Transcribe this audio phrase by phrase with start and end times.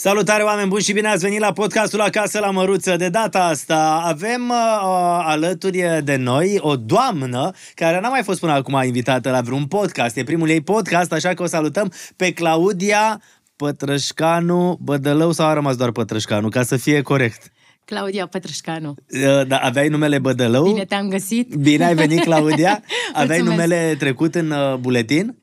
[0.00, 2.96] Salutare oameni buni și bine ați venit la podcastul Acasă la Măruță.
[2.96, 8.52] De data asta avem uh, alături de noi o doamnă care n-a mai fost până
[8.52, 10.16] acum invitată la vreun podcast.
[10.16, 13.22] E primul ei podcast, așa că o salutăm pe Claudia
[13.56, 17.52] Pătrășcanu Bădălău sau a rămas doar Pătrășcanu, ca să fie corect.
[17.84, 18.94] Claudia Pătrășcanu.
[19.10, 20.64] Uh, da, aveai numele Bădălău?
[20.64, 21.54] Bine te-am găsit.
[21.54, 22.70] Bine ai venit, Claudia.
[23.12, 23.50] Aveai Mulțumesc.
[23.50, 25.36] numele trecut în uh, buletin?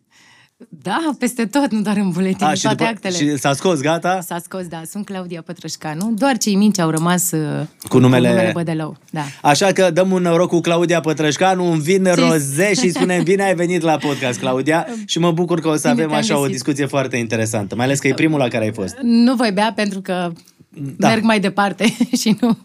[0.70, 3.16] Da, peste tot, nu doar în buletin, A, în și, toate după, actele.
[3.18, 4.22] și s-a scos, gata?
[4.22, 6.12] S-a scos, da, sunt Claudia Pătrășcanu.
[6.18, 8.98] Doar cei minci au rămas uh, Cu numele- cu numele Bădălău.
[9.12, 9.22] Da.
[9.41, 13.55] Așa că dăm un noroc cu Claudia Pătrășcanu, un vin roze și spunem bine ai
[13.55, 14.88] venit la podcast, Claudia.
[15.05, 16.52] Și mă bucur că o să Bine avem te-am așa o găsit.
[16.54, 18.96] discuție foarte interesantă, mai ales că e primul la care ai fost.
[19.02, 20.32] Nu voi bea pentru că
[20.70, 20.82] Da.
[20.98, 21.08] da.
[21.08, 22.58] merg mai departe și nu...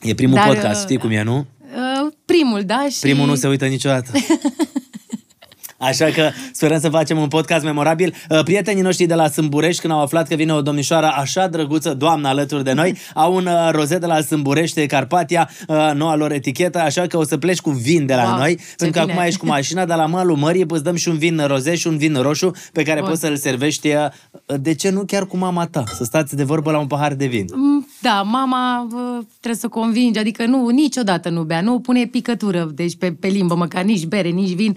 [0.00, 1.46] E primul Dar, podcast, uh, știi cum e, nu?
[1.74, 2.86] Uh, primul, da?
[2.90, 3.00] Și...
[3.00, 4.10] Primul nu se uită niciodată.
[5.80, 8.14] Așa că sperăm să facem un podcast memorabil.
[8.28, 11.94] Uh, Prietenii noștri de la Sâmburești, când au aflat că vine o domnișoară așa drăguță,
[11.94, 16.32] doamnă, alături de noi, au un uh, rozet de la Sâmburești, Carpatia, uh, noua lor
[16.32, 19.06] etichetă, așa că o să pleci cu vin de la Wow, noi, ce pentru că
[19.06, 19.12] bine.
[19.18, 21.86] acum ești cu mașina, dar la malul mării îți dăm și un vin roze și
[21.86, 23.08] un vin roșu pe care Bun.
[23.08, 24.06] poți să-l servești, uh,
[24.60, 27.26] de ce nu chiar cu mama ta, să stați de vorbă la un pahar de
[27.26, 27.46] vin.
[28.02, 32.06] Mm, Da, mama uh, trebuie să o convinge, adică nu, niciodată nu bea, nu pune
[32.06, 34.76] picătură, deci pe, pe limbă, măcar nici bere, nici vin,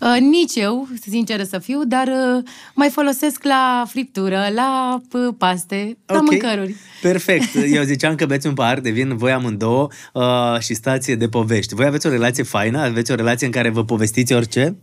[0.00, 2.42] uh, nici eu, sinceră să fiu, dar uh,
[2.74, 6.30] mai folosesc la friptură, la uh, paste, la Ok.
[6.30, 6.74] mâncăruri.
[7.02, 7.48] Perfect.
[7.76, 11.74] Eu ziceam că beți un pahar de vin, voi amândouă, uh, și stați de povești.
[11.74, 12.78] Voi aveți o relație faină?
[12.80, 14.76] Aveți o relație în care vă povestiți orice?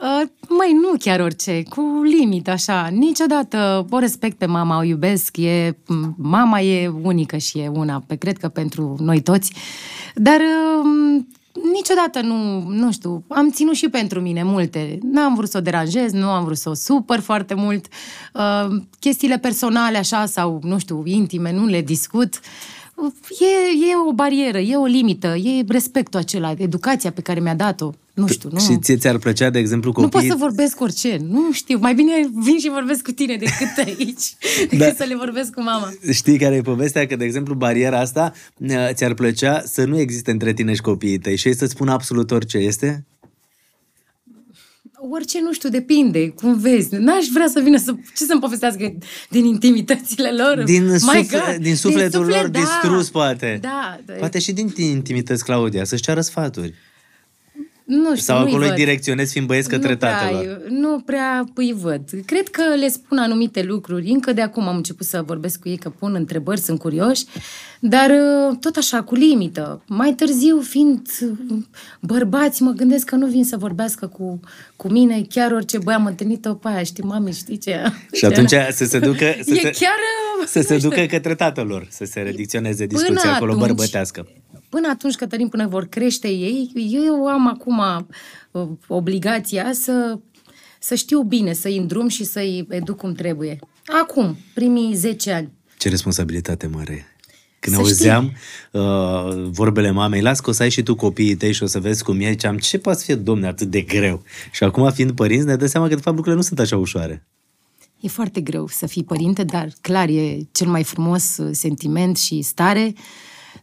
[0.00, 2.88] Uh, măi, nu chiar orice, cu limit, așa.
[2.92, 8.04] Niciodată o respect pe mama, o iubesc, e, m, mama e unică și e una,
[8.06, 9.52] pe cred că pentru noi toți.
[10.14, 11.22] Dar uh,
[11.72, 14.98] niciodată nu, nu știu, am ținut și pentru mine multe.
[15.02, 17.86] N-am vrut să o deranjez, nu am vrut să o supăr foarte mult.
[18.32, 22.40] Uh, chestiile personale, așa, sau, nu știu, intime, nu le discut.
[23.40, 27.92] E, e o barieră, e o limită, e respectul acela, educația pe care mi-a dat-o.
[28.14, 28.58] Nu știu, nu...
[28.58, 30.28] Și ție ți-ar plăcea, de exemplu, Nu copiii...
[30.28, 31.18] pot să vorbesc orice.
[31.28, 31.78] Nu știu.
[31.80, 34.34] Mai bine vin și vorbesc cu tine decât aici.
[34.60, 34.92] Decât Da.
[34.96, 35.92] să le vorbesc cu mama.
[36.12, 37.06] Știi care e povestea?
[37.06, 41.18] Că, de exemplu, bariera asta uh, ți-ar plăcea să nu existe între tine și copiii
[41.18, 43.04] tăi și ei să-ți spună absolut orice este?
[45.10, 46.28] Orice, nu știu, depinde.
[46.28, 46.94] Cum vezi.
[46.94, 47.94] N-aș vrea să vină să...
[48.16, 48.94] Ce să-mi povestească
[49.28, 50.62] din intimitățile lor?
[50.64, 51.62] Din, My sufle, God.
[51.62, 52.58] din sufletul suflet, lor da.
[52.58, 53.58] distrus, poate.
[53.60, 54.00] Da.
[54.04, 54.12] da.
[54.12, 56.74] Poate și din intimități, Claudia, să-și ceară sfaturi.
[57.86, 58.76] Nu știu, Sau nu-i acolo îi văd.
[58.78, 60.62] direcționezi fiind băieți către nu prea, tatălor.
[60.68, 62.02] Nu prea îi văd.
[62.24, 64.08] Cred că le spun anumite lucruri.
[64.10, 67.24] Încă de acum am început să vorbesc cu ei, că pun întrebări, sunt curioși,
[67.80, 69.82] dar uh, tot așa, cu limită.
[69.86, 71.56] Mai târziu, fiind uh,
[72.00, 74.40] bărbați, mă gândesc că nu vin să vorbească cu,
[74.76, 77.80] cu mine, chiar orice băi am întâlnit-o pe aia, știi, mami, știi ce?
[78.12, 79.24] Și atunci să se ducă...
[79.46, 79.70] Să e se...
[79.70, 79.96] chiar...
[80.40, 80.88] uh, Să se nu știu.
[80.90, 84.26] ducă către tatăl lor, să se redicționeze Până discuția acolo atunci- bărbătească.
[84.76, 87.82] Până atunci, Cătălin, până vor crește ei, eu am acum
[88.50, 90.18] uh, obligația să,
[90.80, 93.58] să știu bine, să-i îndrum și să-i educ cum trebuie.
[94.02, 95.52] Acum, primii 10 ani.
[95.78, 97.04] Ce responsabilitate mare e.
[97.58, 98.32] Când Să auzeam
[98.72, 101.80] uh, vorbele mamei, las că o să ai și tu copiii tăi și o să
[101.80, 104.22] vezi cum e, ziceam, ce poate să fie, domne, atât de greu?
[104.52, 107.26] Și acum, fiind părinți, ne dăm seama că, de fapt, lucrurile nu sunt așa ușoare.
[108.00, 112.42] E foarte greu să fii părinte, dar clar e cel mai frumos uh, sentiment și
[112.42, 112.92] stare,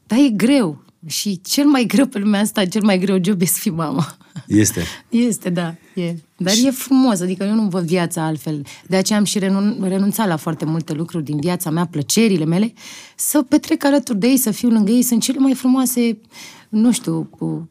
[0.07, 0.82] dar e greu.
[1.05, 4.17] Și cel mai greu pe lumea asta, cel mai greu job e să fii mama.
[4.47, 4.81] Este.
[5.09, 6.15] Este, da, e.
[6.37, 8.65] Dar e frumos, adică eu nu văd viața altfel.
[8.87, 12.73] De aceea am și renun- renunțat la foarte multe lucruri din viața mea, plăcerile mele,
[13.15, 15.01] să petrec alături de ei, să fiu lângă ei.
[15.01, 16.17] Sunt cele mai frumoase,
[16.69, 17.69] nu știu, cu-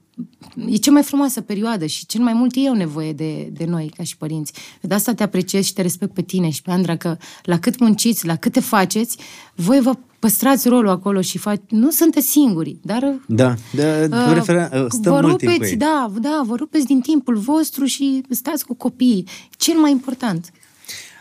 [0.68, 3.92] e cea mai frumoasă perioadă și cel mai mult ei au nevoie de, de noi,
[3.96, 4.52] ca și părinți.
[4.80, 7.78] De asta te apreciez și te respect pe tine și pe Andra, că la cât
[7.78, 9.16] munciți, la câte faceți,
[9.54, 11.60] voi vă păstrați rolul acolo și faci...
[11.68, 15.56] Nu sunteți singuri, dar Da, de, de Uh, referă, uh, stăm vă mult timp cu
[15.56, 15.76] rupeți, ei.
[15.76, 19.28] da, da, vă rupeți din timpul vostru și stați cu copiii.
[19.56, 20.52] Cel mai important.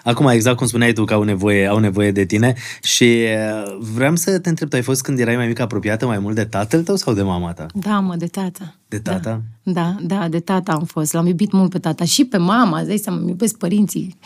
[0.03, 4.15] Acum, exact cum spuneai tu că au nevoie, au nevoie de tine și uh, vreau
[4.15, 6.83] să te întreb, tu ai fost când erai mai mic apropiată mai mult de tatăl
[6.83, 7.65] tău sau de mama ta?
[7.73, 8.75] Da, mă, de tata.
[8.87, 9.41] De tata?
[9.63, 11.13] Da, da, de tata am fost.
[11.13, 14.17] L-am iubit mult pe tata și pe mama, îți dai seama, îmi iubesc părinții.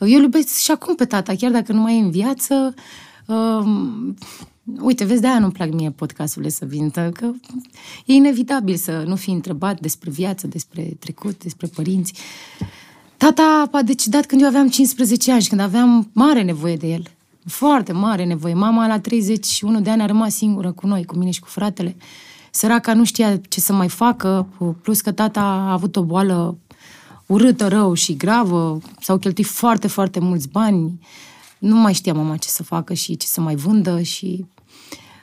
[0.00, 2.54] Eu îl iubesc și acum pe tata, chiar dacă nu mai e în viață.
[2.54, 2.74] Um,
[4.80, 7.32] uite, vezi, de-aia nu-mi plac mie podcasturile să vin, că
[8.04, 12.12] e inevitabil să nu fii întrebat despre viață, despre trecut, despre părinți.
[13.16, 17.02] Tata a decidat când eu aveam 15 ani și când aveam mare nevoie de el.
[17.46, 18.54] Foarte mare nevoie.
[18.54, 21.96] Mama la 31 de ani a rămas singură cu noi, cu mine și cu fratele.
[22.50, 24.46] Săraca nu știa ce să mai facă,
[24.82, 26.56] plus că tata a avut o boală
[27.26, 28.80] urâtă, rău și gravă.
[29.00, 31.00] S-au cheltuit foarte, foarte mulți bani.
[31.58, 34.46] Nu mai știa mama ce să facă și ce să mai vândă și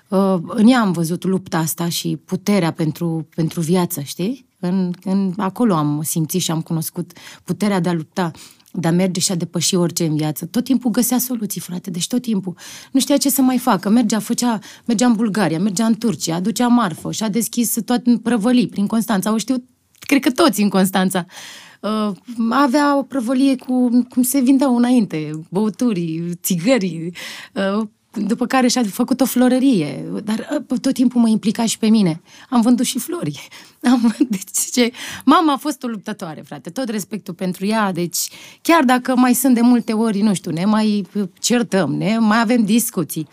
[0.07, 4.45] uh, în ea am văzut lupta asta și puterea pentru, pentru viață, știi?
[4.59, 7.11] În, în, acolo am simțit și am cunoscut
[7.43, 8.31] puterea de a lupta
[8.75, 10.45] de a merge și a depăși orice în viață.
[10.45, 12.57] Tot timpul găsea soluții, frate, deci tot timpul.
[12.91, 13.89] Nu știa ce să mai facă.
[13.89, 18.67] Mergea, făcea, mergea în Bulgaria, mergea în Turcia, aducea marfă și a deschis tot prăvălii
[18.67, 19.29] prin Constanța.
[19.29, 19.63] Au știut,
[19.99, 21.25] cred că toți în Constanța.
[21.27, 21.33] Uh,
[22.49, 27.11] avea o prăvălie cu cum se vindeau înainte, băuturi, țigări,
[27.53, 31.87] uh, după care și-a făcut o florărie, dar ă, tot timpul mă implica și pe
[31.87, 32.21] mine.
[32.49, 33.47] Am vândut și flori.
[33.91, 34.91] Am, deci, ce,
[35.25, 38.17] mama a fost o luptătoare, frate, tot respectul pentru ea, deci
[38.61, 41.07] chiar dacă mai sunt de multe ori, nu știu, ne mai
[41.39, 43.27] certăm, ne mai avem discuții,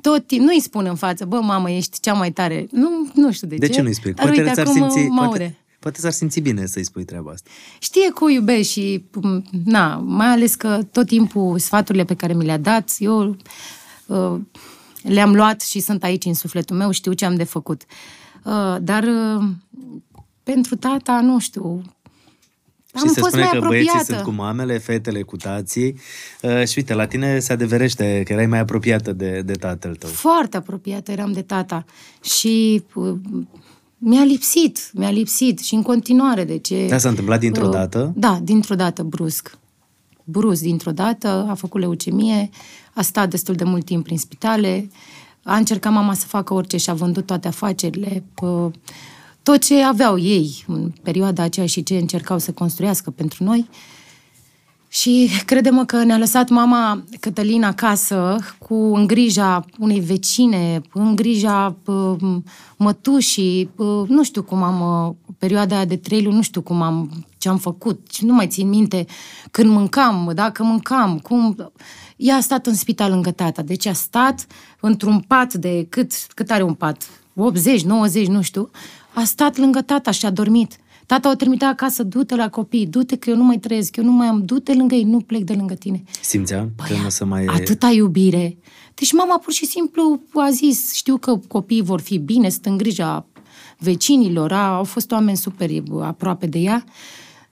[0.00, 2.66] tot timp, nu-i spun în față, bă, mamă, ești cea mai tare.
[2.70, 3.70] Nu, nu știu de, de ce.
[3.70, 4.12] De ce nu-i spui?
[4.12, 7.50] Dar poate uite, acum simți, poate, poate s-ar simți bine să-i spui treaba asta.
[7.78, 9.04] Știe că o iubești și,
[9.64, 13.36] na, mai ales că tot timpul sfaturile pe care mi le-a dat, eu
[14.10, 14.40] Uh,
[15.02, 17.82] le-am luat și sunt aici în sufletul meu, știu ce am de făcut.
[18.44, 19.44] Uh, dar uh,
[20.42, 21.82] pentru tata, nu știu,
[22.92, 23.68] am și se spune că apropiată.
[23.68, 26.00] băieții sunt cu mamele, fetele cu tații
[26.42, 30.10] uh, și uite, la tine se adeverește că erai mai apropiată de, de tatăl tău.
[30.10, 31.84] Foarte apropiată eram de tata
[32.22, 33.18] și uh,
[34.02, 36.44] mi-a lipsit, mi-a lipsit și în continuare.
[36.44, 36.86] De ce?
[36.88, 38.12] Da, s-a întâmplat dintr-o uh, dată?
[38.16, 39.58] Da, dintr-o dată, brusc.
[40.24, 42.50] Brusc, dintr-o dată, a făcut leucemie,
[42.94, 44.90] a stat destul de mult timp prin spitale,
[45.42, 48.24] a încercat mama să facă orice și a vândut toate afacerile,
[49.42, 53.68] tot ce aveau ei în perioada aceea și ce încercau să construiască pentru noi.
[54.92, 61.76] Și credem că ne-a lăsat mama Cătălina acasă cu în grija unei vecine, în grija
[61.84, 62.16] uh,
[62.76, 66.82] mătușii, uh, nu știu cum am, uh, perioada aia de trei luni, nu știu cum
[66.82, 69.06] am, ce am făcut, nu mai țin minte
[69.50, 71.72] când mâncam, dacă mâncam, cum...
[72.16, 74.46] Ea a stat în spital lângă tata, deci a stat
[74.80, 77.10] într-un pat de cât, cât are un pat?
[77.34, 78.70] 80, 90, nu știu.
[79.14, 80.79] A stat lângă tata și a dormit.
[81.10, 84.12] Tata o trimitea acasă, du-te la copii, du-te că eu nu mai trăiesc, eu nu
[84.12, 86.02] mai am, du-te lângă ei, nu plec de lângă tine.
[86.20, 87.44] Simțea Băia, că nu să mai...
[87.44, 88.56] Atâta iubire.
[88.94, 92.76] Deci mama pur și simplu a zis, știu că copiii vor fi bine, sunt în
[92.76, 93.26] grija
[93.78, 95.70] vecinilor, a, au fost oameni super
[96.00, 96.84] aproape de ea,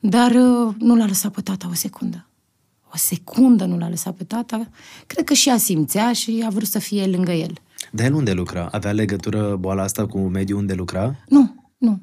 [0.00, 2.28] dar uh, nu l-a lăsat pe tata o secundă
[2.92, 4.68] o secundă nu l-a lăsat pe tata,
[5.06, 7.52] cred că și a simțea și a vrut să fie lângă el.
[7.90, 8.68] De el unde lucra?
[8.70, 11.16] Avea legătură boala asta cu mediul unde lucra?
[11.28, 12.00] Nu, nu.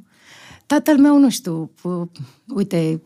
[0.66, 1.72] Tatăl meu, nu știu,
[2.48, 3.02] uite,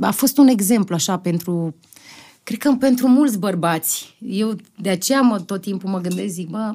[0.00, 1.74] a fost un exemplu așa pentru,
[2.42, 4.16] cred că pentru mulți bărbați.
[4.20, 6.74] Eu de aceea mă, tot timpul mă gândesc, zic, bă,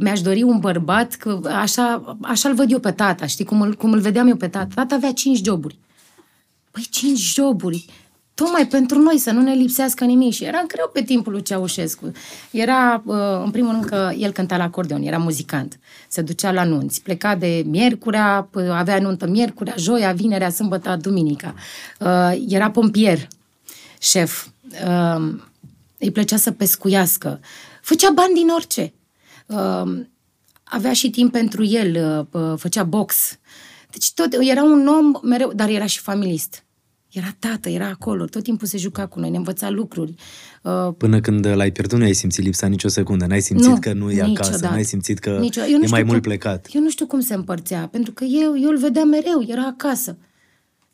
[0.00, 3.74] mi-aș dori un bărbat, că așa, așa îl văd eu pe tata, știi, cum îl,
[3.74, 4.74] cum îl vedeam eu pe tata.
[4.74, 5.78] Tata avea cinci joburi.
[6.70, 7.86] Păi cinci joburi
[8.34, 10.32] tocmai pentru noi, să nu ne lipsească nimic.
[10.32, 12.12] Și era greu pe timpul lui Ceaușescu.
[12.50, 15.78] Era, uh, în primul rând, că el cânta la acordeon, era muzicant.
[16.08, 21.54] Se ducea la nunți, pleca de miercurea, avea nuntă miercurea, joia, vinerea, sâmbătă, duminica.
[22.00, 23.28] Uh, era pompier,
[24.00, 24.46] șef.
[24.86, 25.34] Uh,
[25.98, 27.40] îi plăcea să pescuiască.
[27.82, 28.92] Făcea bani din orice.
[30.64, 32.26] Avea și timp pentru el,
[32.56, 33.38] făcea box.
[33.90, 36.64] Deci tot, era un om mereu, dar era și familist
[37.14, 40.14] era tată, era acolo, tot timpul se juca cu noi, ne învăța lucruri.
[40.62, 43.92] Uh, Până când l-ai pierdut, nu ai simțit lipsa nicio secundă, n-ai simțit nu, că
[43.92, 44.46] nu e niciodată.
[44.46, 46.68] acasă, n-ai simțit că eu e mai mult cum, plecat.
[46.72, 50.16] Eu nu știu cum se împărțea, pentru că eu, eu îl vedeam mereu, era acasă.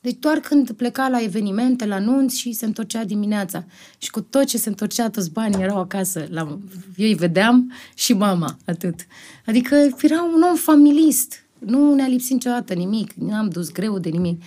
[0.00, 3.64] Deci doar când pleca la evenimente, la nunți și se întorcea dimineața.
[3.98, 6.26] Și cu tot ce se întorcea, toți banii erau acasă.
[6.30, 6.58] La...
[6.96, 9.06] Eu îi vedeam și mama, atât.
[9.46, 11.44] Adică era un om familist.
[11.58, 13.12] Nu ne-a lipsit niciodată nimic.
[13.12, 14.42] Nu am dus greu de nimic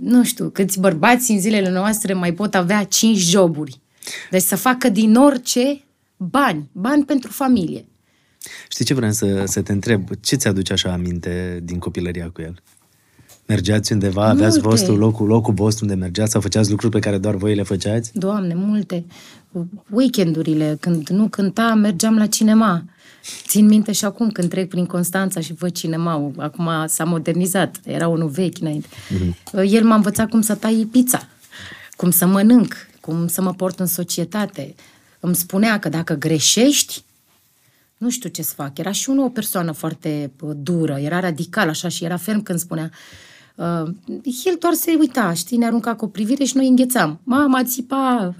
[0.00, 3.80] nu știu, câți bărbați în zilele noastre mai pot avea cinci joburi.
[4.30, 5.84] Deci să facă din orice
[6.16, 7.84] bani, bani pentru familie.
[8.68, 10.08] Știi ce vreau să, să te întreb?
[10.20, 12.62] Ce ți-aduce așa aminte din copilăria cu el?
[13.46, 14.36] Mergeați undeva, multe.
[14.36, 17.62] aveați vostru locul, locul vostru unde mergeați sau făceați lucruri pe care doar voi le
[17.62, 18.10] făceați?
[18.14, 19.04] Doamne, multe.
[19.90, 22.84] Weekendurile, când nu cânta, mergeam la cinema.
[23.46, 28.08] Țin minte și acum când trec prin Constanța și văd cinema acum s-a modernizat, era
[28.08, 28.88] unul vechi înainte.
[28.88, 29.64] Mm-hmm.
[29.64, 31.28] El m-a învățat cum să tai pizza,
[31.96, 34.74] cum să mănânc, cum să mă port în societate.
[35.20, 37.04] Îmi spunea că dacă greșești,
[37.96, 38.78] nu știu ce să fac.
[38.78, 42.90] Era și unul o persoană foarte dură, era radical așa și era ferm când spunea
[43.56, 43.88] Uh,
[44.44, 47.20] el doar se uita, știi, ne arunca cu o privire și noi înghețam.
[47.22, 48.34] Mama țipa,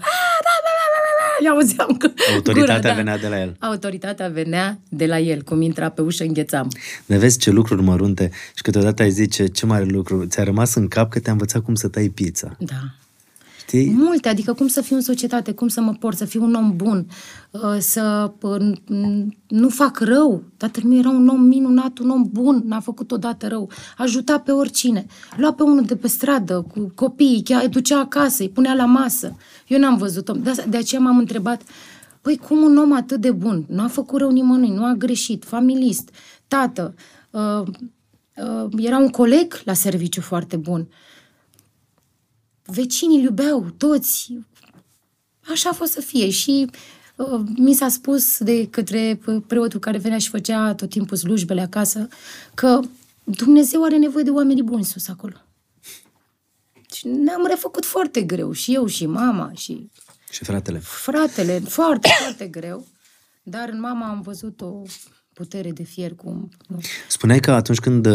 [1.39, 2.11] ah, da, da, eu auzeam că...
[2.33, 2.93] Autoritatea gura, da.
[2.93, 3.55] venea de la el.
[3.59, 6.67] Autoritatea venea de la el, cum intra pe ușă, înghețam.
[7.05, 10.25] Ne vezi ce lucruri mărunte și câteodată ai zice ce mare lucru.
[10.25, 12.55] Ți-a rămas în cap că te-a învățat cum să tai pizza.
[12.59, 12.75] Da.
[13.67, 13.91] Știi?
[13.91, 16.75] Multe, adică cum să fiu în societate, cum să mă port, să fiu un om
[16.75, 17.07] bun,
[17.51, 20.43] uh, să uh, n- nu fac rău.
[20.57, 23.69] Tatăl meu era un om minunat, un om bun, n-a făcut odată rău.
[23.97, 25.05] Ajuta pe oricine.
[25.37, 28.85] Lua pe unul de pe stradă, cu copiii, chiar îi ducea acasă, îi punea la
[28.85, 29.35] masă.
[29.67, 30.41] Eu n-am văzut om.
[30.43, 31.61] De, de aceea m-am întrebat,
[32.21, 35.43] păi cum un om atât de bun, nu a făcut rău nimănui, nu a greșit,
[35.45, 36.09] familist,
[36.47, 36.93] tată,
[37.29, 40.87] uh, uh, era un coleg la serviciu foarte bun.
[42.67, 44.33] Vecinii îl iubeau, toți.
[45.49, 46.69] Așa a fost să fie și
[47.15, 52.07] uh, mi s-a spus de către preotul care venea și făcea tot timpul slujbele acasă
[52.53, 52.79] că
[53.23, 55.35] Dumnezeu are nevoie de oameni buni sus acolo.
[56.93, 59.89] Și ne-am refăcut foarte greu, și eu, și mama, și
[60.31, 60.79] Și fratele.
[60.79, 62.87] fratele, foarte, foarte greu.
[63.43, 64.81] Dar în mama am văzut o
[65.37, 66.49] putere de fier cum...
[66.67, 66.79] Nu.
[67.07, 68.13] Spuneai că atunci când uh,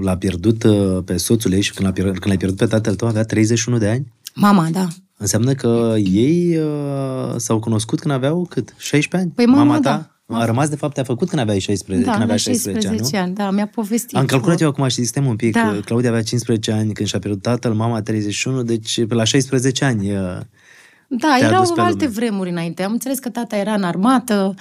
[0.00, 2.94] l-a pierdut uh, pe soțul ei și când, l-a pierdut, când l-ai pierdut pe tatăl
[2.94, 4.12] tău, avea 31 de ani?
[4.34, 4.86] Mama, da.
[5.16, 8.74] Înseamnă că ei uh, s-au cunoscut când aveau cât?
[8.78, 9.32] 16 ani?
[9.34, 10.10] Păi mama, da.
[10.26, 13.16] A rămas, de fapt, te-a făcut când aveai 16, Da, când la aveai 16, 16
[13.16, 14.12] ani, ani, da, mi-a povestit.
[14.12, 14.18] nu?
[14.18, 15.52] Am calculat eu acum și sistem un pic.
[15.52, 15.70] Da.
[15.74, 15.80] Da.
[15.84, 20.12] Claudia avea 15 ani când și-a pierdut tatăl, mama 31, deci pe la 16 ani.
[21.08, 22.16] Uh, Da, te-a erau dus pe alte lume.
[22.16, 22.82] vremuri înainte.
[22.82, 24.54] Am înțeles că tata era în armată,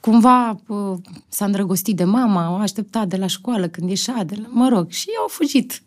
[0.00, 0.92] cumva uh,
[1.28, 4.90] s-a îndrăgostit de mama, o aștepta de la școală când ieșea, de la, mă rog,
[4.90, 5.82] și au fugit.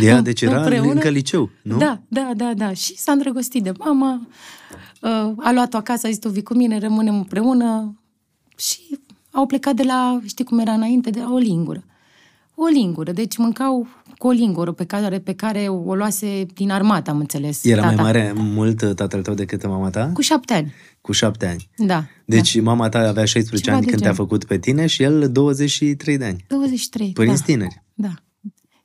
[0.00, 0.92] Ea, deci era Împreună.
[0.92, 1.76] încă liceu, nu?
[1.78, 2.72] Da, da, da, da.
[2.72, 4.26] Și s-a îndrăgostit de mama,
[5.02, 7.98] uh, a luat-o acasă, a zis, tu vii cu mine, rămânem împreună
[8.56, 8.80] și
[9.30, 11.84] au plecat de la, știi cum era înainte, de la o lingură.
[12.54, 13.86] O lingură, deci mâncau
[14.18, 17.64] cu o lingură pe care, pe care o luase din armată, am înțeles.
[17.64, 18.02] Era mai tata.
[18.02, 20.10] mare mult uh, tatăl tău decât mama ta?
[20.14, 21.68] Cu șapte ani, Cu 7 ani.
[21.76, 22.04] da.
[22.24, 22.62] Deci da.
[22.62, 24.26] mama ta avea 16 Ceva ani de când te-a genul.
[24.26, 26.44] făcut pe tine și el 23 de ani.
[26.48, 27.12] 23.
[27.12, 27.44] Părinți da.
[27.46, 27.82] tineri.
[27.94, 28.10] Da,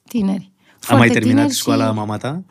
[0.08, 0.52] tineri.
[0.82, 1.94] A mai Foarte terminat tineri școala și...
[1.94, 2.44] mama ta?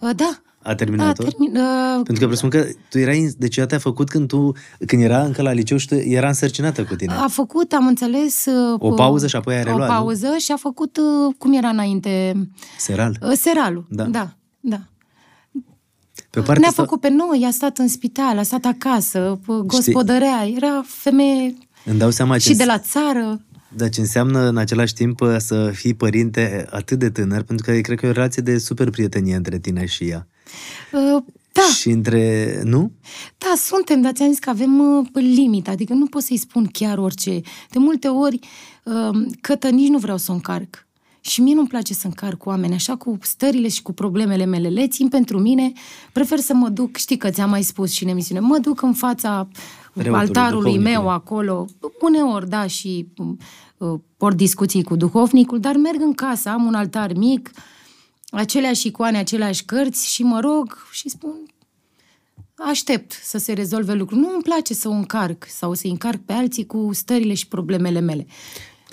[0.00, 0.42] Uh, Da.
[0.62, 1.22] A terminat-o?
[1.22, 4.52] Da, termin, uh, Pentru că presupun că tu erai, deci ea te-a făcut când tu,
[4.86, 7.12] când era încă la liceu și tu era însărcinată cu tine.
[7.12, 8.44] a făcut, am înțeles...
[8.46, 9.94] uh, O pauză și apoi a O reluat, nu?
[9.94, 12.34] pauză și a făcut, uh, cum era înainte,
[12.78, 13.16] Seral.
[13.22, 13.86] uh, seralul.
[13.90, 14.04] Da.
[14.04, 14.80] Da, da.
[16.30, 19.66] Pe partea Ne-a asta, făcut pe noi, a stat în spital, a stat acasă, p-
[19.66, 23.40] gospodărea, era femeie îmi dau seama ce, și de la țară.
[23.76, 27.78] da, ce înseamnă în același timp uh, să fii părinte atât de tânăr, pentru că
[27.80, 30.26] cred că e o relație de super prietenie între tine și ea.
[30.92, 32.90] Uh, Da, Și între, nu?
[33.38, 36.98] Da, suntem, dar ți-am zis că avem uh, limita, adică nu pot să-i spun chiar
[36.98, 37.40] orice.
[37.70, 38.38] De multe ori,
[38.84, 40.86] uh, cătă nici nu vreau să o încarc.
[41.20, 44.68] Și mie nu-mi place să încarc oameni, așa cu stările și cu problemele mele.
[44.68, 45.72] Le țin pentru mine,
[46.12, 48.92] prefer să mă duc, știi că ți-am mai spus și în emisiune, mă duc în
[48.92, 49.48] fața
[49.92, 51.14] Preotului, altarului meu duhovnicului.
[51.14, 51.64] acolo,
[52.00, 53.06] uneori, da, și
[53.76, 57.50] uh, port discuții cu duhovnicul, dar merg în casă, am un altar mic,
[58.30, 61.36] aceleași icoane, aceleași cărți și mă rog și spun,
[62.54, 64.18] aștept să se rezolve lucrul.
[64.18, 68.00] Nu îmi place să o încarc sau să încarc pe alții cu stările și problemele
[68.00, 68.26] mele.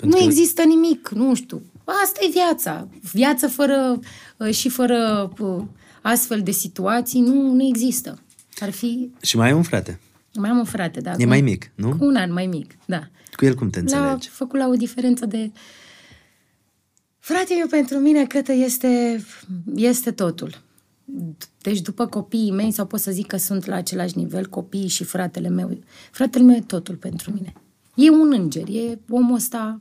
[0.00, 1.62] Pentru nu că- există nimic, nu știu.
[2.04, 2.88] Asta e viața.
[3.12, 4.00] Viață fără
[4.36, 5.62] uh, și fără uh,
[6.02, 8.18] astfel de situații nu, nu există.
[8.60, 9.10] Ar fi...
[9.22, 10.00] Și mai ai un frate.
[10.34, 11.12] Mai am un frate, da.
[11.12, 11.96] E cu- mai mic, nu?
[11.96, 13.08] Cu un an mai mic, da.
[13.36, 14.28] Cu el cum te La, înțelegi?
[14.28, 15.50] făcut la o diferență de...
[17.28, 19.24] Fratele meu pentru mine, cred că este,
[19.74, 20.62] este totul.
[21.62, 25.04] Deci după copiii mei, sau pot să zic că sunt la același nivel, copiii și
[25.04, 25.78] fratele meu.
[26.10, 27.52] Fratele meu e totul pentru mine.
[27.94, 29.76] E un înger, e omul ăsta,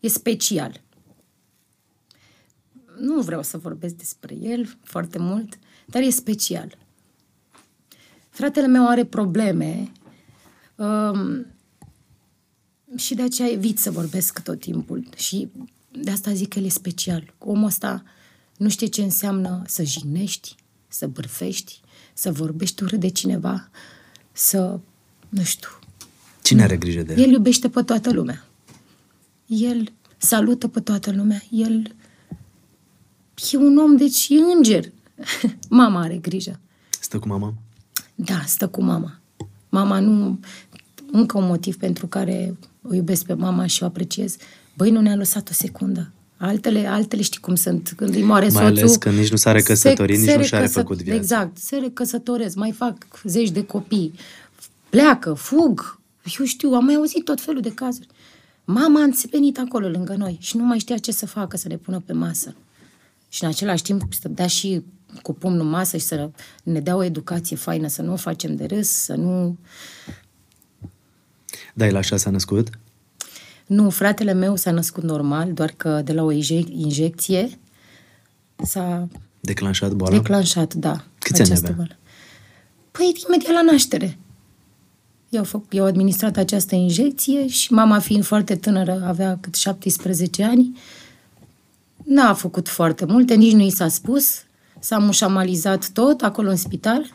[0.00, 0.82] e special.
[2.98, 6.78] Nu vreau să vorbesc despre el foarte mult, dar e special.
[8.28, 9.92] Fratele meu are probleme
[10.74, 11.46] um,
[12.96, 15.08] și de aceea evit să vorbesc tot timpul.
[15.16, 15.50] Și
[15.94, 17.34] de asta zic că el e special.
[17.38, 18.02] Omul ăsta
[18.56, 20.56] nu știe ce înseamnă să jignești,
[20.88, 21.80] să bârfești,
[22.14, 23.68] să vorbești urât de cineva,
[24.32, 24.80] să,
[25.28, 25.68] nu știu,
[26.42, 27.18] Cine are grijă de el?
[27.18, 28.44] el iubește pe toată lumea.
[29.46, 31.42] El salută pe toată lumea.
[31.50, 31.94] El
[33.52, 34.92] e un om, deci e înger.
[35.68, 36.60] Mama are grijă.
[37.00, 37.54] Stă cu mama?
[38.14, 39.20] Da, stă cu mama.
[39.68, 40.38] Mama nu...
[41.12, 44.36] Încă un motiv pentru care o iubesc pe mama și o apreciez.
[44.76, 46.10] Băi, nu ne-a lăsat o secundă.
[46.36, 47.92] Altele, altele știi cum sunt.
[47.96, 48.78] Când îi moare Mai soțul...
[48.78, 51.18] ales că nici nu s-a recăsătorit, nici nu și-a recăsă- refăcut viața.
[51.20, 51.58] Exact.
[51.58, 54.12] Se recăsătoresc, mai fac zeci de copii.
[54.90, 56.00] Pleacă, fug.
[56.38, 58.06] Eu știu, am mai auzit tot felul de cazuri.
[58.64, 61.76] Mama a înțepenit acolo lângă noi și nu mai știa ce să facă, să ne
[61.76, 62.54] pună pe masă.
[63.28, 64.82] Și în același timp să dea și
[65.22, 66.30] cu pumnul în masă și să
[66.62, 69.56] ne dea o educație faină, să nu o facem de râs, să nu...
[71.74, 72.68] Da, el așa s-a născut?
[73.66, 77.58] Nu, fratele meu s-a născut normal, doar că de la o injec- injecție
[78.56, 79.08] s-a
[79.40, 80.16] Declanșat boala?
[80.16, 81.04] declanșat, da.
[81.18, 81.76] Câți ani această avea?
[81.76, 81.96] boală.
[82.90, 84.18] Păi, imediat la naștere.
[85.28, 90.78] I-au, făc, i-au administrat această injecție și mama fiind foarte tânără, avea cât 17 ani,
[92.04, 94.42] n-a făcut foarte multe, nici nu i s-a spus,
[94.78, 97.14] s-a mușamalizat tot acolo în spital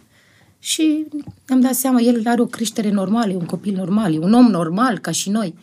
[0.59, 1.05] și
[1.47, 4.45] am dat seama, el are o creștere normală, e un copil normal, e un om
[4.45, 5.55] normal, ca și noi.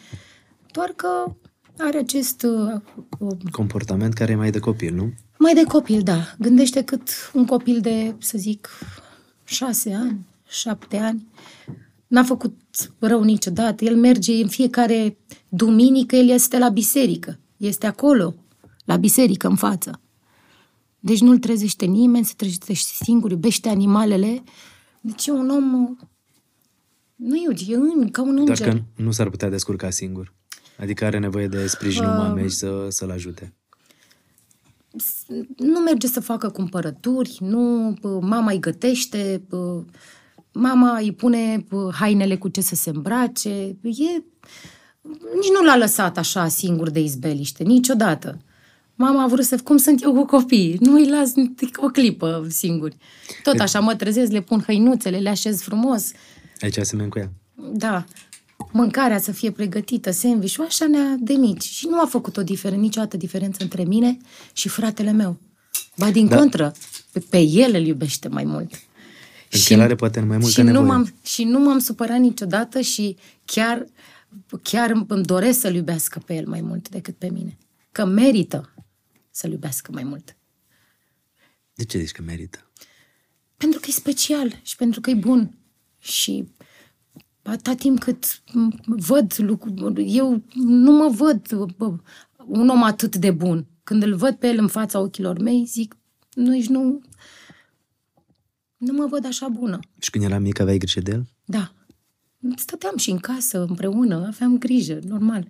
[0.77, 1.37] Doar că
[1.79, 2.81] are acest uh,
[3.19, 5.13] uh, Comportament care e mai de copil, nu?
[5.39, 6.35] mai de copil, da.
[6.39, 8.69] Gândește cât un copil de, să zic,
[9.45, 11.27] șase ani, șapte ani.
[12.07, 12.55] N-a făcut
[12.99, 13.85] rău niciodată.
[13.85, 15.17] El merge în fiecare
[15.49, 17.39] duminică, el este la biserică.
[17.57, 18.35] Este acolo,
[18.85, 20.01] la biserică, în față.
[20.99, 24.43] Deci nu-l trezește nimeni, se trezește singur, iubește animalele.
[25.01, 25.97] Deci e un om...
[27.15, 28.69] Nu e, e în, ca un Doar înger.
[28.69, 30.36] că nu s-ar putea descurca singur.
[30.79, 32.17] Adică are nevoie de sprijinul Uh.
[32.17, 33.55] mamei să, să-l ajute.
[35.57, 39.85] nu merge să facă cumpărături, nu pă, mama îi gătește, pă,
[40.53, 43.51] mama îi pune pă, hainele cu ce să se îmbrace.
[43.83, 44.23] E,
[45.35, 48.39] nici nu l-a lăsat așa singur de izbeliște, niciodată.
[48.95, 49.59] Mama a vrut să...
[49.65, 50.77] Cum sunt eu cu copiii?
[50.81, 51.33] Nu îi las
[51.77, 52.97] o clipă singuri.
[53.43, 56.11] Tot așa mă trezesc, le pun hăinuțele, le așez frumos.
[56.61, 57.31] Aici asemeni cu ea.
[57.73, 58.05] Da.
[58.73, 61.63] Mâncarea să fie pregătită, sandwich așa ne-a de mici.
[61.63, 64.17] Și nu a făcut o diferență, niciodată diferență între mine
[64.53, 65.41] și fratele meu.
[65.97, 66.37] Ba din Da.
[66.37, 66.73] contră,
[67.13, 68.71] pe, pe el îl iubește mai mult.
[69.49, 70.87] Pentru că el are poate mai multă și nu nevoie.
[70.87, 73.87] m-am, și nu m-am supărat niciodată și chiar,
[74.63, 77.59] chiar îmi îmi doresc să-l iubească pe el mai mult decât pe mine.
[77.93, 78.75] Că merită
[79.31, 80.37] să-l iubească mai mult.
[81.75, 82.71] De ce zici că merită?
[83.57, 85.57] Pentru că e special și pentru că e bun.
[85.99, 86.49] Și
[87.47, 91.93] atâta timp cât m- văd lucruri, eu nu mă văd bă,
[92.47, 93.67] un om atât de bun.
[93.85, 95.97] Când îl văd pe el în fața ochilor mei, zic,
[96.35, 97.01] nu, nici nu,
[98.77, 99.79] nu mă văd așa bună.
[99.99, 101.27] Și când era mic aveai grijă de el?
[101.45, 101.73] Da.
[102.57, 105.49] Stăteam și în casă împreună, aveam grijă, normal.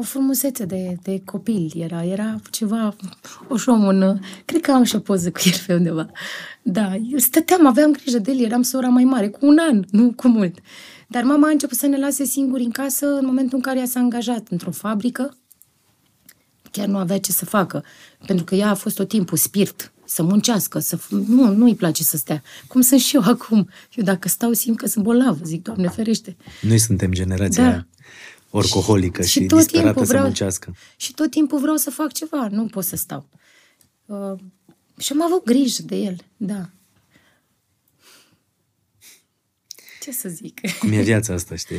[0.00, 2.96] O frumusețe de, de copil era, era ceva,
[3.48, 6.10] oșom, un, cred că am și o poză cu el pe undeva.
[6.62, 10.12] Da, eu stăteam, aveam grijă de el, eram sora mai mare, cu un an, nu
[10.12, 10.58] cu mult.
[11.08, 13.84] Dar mama a început să ne lase singuri în casă în momentul în care ea
[13.86, 15.36] s-a angajat într-o fabrică.
[16.70, 17.84] Chiar nu avea ce să facă,
[18.26, 20.96] pentru că ea a fost tot timpul spirit, să muncească, să...
[20.98, 22.42] f- Nu, nu-i place să stea.
[22.68, 23.68] Cum sunt și eu acum.
[23.94, 26.36] Eu dacă stau simt că sunt bolnavă, zic, Doamne ferește.
[26.62, 27.68] Noi suntem generația Da.
[27.68, 27.86] aia
[28.50, 30.74] orcoholică și, Și tot disperată timpul să vreau- muncească.
[30.96, 33.28] Și tot timpul vreau să fac ceva, nu pot să stau.
[34.06, 34.32] Uh,
[34.98, 36.70] și am avut grijă de el, da.
[40.00, 40.60] Ce să zic?
[40.78, 41.76] Cum e viața asta, știi?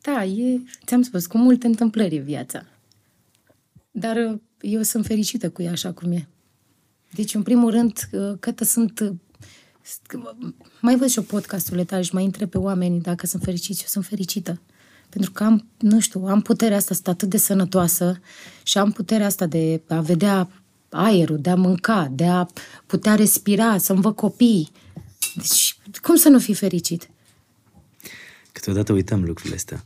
[0.00, 2.66] Da, e, ți-am spus, cu multe întâmplări e viața.
[3.90, 6.28] Dar uh, eu sunt fericită cu ea așa cum e.
[7.14, 9.00] Deci, în primul rând, uh, cătă sunt...
[9.00, 9.12] uh,
[10.80, 13.80] Mai văd și eu podcasturile tale și mai întreb pe oameni dacă sunt fericiți.
[13.80, 14.60] Eu sunt fericită.
[15.12, 18.20] Pentru că am, nu știu, am puterea asta, sunt atât de sănătoasă
[18.62, 20.48] și am puterea asta de a vedea
[20.90, 22.46] aerul, de a mânca, de a
[22.86, 24.70] putea respira, să-mi văd copiii.
[25.34, 27.08] Deci, cum să nu fii fericit?
[28.52, 29.84] Câteodată uităm lucrurile astea.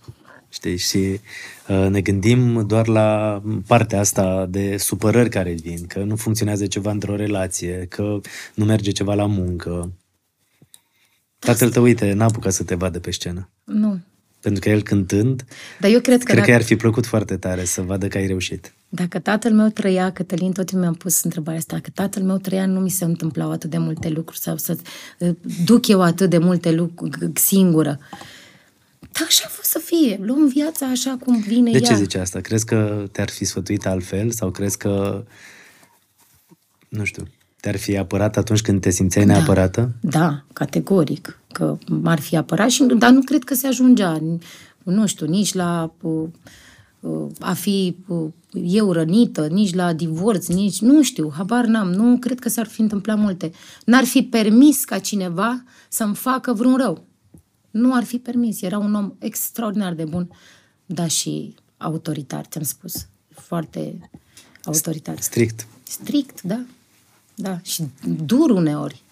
[0.48, 0.76] Știi?
[0.76, 1.20] Și
[1.68, 6.90] uh, ne gândim doar la partea asta de supărări care vin, că nu funcționează ceva
[6.90, 8.20] într-o relație, că
[8.54, 9.92] nu merge ceva la muncă.
[11.38, 13.50] Tatăl tău, uite, n-a apucat să te vadă pe scenă.
[13.64, 14.00] Nu.
[14.46, 15.44] Pentru că el cântând,
[15.80, 18.18] Dar eu cred că, cred dacă, că i-ar fi plăcut foarte tare să vadă că
[18.18, 18.72] ai reușit.
[18.88, 22.66] dacă tatăl meu trăia, Cătălin, tot timpul mi-am pus întrebarea asta, dacă tatăl meu trăia,
[22.66, 24.76] nu mi se întâmplau atât de multe lucruri sau să
[25.18, 25.30] uh,
[25.64, 27.98] duc eu atât de multe lucruri singură.
[29.00, 30.18] Dar așa a fost să fie.
[30.22, 31.88] Luăm viața așa cum vine De ea.
[31.88, 32.40] ce zici asta?
[32.40, 35.24] Crezi că te-ar fi sfătuit altfel sau crezi că,
[36.88, 37.22] nu știu,
[37.60, 39.92] te-ar fi apărat atunci când te simțeai neapărată?
[40.00, 41.38] Da, categoric.
[41.56, 44.22] Că m-ar fi apărat, și, dar nu cred că se ajungea,
[44.82, 46.28] nu știu, nici la uh,
[47.00, 52.18] uh, a fi uh, eu rănită, nici la divorț, nici, nu știu, habar n-am, nu
[52.18, 53.52] cred că s-ar fi întâmplat multe.
[53.84, 57.04] N-ar fi permis ca cineva să-mi facă vreun rău.
[57.70, 58.62] Nu ar fi permis.
[58.62, 60.30] Era un om extraordinar de bun,
[60.86, 63.06] dar și autoritar, ți-am spus.
[63.28, 64.10] Foarte
[64.64, 65.20] autoritar.
[65.20, 65.66] Strict.
[65.82, 66.60] Strict, da.
[67.34, 67.58] Da.
[67.62, 67.82] Și
[68.24, 69.02] dur uneori.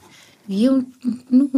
[0.46, 0.86] Eu
[1.28, 1.50] nu,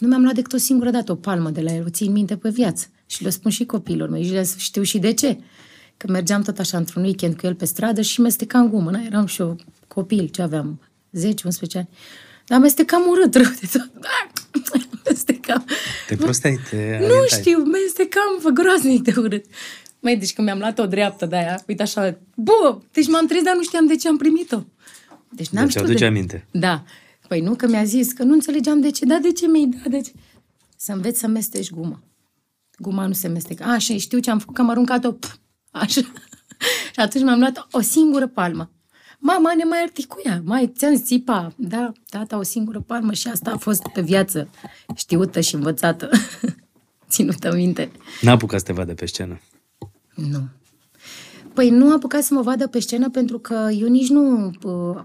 [0.00, 2.36] nu mi-am luat decât o singură dată o palmă de la el, o țin minte
[2.36, 2.86] pe viață.
[3.06, 5.38] Și le spun și copiilor mei și le știu și de ce.
[5.96, 8.90] Că mergeam tot așa într-un weekend cu el pe stradă și mestecam gumă.
[8.90, 9.00] Na?
[9.06, 9.56] Eram și eu
[9.88, 10.80] copil, ce aveam?
[11.18, 11.20] 10-11
[11.74, 11.88] ani.
[12.46, 13.90] Dar mestecam urât rău de tot.
[15.08, 15.64] mestecam.
[16.06, 17.38] Te prosteai, te Nu alientai.
[17.40, 19.44] știu, mestecam groaznic de urât.
[20.00, 23.44] Mai deci când mi-am luat o dreaptă de aia, uite așa, bă, deci m-am trezit,
[23.44, 24.62] dar nu știam de ce am primit-o.
[25.28, 26.06] Deci n-am Deci știut aduce de...
[26.06, 26.46] aminte.
[26.50, 26.84] Da.
[27.30, 29.04] Păi nu, că mi-a zis că nu înțelegeam de ce.
[29.04, 29.86] Da, de ce mi-ai dat?
[29.86, 30.12] De ce?
[30.76, 32.02] Să înveți să mesteci guma.
[32.78, 33.64] Guma nu se mestecă.
[33.64, 35.12] A, și știu ce am făcut, că am aruncat-o.
[35.12, 35.36] pf,
[35.70, 36.00] Așa.
[36.92, 38.70] și atunci mi-am luat o singură palmă.
[39.18, 41.52] Mama ne mai articuia, mai ți-am țipa.
[41.56, 44.48] Da, tata, o singură palmă și asta a fost pe viață
[44.96, 46.10] știută și învățată.
[47.10, 47.90] Ținută minte.
[48.20, 49.40] N-a apucat să te vadă pe scenă.
[50.14, 50.48] Nu.
[51.54, 54.96] Păi nu a apucat să mă vadă pe scenă pentru că eu nici nu, uh,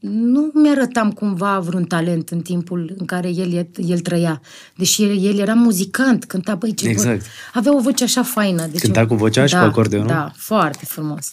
[0.00, 4.40] nu mi-arătam cumva vreun talent în timpul în care el, e- el trăia.
[4.76, 7.22] Deși el, el era muzicant, cânta, băi, ce Exact.
[7.22, 8.66] Vo- avea o voce așa faină.
[8.66, 10.08] Deci Cânta cu vocea și da, cu acordeonul?
[10.08, 11.30] Da, foarte frumos.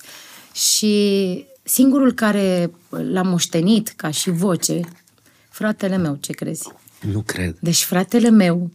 [0.53, 4.79] Și singurul care l-a moștenit ca și voce,
[5.49, 6.67] fratele meu, ce crezi?
[7.12, 7.55] Nu cred.
[7.60, 8.69] Deci fratele meu,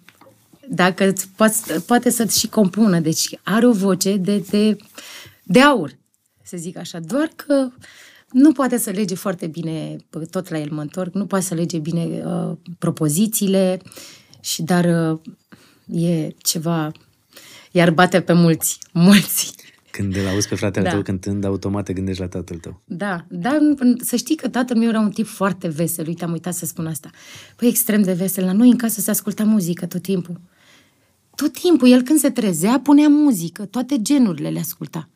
[0.68, 4.76] dacă îți poate, poate să-ți și compună, deci are o voce de, de,
[5.42, 5.98] de aur,
[6.42, 7.68] să zic așa, doar că
[8.30, 9.96] nu poate să lege foarte bine,
[10.30, 13.80] tot la el mă întorc, nu poate să lege bine uh, propozițiile,
[14.40, 15.20] și dar uh,
[16.02, 16.92] e ceva,
[17.70, 19.54] iar bate pe mulți, mulți.
[19.90, 20.90] Când îl auzi pe fratele Da.
[20.90, 22.80] tău cântând, automat te gândești la tatăl tău.
[22.84, 23.58] Da, dar
[24.00, 26.86] să știi că tatăl meu era un tip foarte vesel, uite, am uitat să spun
[26.86, 27.10] asta.
[27.56, 30.40] Păi extrem de vesel, la noi în casă se asculta muzică tot timpul.
[31.34, 35.08] Tot timpul, el când se trezea, punea muzică, toate genurile le asculta.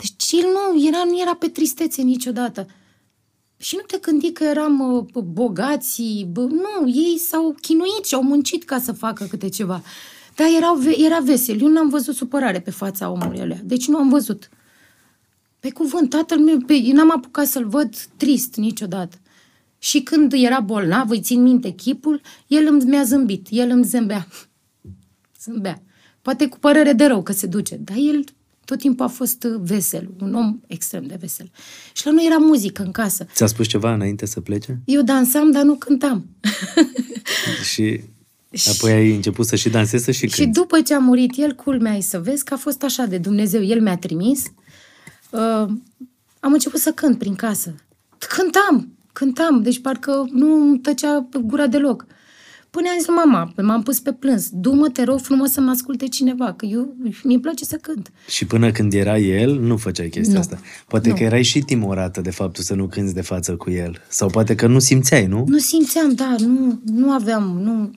[0.00, 2.66] Deci el nu era, nu era pe tristețe niciodată.
[3.56, 4.80] Și nu te gândi că eram
[5.14, 9.82] uh, bogați, bă, nu, ei s-au chinuit și au muncit ca să facă câte ceva.
[10.34, 11.60] Dar erau, ve- era vesel.
[11.60, 13.56] Eu n-am văzut supărare pe fața omului ăla.
[13.64, 14.48] Deci nu am văzut.
[15.60, 19.16] Pe cuvânt, tatăl meu, pe, n-am apucat să-l văd trist niciodată.
[19.78, 24.26] Și când era bolnav, îi țin minte chipul, el îmi mi-a zâmbit, el îmi zâmbea.
[25.42, 25.82] Zâmbea.
[26.22, 28.24] Poate cu părere de rău că se duce, dar el
[28.70, 31.50] tot timpul a fost uh, vesel, un om extrem de vesel.
[31.92, 33.26] Și la noi era muzică în casă.
[33.34, 34.80] Ți-a spus ceva înainte să plece?
[34.84, 36.26] Eu dansam, dar nu cântam.
[37.72, 38.00] Și
[38.68, 40.58] apoi ai început să și dansezi, să și Și cânti.
[40.58, 43.62] după ce a murit el, culmea e să vezi că a fost așa de Dumnezeu.
[43.64, 44.42] El mi-a trimis.
[45.30, 45.66] Uh,
[46.40, 47.74] am început să cânt prin casă.
[48.36, 52.06] Cântam, cântam, deci parcă nu îmi tăcea gura deloc.
[52.70, 55.70] Până am zis lui mama, m-am pus pe plâns, du-mă, te rog frumos să mă
[55.70, 58.10] asculte cineva, că eu, mi-e place să cânt.
[58.28, 60.40] Și până când era el, nu făceai chestia Nu.
[60.40, 60.58] asta.
[60.88, 61.14] Poate Nu.
[61.14, 63.96] că erai și timorată de faptul să nu cânți de față cu el.
[64.08, 65.44] Sau poate că nu simțeai, nu?
[65.48, 67.90] Nu simțeam, da, nu, nu aveam, nu,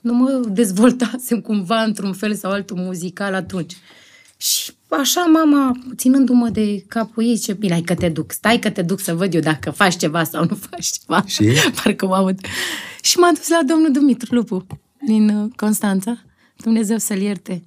[0.00, 3.76] nu mă dezvoltasem cumva într-un fel sau altul muzical atunci.
[4.40, 8.70] Și așa mama, ținându-mă de capul ei, ce bine, hai că te duc, stai că
[8.70, 11.24] te duc să văd eu dacă faci ceva sau nu faci ceva.
[11.26, 11.52] Și?
[11.82, 12.40] Parcă mă aud.
[13.02, 14.66] Și m-a dus la domnul Dumitru Lupu
[15.06, 16.22] din uh, Constanța,
[16.56, 17.64] Dumnezeu să-l ierte.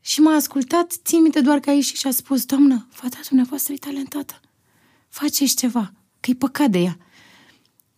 [0.00, 3.72] Și m-a ascultat, țin minte doar că a ieșit și a spus, doamnă, fata dumneavoastră
[3.72, 4.40] e talentată,
[5.08, 6.96] faceți ceva, că-i păcat de ea.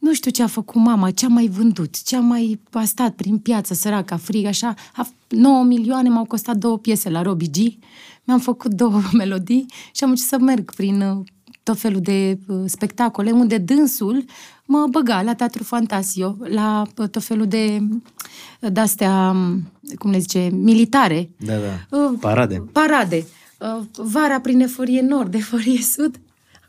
[0.05, 3.14] Nu știu ce a făcut mama, ce a mai vândut, ce a mai a stat
[3.14, 4.75] prin piață, săraca, frig, așa.
[4.95, 7.57] A, 9 milioane m-au costat două piese la Robbie G.
[8.25, 11.25] Mi-am făcut două melodii și am început să merg prin uh,
[11.62, 14.25] tot felul de uh, spectacole, unde dânsul
[14.64, 17.79] mă băga la Teatru Fantasio, la uh, tot felul de
[18.61, 21.31] uh, de-astea, um, cum le zice, militare.
[21.37, 21.99] Da, da.
[21.99, 22.64] Uh, Parade.
[22.73, 23.27] Parade.
[23.59, 26.21] Uh, Vara prin eforie nord, eforie sud.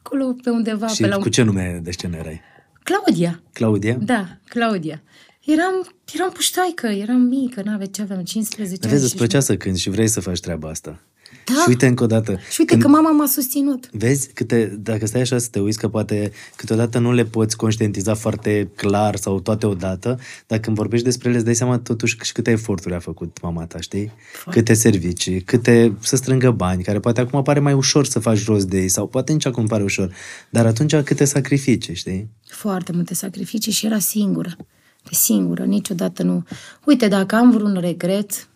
[0.03, 1.21] Acolo pe undeva, Și pe la un...
[1.21, 2.53] cu ce nume de scenă erai?
[2.89, 3.41] Claudia.
[3.53, 3.97] Claudia?
[4.01, 5.01] Da, Claudia.
[5.45, 5.73] Eram,
[6.13, 8.99] eram puștoaică, eram mică, n-aveam ce aveam, 15 Dar ani.
[8.99, 10.99] vezi, îți plăcea să cânti și vrei să faci treaba asta.
[11.45, 11.53] Da.
[11.53, 12.39] Și uite încă o dată.
[12.49, 13.89] Și uite că mama m-a susținut.
[13.91, 18.13] Vezi, câte, dacă stai așa să te uiți, că poate câteodată nu le poți conștientiza
[18.13, 22.31] foarte clar sau toate odată, dar când vorbești despre ele îți dai seama totuși și
[22.31, 24.11] câte eforturi a făcut mama ta, știi?
[24.33, 24.59] Foarte.
[24.59, 28.67] Câte servicii, câte să strângă bani, care poate acum pare mai ușor să faci rost
[28.67, 30.13] de ei sau poate nici acum pare ușor,
[30.49, 32.29] dar atunci câte sacrificii, știi?
[32.47, 34.55] Foarte multe sacrificii și era singură.
[35.03, 36.43] Pe singură, niciodată nu.
[36.85, 38.47] Uite, dacă am vreun regret,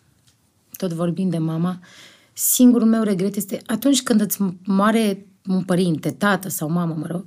[0.76, 1.80] tot vorbind de mama,
[2.40, 7.24] singurul meu regret este atunci când îți moare un părinte, tată sau mamă, mă rog,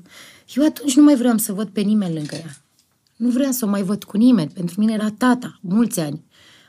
[0.55, 2.57] eu atunci nu mai vreau să văd pe nimeni lângă ea.
[3.15, 4.51] Nu vreau să o mai văd cu nimeni.
[4.53, 6.23] Pentru mine era tata, mulți ani.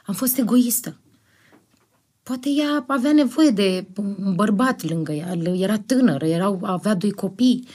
[0.07, 1.00] Am fost egoistă.
[2.22, 7.66] Poate ea avea nevoie de un bărbat lângă ea, era tânără, era, avea doi copii.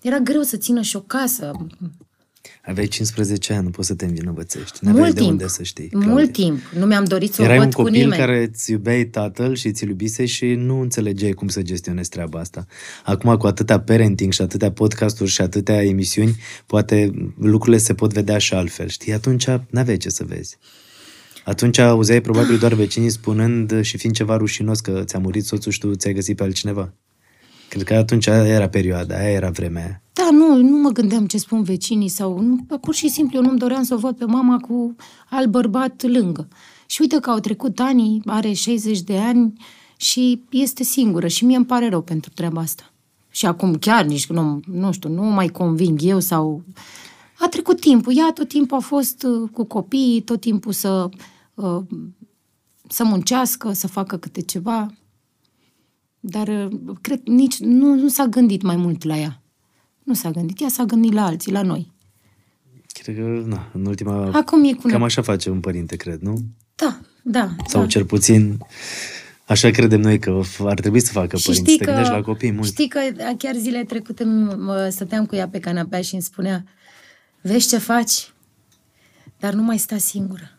[0.00, 1.50] Era greu să țină și o casă.
[2.66, 4.78] Aveai 15 ani, nu poți să te învinovățești.
[4.80, 5.32] Nu aveai Mult de timp.
[5.32, 5.88] unde să știi.
[5.92, 6.24] Mult Claudia.
[6.32, 6.58] timp.
[6.78, 8.20] Nu mi-am dorit să Erai o un văd cu copil nimeni.
[8.20, 12.66] care îți iubeai tatăl și ți-l iubise și nu înțelegeai cum să gestionezi treaba asta.
[13.04, 18.38] Acum, cu atâtea parenting și atâtea podcasturi și atâtea emisiuni, poate lucrurile se pot vedea
[18.38, 19.12] și altfel, știi?
[19.12, 20.56] Atunci n-aveai ce să vezi.
[21.44, 25.78] Atunci auzeai probabil doar vecinii spunând și fiind ceva rușinos că ți-a murit soțul și
[25.78, 26.94] tu ți-ai găsit pe altcineva.
[27.68, 30.02] Cred că atunci aia era perioada, aia era vremea.
[30.12, 32.40] Da, nu, nu mă gândeam ce spun vecinii sau...
[32.40, 34.96] Nu, pur și simplu, eu nu-mi doream să o văd pe mama cu
[35.30, 36.48] alt bărbat lângă.
[36.86, 39.52] Și uite că au trecut ani, are 60 de ani
[39.96, 42.92] și este singură și mie îmi pare rău pentru treaba asta.
[43.30, 46.62] Și acum chiar nici nu, nu știu, nu mai conving eu sau...
[47.38, 51.08] A trecut timpul, ea tot timpul a fost uh, cu copiii, tot timpul să,
[51.54, 51.80] uh,
[52.88, 54.90] să muncească, să facă câte ceva.
[56.26, 59.42] Dar uh, cred nici nu, nu s-a gândit mai mult la ea.
[60.02, 61.92] Nu s-a gândit, ea s-a gândit la alții, la noi.
[62.86, 64.30] Cred că, na, în ultima...
[64.32, 65.02] Acum e cu Cam noi.
[65.06, 66.38] așa face un părinte, cred, nu?
[66.74, 67.54] Da, da.
[67.66, 67.86] Sau da.
[67.86, 68.58] cel puțin
[69.46, 71.70] așa credem noi că ar trebui să facă Și părinți.
[71.70, 72.66] știi Te că, gândești la copii mult.
[72.66, 73.00] știi că
[73.38, 76.64] chiar zilele trecute mă, stăteam cu ea pe canapea și îmi spunea
[77.40, 78.32] Vezi ce faci?
[79.38, 80.58] Dar nu mai sta singură.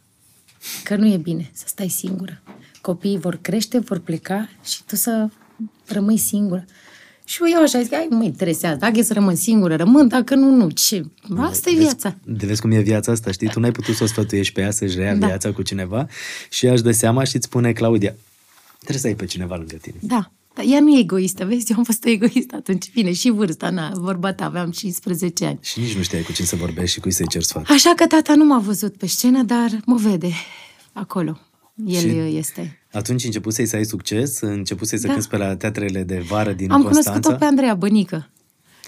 [0.83, 2.41] Că nu e bine să stai singură.
[2.81, 5.27] Copiii vor crește, vor pleca și tu să
[5.85, 6.65] rămâi singură.
[7.27, 10.49] Și eu așa zic, ai, mă interesează, dacă e să rămân singură, rămân, dacă nu,
[10.55, 10.69] nu.
[10.69, 11.05] Ce?
[11.37, 12.15] Asta e viața.
[12.23, 13.47] De vezi cum e viața asta, știi?
[13.49, 15.25] Tu n-ai putut să o sfătuiești pe ea să-și rea Da.
[15.27, 16.07] viața cu cineva
[16.49, 18.15] și ea își dă seama și îți spune, Claudia,
[18.77, 19.95] trebuie să ai pe cineva lângă tine.
[19.99, 20.31] Da.
[20.55, 21.71] Dar ea nu e egoistă, vezi?
[21.71, 22.91] Eu am fost egoistă atunci.
[22.93, 25.59] Bine, și vârsta, na, vorba ta, aveam 15 ani.
[25.61, 27.69] Și nici nu știai cu cine să vorbești și cui să-i ceri sfat.
[27.69, 30.29] Așa că tata nu m-a văzut pe scenă, dar mă vede
[30.93, 31.39] acolo.
[31.85, 32.79] El Și- este.
[32.95, 35.13] Atunci începusei să ai succes, începusei să Da.
[35.13, 37.09] cânti pe la teatrele de vară din Am Constanța.
[37.11, 38.29] cunoscut-o pe Andreea Bănică.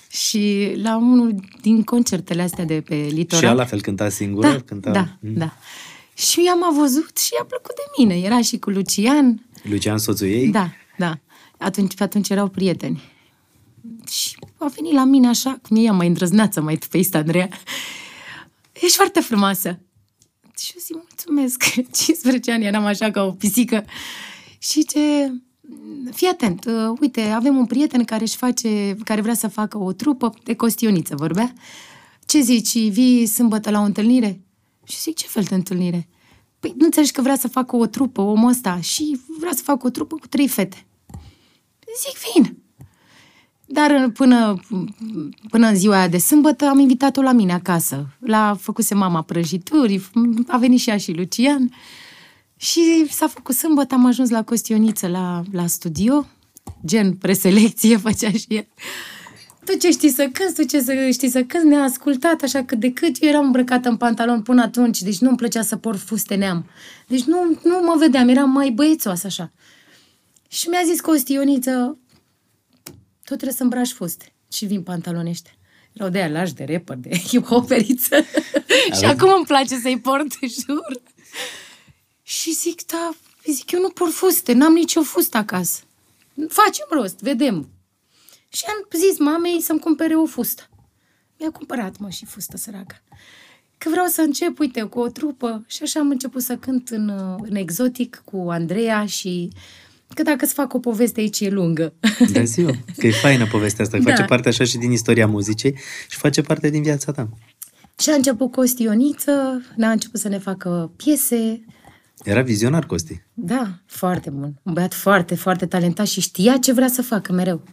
[0.09, 3.43] Și la unul din concertele astea de pe Și litoral.
[3.45, 4.47] ea la fel cânta singură?
[4.51, 4.91] da, cânta...
[4.91, 5.33] da, Mm.
[5.33, 5.53] da.
[6.13, 8.25] Și ea m-a văzut și i-a plăcut de mine.
[8.25, 9.45] Era și cu Lucian.
[9.63, 10.47] Lucian, soțul ei?
[10.47, 11.19] Da, da.
[11.57, 13.01] Atunci, pe atunci erau prieteni.
[14.09, 17.49] Și a venit la mine așa, cum e ea mai îndrăzneață, mai tupeită, Andreea.
[18.71, 19.79] Ești foarte frumoasă.
[20.57, 21.63] Și eu zic, mulțumesc.
[22.03, 23.85] 15 ani eram așa ca o pisică.
[24.57, 25.31] Și ce...
[26.11, 29.91] Fii atent, uh, uite, avem un prieten care își face, care vrea să facă o
[29.91, 31.53] trupă de costioniță, vorbea.
[32.25, 34.41] Ce zici, vii sâmbătă la o întâlnire?
[34.83, 36.07] Și zic, ce fel de întâlnire?
[36.59, 39.87] Păi nu înțelegi că vrea să facă o trupă, omul ăsta, și vrea să facă
[39.87, 40.85] o trupă cu trei fete.
[42.05, 42.57] Zic, vin.
[43.69, 44.59] Dar uh, până,
[45.49, 48.07] până în ziua aia de sâmbătă am invitat-o la mine acasă.
[48.19, 50.09] La făcuse mama prăjituri,
[50.47, 51.73] a venit și ea și Lucian.
[52.57, 56.27] Și s-a făcut sâmbătă, am ajuns la Costioniță, la, la studio,
[56.85, 58.67] gen preselecție făcea și el.
[59.65, 62.79] Tu ce știi să cânti, tu ce să știi să cânti, ne-a ascultat așa cât
[62.79, 63.15] de cât.
[63.19, 66.65] Eu eram îmbrăcată în pantalon până atunci, deci nu-mi plăcea să port fuste neam.
[67.07, 69.51] Deci nu, nu mă vedeam, eram mai băiețoasă așa.
[70.47, 71.97] Și mi-a zis Costioniță,
[73.27, 74.33] tu trebuie să îmbraci fuste.
[74.51, 75.51] Și vin pantaloni ăștia.
[75.93, 78.25] Erau de aia lași de rapper, de hip-hoperiță.
[78.97, 81.01] și acum îmi place să-i port, jur.
[82.23, 83.13] Și zic, da,
[83.45, 85.81] zic, eu nu port fuste, n-am nicio fustă acasă.
[86.47, 87.69] Facem rost, vedem.
[88.49, 90.69] Și am zis mamei să-mi cumpere o fustă.
[91.39, 92.95] Mi-a cumpărat, mă, și fustă săracă.
[93.77, 95.63] Că vreau să încep, uite, cu o trupă.
[95.67, 97.09] Și așa am început să cânt în,
[97.41, 99.49] în exotic cu Andreea și
[100.13, 101.93] că dacă îți fac o poveste aici e lungă.
[102.31, 104.09] Da, zi eu, că e faină povestea asta, că Da.
[104.09, 105.75] face parte așa și din istoria muzicii
[106.09, 107.29] și face parte din viața ta.
[107.99, 111.65] și a început cu o stioniță, n-a început să ne facă piese.
[112.23, 113.21] Era vizionar, Costi.
[113.33, 114.59] Da, foarte bun.
[114.63, 117.63] Un băiat foarte, foarte talentat și știa ce vrea să facă mereu.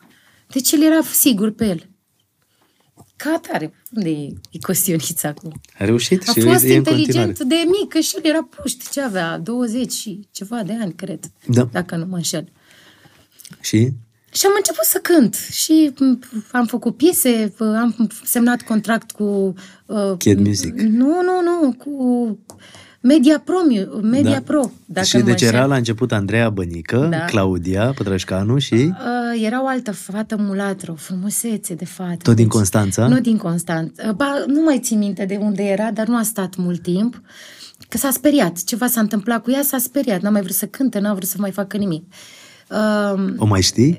[0.48, 1.88] Deci el era sigur pe el.
[3.24, 3.72] Ca atare.
[3.92, 5.60] Unde e, e costionița acum?
[5.78, 7.64] A reușit A și fost e în inteligent continuare.
[7.64, 8.90] de mică și el era puști.
[8.90, 9.38] Ce avea?
[9.38, 11.30] 20 și ceva de ani, cred.
[11.46, 11.68] Da.
[11.72, 12.48] Dacă nu mă înșel.
[13.60, 13.92] Și?
[14.32, 16.18] Și am început să cânt și m,
[16.52, 19.54] am făcut piese, am semnat contract cu...
[19.86, 20.80] Uh, Kid Music.
[20.80, 22.38] Nu, nu, nu, cu
[23.06, 24.40] Media Pro, Mu- Media Da.
[24.40, 25.68] Pro, dacă și nu mă deci era înșel.
[25.70, 27.24] la început Andreea Bănică, Da.
[27.24, 32.16] Claudia Pătrășcanu și Uh, era o altă fată mulatră, o frumusețe de fată.
[32.22, 33.06] tot din Deci, Constanța.
[33.08, 34.12] Nu din Constanța.
[34.12, 37.20] Ba, nu mai țin minte de unde era, dar nu a stat mult timp.
[37.88, 38.62] Că s-a speriat.
[38.64, 40.20] Ceva s-a întâmplat cu ea, s-a speriat.
[40.20, 42.04] N-a mai vrut să cânte, n-a vrut să mai facă nimic.
[42.70, 43.98] Uh, O mai știi?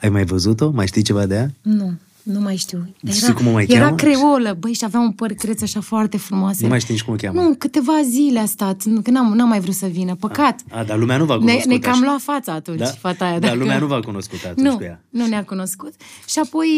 [0.00, 0.70] Ai mai văzut-o?
[0.70, 1.50] Mai știi ceva de ea?
[1.62, 1.92] nu,
[2.32, 2.94] nu mai știu.
[3.10, 3.96] Știi cum o mai era cheamă?
[3.96, 6.62] creolă, băi, și avea un păr creț așa foarte frumoase.
[6.62, 7.40] Nu mai știi nici cum o cheamă.
[7.40, 10.14] Nu, câteva zile a stat, nu, că n-am, n-am mai vrut să vină.
[10.14, 10.60] Păcat.
[10.70, 12.00] A, dar lumea nu v-a ne, cunoscut ne cam așa.
[12.04, 12.84] lua fața atunci, Da?
[12.86, 13.32] fata aia.
[13.38, 15.02] Dar dacă- lumea nu v-a cunoscut atunci nu, pe ea.
[15.08, 15.92] nu ne-a cunoscut.
[16.28, 16.68] Și apoi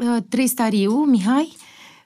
[0.00, 1.56] uh, Tristariu, Mihai,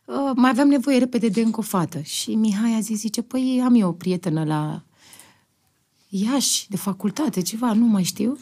[0.05, 2.01] uh, mai aveam nevoie repede de încă o fată.
[2.01, 4.83] Și Mihai a zis, zice, păi am eu o prietenă la
[6.09, 8.37] Iași, de facultate, ceva, nu mai știu.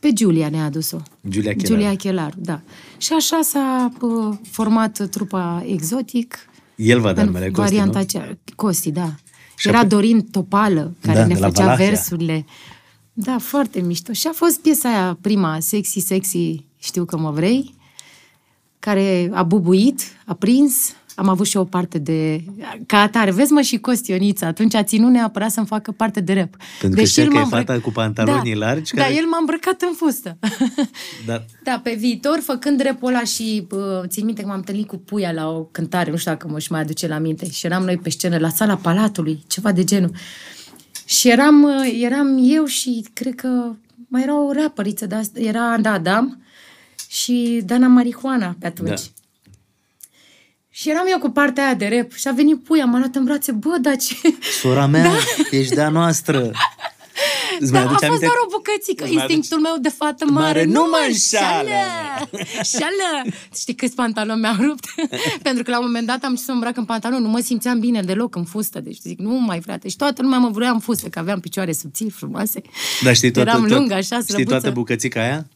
[0.00, 0.96] Pe Giulia ne-a adus-o.
[1.28, 1.66] Giulia Chelaru.
[1.74, 2.60] Giulia Chelaru, da.
[2.96, 6.38] Și așa s-a uh, format trupa Exotic.
[6.76, 8.04] El va da în numele Costi, varianta nu?
[8.04, 8.38] aceea.
[8.56, 9.14] Costi, da.
[9.56, 11.88] Și Era apoi- Dorin Topală, care Da, ne de la făcea Valahia.
[11.88, 12.44] versurile.
[13.12, 14.12] Da, foarte mișto.
[14.12, 17.74] Și a fost piesa aia prima, Sexy, Sexy Știu că mă vrei,
[18.78, 22.44] care a bubuit, a prins, am avut și o parte de...
[22.86, 26.56] Ca atare, vezi mă și Costionița, atunci a ținut neapărat să-mi facă parte de rap.
[26.80, 28.94] Pentru Deși că știa că e fata cu pantalonii da, largi?
[28.94, 29.14] Da, care...
[29.14, 30.38] Da, el m-a îmbrăcat în fustă.
[31.26, 31.44] Da.
[31.64, 35.32] da, pe viitor, făcând rap ăla și uh, țin minte că m-am întâlnit cu Puia
[35.32, 37.96] la o cântare, nu știu dacă mă și mai aduce la minte, și eram noi
[37.96, 40.10] pe scenă la sala Palatului, ceva de genul.
[41.04, 43.48] Și eram, uh, eram eu și cred că
[44.08, 46.42] mai era o rapăriță de asta, era da, Adam
[47.08, 48.88] și Dana Marihuana pe atunci.
[48.88, 49.17] Da.
[50.80, 53.24] Și eram eu cu partea aia de rap și a venit puia, m-a luat în
[53.24, 54.14] brațe, bă, dar ce...
[54.60, 55.56] Sora mea, da.
[55.56, 56.50] ești de-a noastră.
[57.70, 58.24] da, a fost aminte?
[58.24, 59.04] doar o bucățică.
[59.04, 61.68] Instinctul meu de fată mare, mare nu mă înșală.
[62.78, 63.36] Șală.
[63.54, 64.84] Știi câți pantaloni mi-au rupt?
[65.48, 68.02] Pentru că la un moment dat am să îmbrac în pantalon, nu mă simțeam bine
[68.02, 68.80] deloc în fustă.
[68.80, 69.88] Deci zic, nu mai frate.
[69.88, 72.62] Și toată lumea mă vrea în fustă, că aveam picioare subțiri, frumoase.
[73.02, 74.32] Dar știi toată, Eram tot, lungă, așa, slăbuță.
[74.32, 75.46] Știi toată bucățica aia?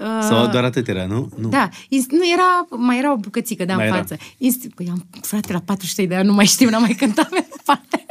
[0.00, 1.28] Uh, Sau doar atât era, nu?
[1.36, 1.48] nu?
[1.48, 1.68] Da,
[2.08, 4.16] nu era, mai era o bucățică de în față.
[4.16, 7.46] Inst- păi am, frate, la 43 de ani nu mai știu, n-am mai cântat pe
[7.64, 8.06] parte.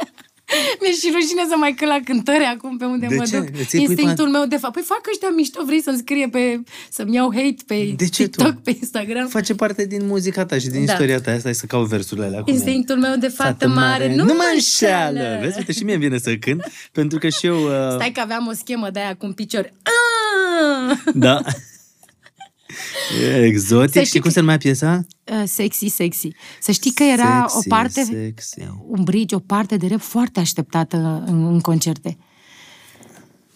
[0.80, 3.38] Mi-e și rușine să mai cânt la cântări acum pe unde de mă ce?
[3.38, 3.48] duc.
[3.50, 4.72] De Instinctul meu de fapt.
[4.72, 6.60] Păi fac ăștia mișto, vrei să-mi scrie pe...
[6.90, 8.60] să-mi iau hate pe de ce TikTok, tu?
[8.64, 9.26] pe Instagram.
[9.28, 10.92] Face parte din muzica ta și din Da.
[10.92, 11.30] istoria ta.
[11.30, 12.38] Asta e să caut versurile alea.
[12.38, 12.52] acum.
[12.52, 15.38] Instinctul meu de fată mare nu mă înșeală.
[15.40, 17.56] Vezi, uite, și mie îmi vine să cânt, pentru că și eu...
[17.64, 17.94] Uh...
[17.94, 19.72] Stai că aveam o schemă de aia cu un picior.
[19.82, 20.98] Ah!
[21.14, 21.40] Da.
[23.22, 23.92] E exotic.
[23.92, 25.06] Să Știi știi cum că- se numea piesa?
[25.24, 26.28] Uh, sexy, sexy.
[26.60, 28.60] Să știi că era Sexy, o parte, sexy.
[28.88, 32.16] un bridge, o parte de rap foarte așteptată în, în concerte.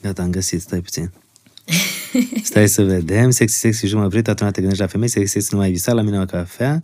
[0.02, 1.10] Gata, am găsit, stai puțin.
[2.42, 3.30] Stai să vedem.
[3.30, 5.92] Sexy, sexy, și mă oprit, atunci te gândești la femei, sexy, sexy, nu mai visa
[5.92, 6.82] la mine o cafea.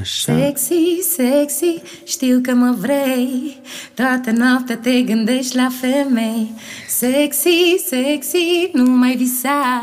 [0.00, 0.38] Așa.
[0.38, 3.60] Sexy, sexy, știu că mă vrei
[3.94, 6.52] Toată noaptea te gândești la femei
[6.88, 7.48] Sexy,
[7.86, 9.82] sexy, nu mai visa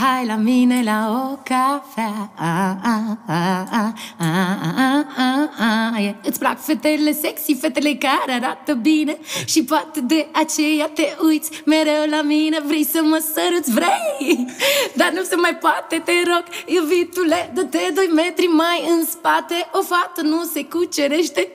[0.00, 2.30] Hai la mine la o cafea.
[2.36, 3.94] A, a, a.
[6.22, 9.18] Îți plac fetele sexy, fetele care arată bine.
[9.44, 12.60] Și poate de aceea te uiți mereu la mine.
[12.66, 14.46] Vrei să mă săruți, vrei?
[14.94, 19.68] Dar nu se mai poate, te rog, iubitule Dă-te doi metri mai în spate.
[19.72, 21.48] O fată nu se cucerește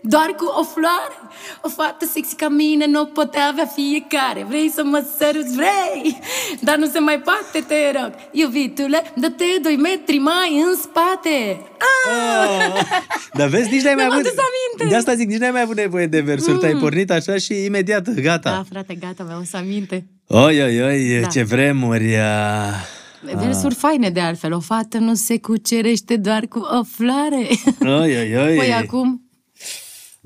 [0.00, 1.16] doar cu o floare
[1.62, 6.18] O fată sexy ca mine nu o poate avea fiecare Vrei să mă săruți, vrei
[6.60, 12.82] Dar nu se mai poate, te rog Iubitule, dă-te doi metri mai în spate ah!
[13.38, 14.26] Dar vezi, nici n-ai mai Mi-am avut...
[14.26, 14.92] adus aminte.
[14.94, 16.52] De asta zic, nici n-ai mai avut nevoie de versuri.
[16.52, 16.58] Mm.
[16.58, 18.50] Te-ai pornit așa și imediat, gata.
[18.50, 21.26] Da, frate, gata, mi-am să aminte Oi, oi, oi, Da.
[21.26, 22.16] ce vremuri.
[22.16, 23.36] ah.
[23.36, 27.46] Versuri faine de altfel O fată nu se cucerește doar cu o floare
[28.02, 28.56] Oi, oi, oi.
[28.56, 29.22] Păi acum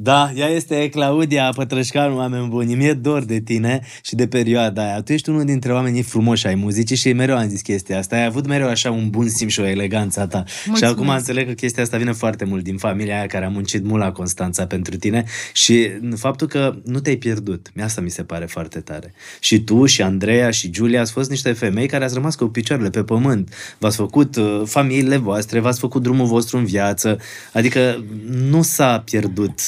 [0.02, 2.74] Da, ea este Claudia Pătrășcanu, oameni buni.
[2.74, 5.02] Mi-e dor de tine și de perioada aia.
[5.02, 8.16] Tu ești unul dintre oamenii frumoși ai muzicii și mereu am zis chestia asta.
[8.16, 10.44] Ai avut mereu așa un bun simț și o eleganță a ta.
[10.66, 10.82] Mulțumesc.
[10.82, 13.84] Și acum înțeleg că chestia asta vine foarte mult din familia aia care a muncit
[13.84, 17.70] mult la Constanța pentru tine și faptul că nu te-ai pierdut.
[17.82, 19.12] Asta mi se pare foarte tare.
[19.40, 22.90] Și tu și Andreea și Giulia ați fost niște femei care ați rămas cu picioarele
[22.90, 23.54] pe pământ.
[23.78, 27.18] V-ați făcut uh, familiile voastre, v-ați făcut drumul vostru în viață.
[27.52, 28.04] Adică
[28.50, 29.60] nu s-a pierdut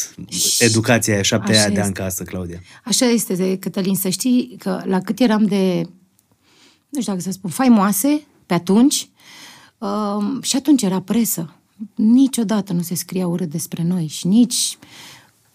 [0.58, 1.86] educația așa pe Așa aia de este.
[1.86, 2.60] în casă, Claudia.
[2.84, 5.82] Așa este, de Cătălin, să știi că la cât eram de,
[6.88, 9.08] nu știu dacă să spun, faimoase pe atunci,
[9.78, 11.54] um, și atunci era presă.
[11.94, 14.78] Niciodată nu se scria urât despre noi și nici...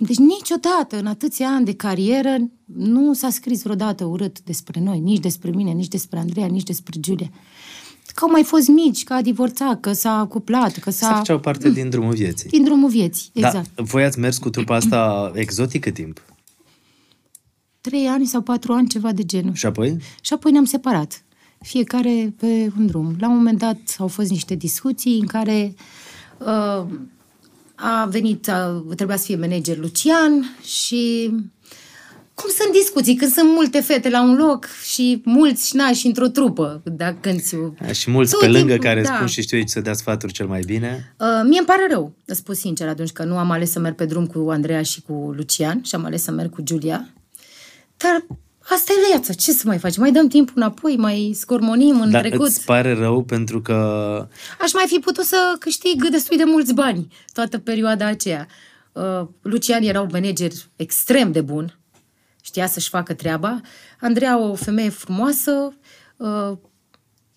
[0.02, 5.20] Deci niciodată, în atâția ani de carieră, nu s-a scris vreodată urât despre noi, nici
[5.20, 7.30] despre mine, nici despre Andreea, nici despre Giulia.
[8.14, 11.14] Că au mai fost mici, că a divorțat, că s-a cuplat, că Să s-a...
[11.14, 12.50] făceau parte din drumul vieții.
[12.50, 13.70] Din drumul vieții, exact.
[13.76, 16.22] Da, voi ați mers cu trupa asta exotic cât timp?
[17.82, 19.54] Trei ani sau patru ani, ceva de genul.
[19.54, 19.98] Și apoi?
[20.22, 21.24] Și apoi ne-am separat.
[21.60, 23.16] Fiecare pe un drum.
[23.20, 25.76] La un moment dat au fost niște discuții în care
[26.38, 26.86] uh,
[27.76, 31.32] a venit, a, trebuia să fie manager Lucian și
[32.42, 36.82] cum sunt discuții, când sunt multe fete la un loc și mulți șnași într-o trupă,
[36.84, 37.56] dacă cânti
[37.88, 39.14] A, și mulți Tot pe lângă timpul, care da.
[39.16, 41.16] spun și știu ei să dea sfaturi cel mai bine.
[41.20, 43.96] Uh, mie îmi pare rău, îți spun sincer, atunci că nu am ales să merg
[43.96, 47.10] pe drum cu Andreea și cu Lucian și am ales să merg cu Giulia.
[47.98, 48.26] Dar
[48.60, 49.98] asta e viața, ce să mai faci?
[49.98, 52.48] Mai dăm timpul înapoi, mai scormonim în Dar trecut.
[52.48, 53.76] îți pare rău pentru că...
[54.62, 58.48] Aș mai fi putut să câștig destul de mulți bani toată perioada aceea.
[58.92, 61.79] Uh, Lucian era un manager extrem de bun,
[62.50, 63.62] știa să-și facă treaba.
[64.00, 65.74] Andreea, o femeie frumoasă,
[66.18, 66.52] uh,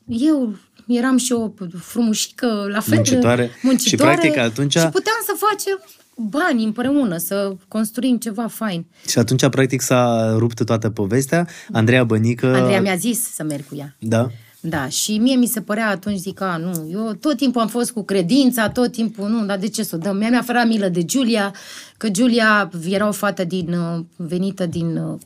[0.06, 0.56] eu
[0.86, 2.94] eram și o frumușică, la fel.
[2.94, 3.50] Muncitoare.
[3.62, 5.84] muncitoare Și, practic, atunci- Și puteam să facem
[6.16, 8.86] bani împreună, să construim ceva fain.
[9.08, 11.48] Și atunci, practic, s-a rupt toată povestea.
[11.72, 12.46] Andreea Bănică...
[12.46, 13.96] Andreea mi-a zis să merg cu ea.
[13.98, 14.30] Da.
[14.64, 17.90] Da, și mie mi se părea atunci, zic, a, nu, eu tot timpul am fost
[17.90, 20.16] cu credința, tot timpul, nu, dar de ce să o dăm?
[20.16, 21.54] Mi-a fărat milă de Giulia,
[21.96, 24.96] că Giulia era o fată din, uh, venită din...
[24.96, 25.18] uh,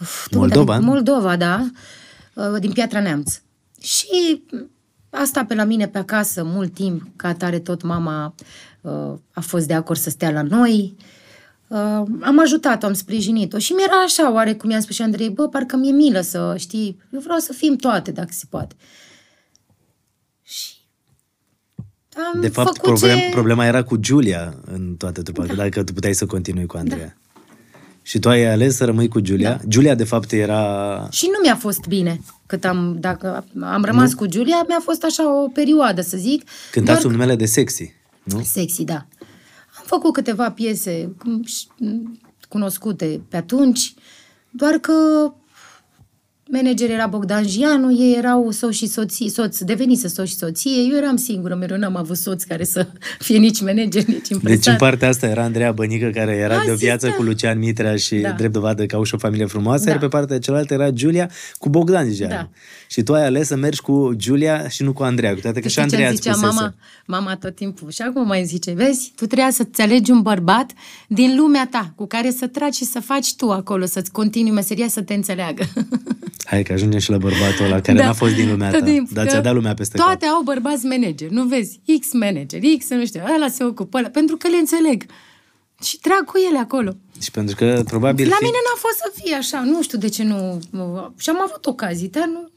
[0.00, 0.76] uf, Moldova?
[0.76, 1.70] Din Moldova, da,
[2.34, 3.40] uh, din Piatra Neamț.
[3.80, 4.42] Și
[5.10, 8.34] asta pe la mine pe acasă mult timp, ca atare tot mama
[8.80, 10.94] uh, a fost de acord să stea la noi.
[10.96, 11.04] Uh,
[12.20, 15.76] am ajutat-o, am sprijinit-o și mi-era așa, oare cum i-am spus și Andrei, bă, parcă
[15.76, 18.74] mi-e milă să știi, eu vreau să fim toate, dacă se poate.
[20.42, 20.74] Și
[22.34, 23.28] am De fapt, făcut problem, ce...
[23.30, 25.54] problema era cu Giulia în toată trupa, da.
[25.54, 27.16] dacă tu puteai să continui cu Andreea.
[27.16, 27.40] Da.
[28.02, 29.50] Și tu ai ales să rămâi cu Giulia?
[29.50, 29.60] Da.
[29.68, 31.08] Giulia, de fapt, era...
[31.10, 34.16] Și nu mi-a fost bine cât am, dacă am rămas nu?
[34.16, 36.48] cu Giulia, mi-a fost așa o perioadă, să zic.
[36.70, 37.92] Cântați doar sub numele de sexy,
[38.22, 38.42] nu?
[38.42, 39.06] Sexy, da.
[39.90, 41.86] Am făcut câteva piese cum, ș-
[42.48, 43.94] cunoscute pe atunci,
[44.50, 44.92] doar că
[46.50, 50.96] manager era Bogdan Gianu, ei erau soț și soție, soț, devenise soț și soție, eu
[50.96, 52.86] eram singură, mereu n-am avut soț care să
[53.26, 54.56] fie nici manager, nici impresar.
[54.56, 56.78] Deci în partea asta era Andreea Bănică, care era de o Asistent.
[56.78, 58.30] viață cu Lucian Mitrea și Da.
[58.30, 59.90] drept dovadă că au și o familie frumoasă, Da.
[59.90, 62.32] iar pe partea cealaltă era Giulia cu Bogdan Gianu.
[62.32, 62.48] Da.
[62.88, 65.68] Și tu ai ales să mergi cu Giulia și nu cu Andreea, cu toate că
[65.68, 66.60] și Știi ce Andreea îmi îți zicea spusese.
[66.60, 66.74] mama,
[67.06, 67.90] mama tot timpul?
[67.90, 70.70] Și acum mai zice, vezi, tu trebuia să-ți alegi un bărbat
[71.08, 74.88] din lumea ta, cu care să tragi și să faci tu acolo, să-ți continui meseria
[74.88, 75.64] să te înțeleagă.
[76.50, 79.14] Hai că ajungem și la bărbatul ăla care n-a fost din lumea tot ta, timpul,
[79.14, 80.34] dar că ți-a dat lumea peste Toate cap.
[80.34, 81.80] au bărbați manager, nu vezi?
[82.00, 85.04] X manager, X nu știu, ăla se ocupă, ăla, pentru că le înțeleg.
[85.82, 86.96] Și trag cu ele acolo.
[87.22, 88.44] Și pentru că probabil La fi...
[88.44, 90.58] mine n-a fost să fie așa, nu știu de ce nu...
[91.16, 92.50] Și am avut ocazii, dar nu,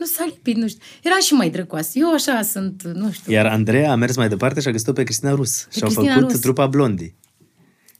[0.00, 0.80] nu s-a lipit, nu știu.
[1.02, 1.90] Era și mai drăcoasă.
[1.94, 3.32] Eu așa sunt, nu știu.
[3.32, 5.58] Iar Andreea a mers mai departe și a găsit-o pe Cristina Rus.
[5.70, 6.40] și au Cristina făcut Rus.
[6.40, 7.14] trupa Blondii.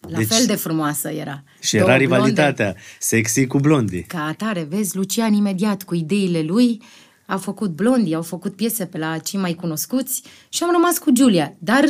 [0.00, 1.44] La Deci- fel de frumoasă era.
[1.60, 2.14] Și Două era blonde.
[2.16, 2.74] rivalitatea.
[2.98, 4.02] Sexy cu Blondii.
[4.02, 6.82] Ca atare, vezi, Lucian imediat cu ideile lui
[7.26, 11.10] a făcut blondii, au făcut piese pe la cei mai cunoscuți și am rămas cu
[11.10, 11.54] Giulia.
[11.58, 11.84] Dar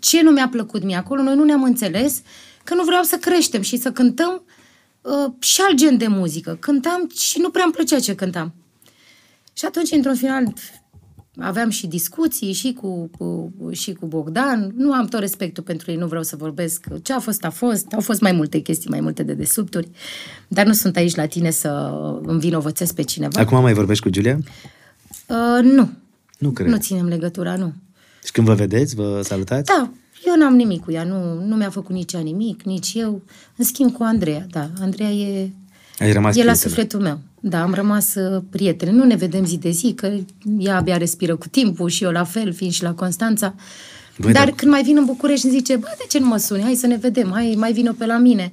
[0.00, 2.22] ce nu mi-a plăcut mie acolo, noi nu ne-am înțeles
[2.64, 4.42] că nu vreau să creștem și să cântăm
[5.00, 6.56] uh, și alt gen de muzică.
[6.60, 8.54] Cântam și nu prea îmi plăcea ce cântam.
[9.52, 10.52] Și atunci, într-un final,
[11.40, 14.72] aveam și discuții și cu, cu, și cu Bogdan.
[14.76, 16.86] Nu am tot respectul pentru ei, nu vreau să vorbesc.
[17.02, 17.86] Ce a fost, a fost.
[17.92, 19.88] Au fost mai multe chestii, mai multe de desubturi.
[20.48, 21.92] Dar nu sunt aici la tine să
[22.22, 23.40] învinovățesc pe cineva.
[23.40, 24.38] Acum mai vorbești cu Giulia?
[25.28, 25.90] Uh, nu.
[26.38, 26.68] Nu cred.
[26.68, 27.72] Nu ținem legătura, nu.
[28.24, 29.64] Și când vă vedeți, vă salutați?
[29.64, 29.90] Da,
[30.26, 31.04] eu n-am nimic cu ea.
[31.04, 33.22] Nu, nu mi-a făcut nici ea nimic, nici eu.
[33.56, 34.70] În schimb cu Andreea, da.
[34.80, 35.50] Andreea e,
[35.98, 36.54] Ai rămas e la prietenă.
[36.54, 37.18] sufletul meu.
[37.44, 38.90] Da, am rămas uh, prietene.
[38.90, 40.12] Nu ne vedem zi de zi, că
[40.58, 43.54] ea abia respiră cu timpul și eu la fel, fiind și la Constanța.
[44.18, 46.36] Băi, Dar dar- când mai vin în București îmi zice, bă, de ce nu mă
[46.36, 46.62] suni?
[46.62, 48.52] Hai să ne vedem, hai, mai vină pe la mine.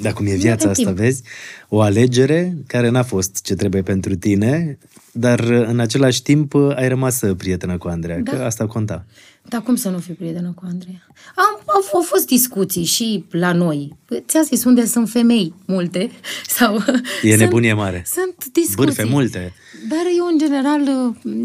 [0.00, 0.96] Dar cum e viața avem asta, timp.
[0.96, 1.22] vezi?
[1.68, 4.78] O alegere care n-a fost ce trebuie pentru tine,
[5.12, 8.30] dar în același timp ai rămas prietenă cu Andreea, Da.
[8.36, 9.04] că asta conta.
[9.48, 11.06] Dar cum să nu fiu prietenă cu Andreea?
[11.34, 13.96] Am, au, au fost discuții și la noi.
[14.26, 16.10] Ți-a zis unde sunt femei multe.
[16.56, 16.74] Sau,
[17.22, 18.04] E sunt, nebunie mare.
[18.06, 18.84] Sunt discuții.
[18.84, 19.52] Bârfe multe.
[19.88, 20.80] Dar eu, în general,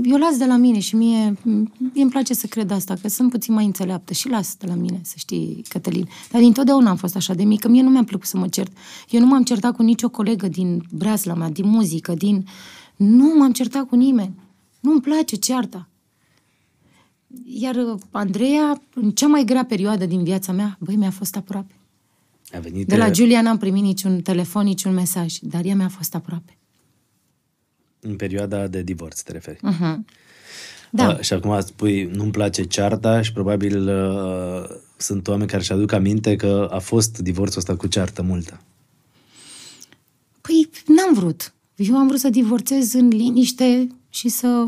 [0.04, 3.32] eu las de la mine și mie, mie îmi place să cred asta, că sunt
[3.32, 6.08] puțin mai înțeleaptă și las de la mine, să știi, Cătălin.
[6.32, 8.72] Dar dintotdeauna am fost așa de mică, mie nu mi-a plăcut să mă cert.
[9.10, 12.46] Eu nu m-am certat cu nicio colegă din breasla mea, din muzică, din...
[12.96, 14.34] Nu m-am certat cu nimeni.
[14.80, 15.90] Nu-mi place cearta.
[17.46, 21.74] Iar uh, Andreea, în cea mai grea perioadă din viața mea, băi, mi-a fost aproape.
[22.54, 26.16] A venit De la Giulia n-am primit niciun telefon, niciun mesaj, dar ea mi-a fost
[26.16, 26.58] aproape.
[28.00, 29.58] în perioada de divorț, te referi.
[29.58, 29.96] Uh-huh.
[30.92, 31.08] Da.
[31.08, 35.92] Uh, și acum spui, nu-mi place cearta și probabil uh, sunt oameni care își aduc
[35.92, 38.62] aminte că a fost divorțul ăsta cu ceartă multă.
[40.42, 41.54] Păi, n-am vrut.
[41.76, 44.66] Eu am vrut să divorțez în liniște și să...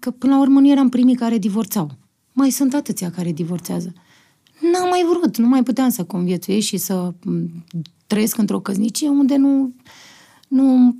[0.00, 1.90] Că până la urmă nu eram primii care divorțau.
[2.32, 3.92] Mai sunt atâția care divorțează.
[4.72, 7.64] N-am mai vrut, nu mai puteam să conviețuiesc și să m,
[8.06, 9.74] trăiesc într-o căsnicie unde nu,
[10.48, 10.96] nu,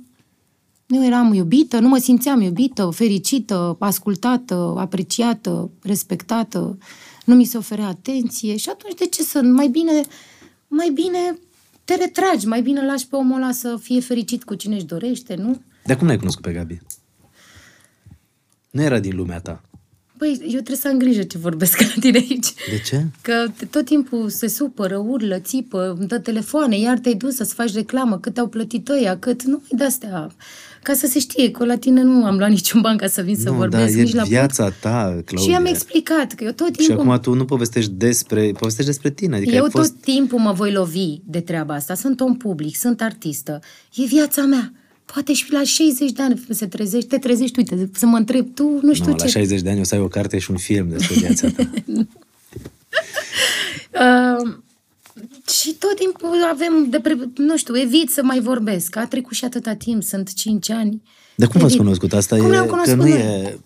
[0.85, 6.77] nu eram iubită, nu mă simțeam iubită, fericită, ascultată, apreciată, respectată,
[7.25, 9.41] nu mi se oferea atenție și atunci de ce să...
[9.41, 10.01] Mai bine,
[10.67, 11.39] mai bine
[11.85, 15.35] te retragi, mai bine lași pe omul ăla să fie fericit cu cine își dorește,
[15.35, 15.61] nu?
[15.85, 16.81] Dar cum n-ai cunoscut pe Gabi?
[18.73, 19.61] Nu era din lumea ta.
[20.17, 22.53] Păi, eu trebuie să am grijă ce vorbesc la tine aici.
[22.69, 23.05] De ce?
[23.21, 27.73] Că tot timpul se supără, urlă, țipă, îmi dă telefoane, iar te-ai dus să-ți faci
[27.73, 29.43] reclamă, cât au plătit ăia, cât...
[29.43, 30.31] Nu de astea.
[30.83, 33.35] Ca să se știe că la tine nu am luat niciun ban ca să vin
[33.35, 35.25] să nu, vorbesc da, nici e la viața ta, punct.
[35.25, 35.47] Claudia.
[35.47, 37.05] Și i-am explicat că eu tot Și timpul...
[37.05, 39.35] acum tu nu povestești despre, povestești despre tine.
[39.35, 39.91] Adică eu ai fost...
[39.91, 41.93] tot timpul mă voi lovi de treaba asta.
[41.93, 43.59] Sunt om public, sunt artistă.
[43.95, 44.73] E viața mea.
[45.13, 48.79] Poate și la 60 de ani se trezești, te trezești, uite, să mă întreb tu,
[48.81, 49.23] nu știu Nu, ce.
[49.23, 51.69] la 60 de ani o să ai o carte și un film despre viața ta.
[53.93, 54.53] Uh,
[55.61, 57.17] și tot timpul avem, de pre...
[57.35, 58.95] nu știu, evit să mai vorbesc.
[58.95, 61.01] A trecut și atâta timp, sunt 5 ani.
[61.35, 61.85] Dar cum v-ați Evit.
[61.85, 62.13] cunoscut?
[62.13, 63.19] Asta Cum e, ne-am că cunoscut nu noi?
[63.19, 63.59] e...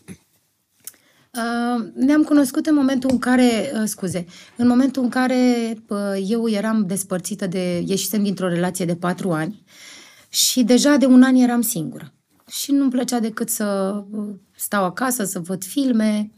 [1.37, 4.25] Uh, ne-am cunoscut în momentul în care, uh, scuze,
[4.55, 9.63] în momentul în care uh, eu eram despărțită de, ieșisem dintr-o relație de patru ani
[10.29, 12.13] și deja de un an eram singură.
[12.49, 16.31] Și nu-mi plăcea decât să uh, stau acasă, să văd filme,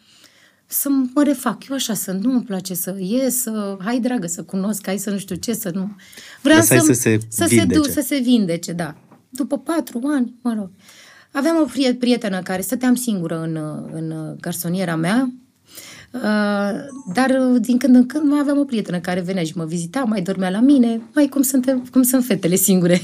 [0.66, 1.68] să mă refac.
[1.70, 5.18] Eu așa sunt, nu-mi place să ies, să, hai dragă, să cunosc, hai să nu
[5.18, 5.96] știu ce, să nu...
[6.42, 7.80] Vreau Lăsai să, să se să se, vindece.
[7.80, 8.96] du, să se vindece, da.
[9.30, 10.70] După patru ani, mă rog.
[11.32, 15.34] Aveam o prie- prietenă care stăteam singură în, uh, în uh, garsoniera mea,
[16.12, 16.22] uh,
[17.14, 20.04] dar uh, din când în când mai aveam o prietenă care venea și mă vizita,
[20.04, 23.02] mai dormea la mine, mai cum, suntem, cum sunt fetele singure.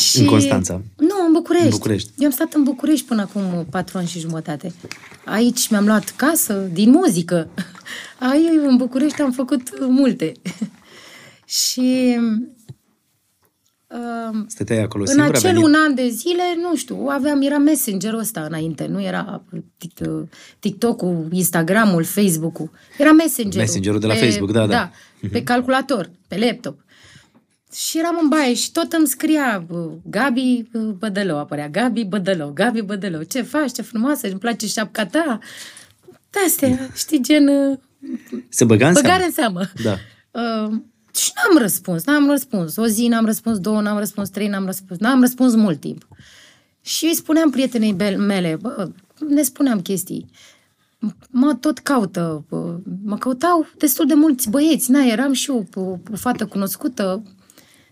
[0.00, 0.18] Și...
[0.20, 0.80] În Constanța?
[0.96, 1.66] Nu, în București.
[1.66, 2.10] În București.
[2.18, 4.72] Eu am stat în București până acum patru ani și jumătate.
[5.24, 7.48] Aici mi-am luat casă din muzică.
[8.30, 10.32] Aici, în București, am făcut multe.
[11.62, 12.16] și
[13.86, 15.36] uh, Stăteai acolo în singură?
[15.36, 19.42] acel venit- un an de zile, nu știu, aveam, era Messenger-ul ăsta înainte, nu era
[19.78, 20.28] Tik-
[20.58, 22.70] TikTok-ul, Instagram-ul, Facebook-ul.
[22.98, 23.60] Era Messenger-ul.
[23.64, 24.66] Messenger-ul de la Facebook, da, da.
[24.66, 24.90] Da,
[25.32, 26.80] pe calculator, pe laptop.
[27.74, 32.50] Și eram în baie și tot îmi scria bă, Gabi bă, Bădălău, apărea Gabi Bădălău,
[32.50, 35.38] Gabi Bădălău, ce faci, ce frumoasă, îmi place șapca ta.
[36.30, 37.78] De-astea, știi, gen uh,
[38.48, 39.60] Se băga în băgare seamă?
[39.60, 39.98] în seamă.
[40.30, 40.40] Da.
[40.40, 40.72] Uh,
[41.14, 42.76] și n-am răspuns, n-am răspuns.
[42.76, 46.06] O zi n-am răspuns, două n-am răspuns, trei n-am răspuns, n-am răspuns mult timp.
[46.80, 48.88] Și îi spuneam prietenei bel- mele, bă,
[49.28, 50.30] ne spuneam chestii.
[51.30, 55.80] Mă tot caută, bă, mă căutau destul de mulți băieți, na, eram și eu o,
[55.80, 57.22] o fată cunoscută,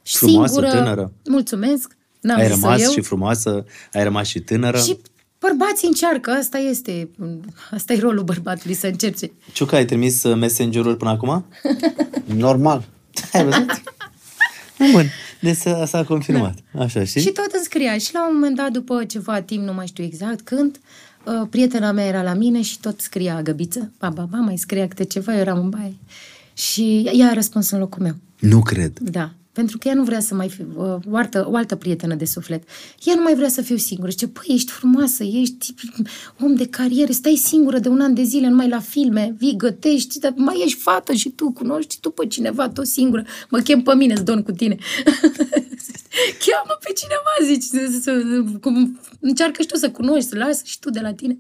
[0.03, 0.79] Frumoasă, singură.
[0.79, 1.13] tânără.
[1.29, 1.97] Mulțumesc.
[2.21, 2.91] N-am Ai zis-o rămas eu.
[2.91, 4.79] și frumoasă, ai rămas și tânără.
[4.79, 4.97] Și
[5.39, 7.09] bărbații încearcă, asta este,
[7.71, 9.31] asta e rolul bărbatului, să încerce.
[9.53, 11.45] Ciuca, ai trimis uh, messenger-ul până acum?
[12.37, 12.85] Normal.
[13.33, 13.83] Ai văzut?
[14.93, 15.05] Bun,
[15.41, 16.59] deci s-a, s-a confirmat.
[16.79, 17.21] Așa, și?
[17.21, 17.99] Și tot îmi scria.
[17.99, 20.81] Și la un moment dat, după ceva timp, nu mai știu exact când,
[21.25, 23.93] uh, prietena mea era la mine și tot scria găbiță.
[23.99, 25.97] Ba, ba, ba, mai scria câte ceva, eu eram în baie.
[26.55, 28.15] Și ea a răspuns în locul meu.
[28.39, 28.99] Nu cred.
[28.99, 29.33] Da.
[29.53, 32.25] Pentru că ea nu vrea să mai fiu uh, o altă, o altă prietenă de
[32.25, 32.63] suflet.
[33.05, 34.11] Ea nu mai vrea să fiu singură.
[34.11, 35.75] Zice, păi, ești frumoasă, ești
[36.41, 40.19] om de carieră, stai singură de un an de zile numai la filme, vii, gătești,
[40.19, 43.25] dar mai ești fată și tu, cunoști tu pe cineva tot singură.
[43.49, 44.77] Mă chem pe mine, îți don cu tine.
[46.45, 50.79] Cheamă pe cineva, zici, să, să, cum, încearcă și tu să cunoști, să lasă și
[50.79, 51.39] tu de la tine.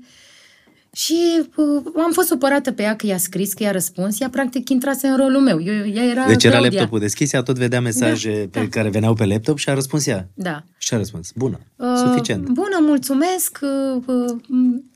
[0.92, 4.20] Și uh, am fost supărată pe ea că i-a scris, că i-a răspuns.
[4.20, 5.62] Ea practic intrase în rolul meu.
[5.62, 6.78] Eu, ea era Deci era Claudia.
[6.78, 10.06] laptopul deschis, ea tot vedea mesaje Da, pe care veneau pe laptop și a răspuns
[10.06, 10.28] ea.
[10.34, 10.62] Da.
[10.78, 11.30] Și a răspuns.
[11.34, 11.60] Bună.
[11.76, 12.48] Uh, Suficient.
[12.48, 13.58] Bună, mulțumesc.
[13.62, 14.88] Uh, uh, m-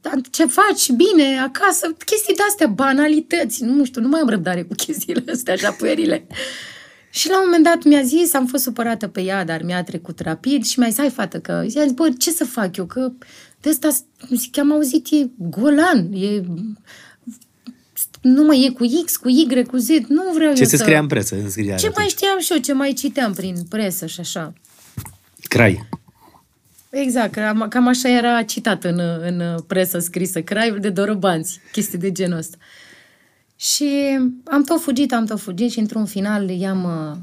[0.00, 0.90] dar ce faci?
[0.90, 1.86] Bine, acasă.
[2.04, 3.64] Chestii de-astea, banalități.
[3.64, 6.26] Nu știu, nu mai am răbdare cu chestiile astea, așa puerile.
[7.10, 10.20] Și la un moment dat mi-a zis, am fost supărată pe ea, dar mi-a trecut
[10.20, 12.84] rapid și mi-a zis, hai fată, că i-a zis, bă, ce să fac eu?
[12.86, 13.12] Că
[13.60, 13.88] de asta,
[14.34, 16.42] zic, am auzit, e golan, e...
[18.20, 20.82] Nu mai e cu X, cu Y, cu Z, nu vreau Ce eu se să...
[20.82, 21.34] scria în presă?
[21.34, 22.10] În scriare Ce mai atunci?
[22.10, 24.52] știam și eu, ce mai citeam prin presă și așa.
[25.42, 25.88] Crai.
[26.90, 32.12] Exact, cam, cam așa era citat în, în presă scrisă, craiul de dorobanți, chestii de
[32.12, 32.56] genul ăsta.
[33.56, 37.16] Și am tot fugit, am tot fugit și într-un final i-am, uh,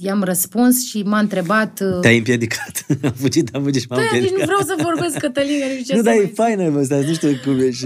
[0.00, 1.80] i-am răspuns și m-a întrebat...
[1.80, 2.86] uh, Te-ai împiedicat.
[3.04, 4.46] am fugit, am fugit și m-am Da, nici nu împiedicat.
[4.46, 6.32] vreau să vorbesc, Cătălin, că nu știu ce nu, să dar e mai...
[6.34, 7.84] faină, bă, stați, nu știu cum e și...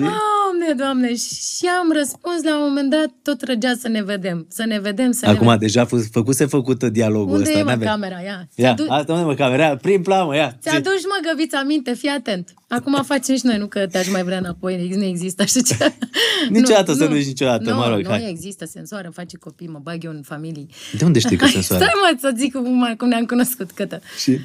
[0.50, 4.64] Doamne, doamne, și am răspuns la un moment dat, tot răgea să ne vedem, să
[4.66, 5.58] ne vedem, să ne Acum, vedem.
[5.60, 7.58] deja fă- făcuse făcută dialogul Unde ăsta.
[7.58, 8.20] e, mă, n-avea- camera?
[8.20, 9.62] Ia, Ia, Ți-adu- asta unde mă camera?
[9.62, 10.56] Ia, prim plan, mă, ia.
[10.62, 10.68] zi.
[10.68, 12.54] Ți-aduci, mă, găbița aminte, fii atent.
[12.68, 15.94] Acum facem și noi, nu că te-aș mai vrea înapoi, nu există așa ceva.
[16.48, 18.20] Niciodată să nu zici niciodată, nu, mă rog, Nu, hai.
[18.22, 20.66] nu există sensoară, face copii, mă bag eu în familie.
[20.98, 21.84] De unde știi că sunt soare?
[21.84, 24.00] Stai mă, să zic cum, cum ne-am cunoscut, cătă.
[24.22, 24.38] Și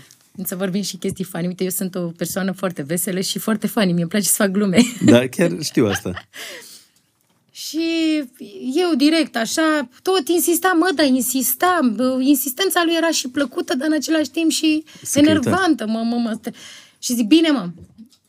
[0.43, 1.47] Să vorbim și chestii funny.
[1.47, 3.93] Uite, eu sunt o persoană foarte veselă și foarte funny.
[3.93, 4.81] Mi-e place să fac glume.
[5.05, 6.13] da, chiar știu asta.
[7.55, 8.23] Și
[8.75, 11.95] eu direct, așa, tot insistam, mă, dar insistam.
[11.95, 15.35] Bă, Insistența lui era și plăcută, dar în același timp și Secretar.
[15.35, 16.39] enervantă, mă, mă, mă.
[16.99, 17.69] Și zic, bine, mă,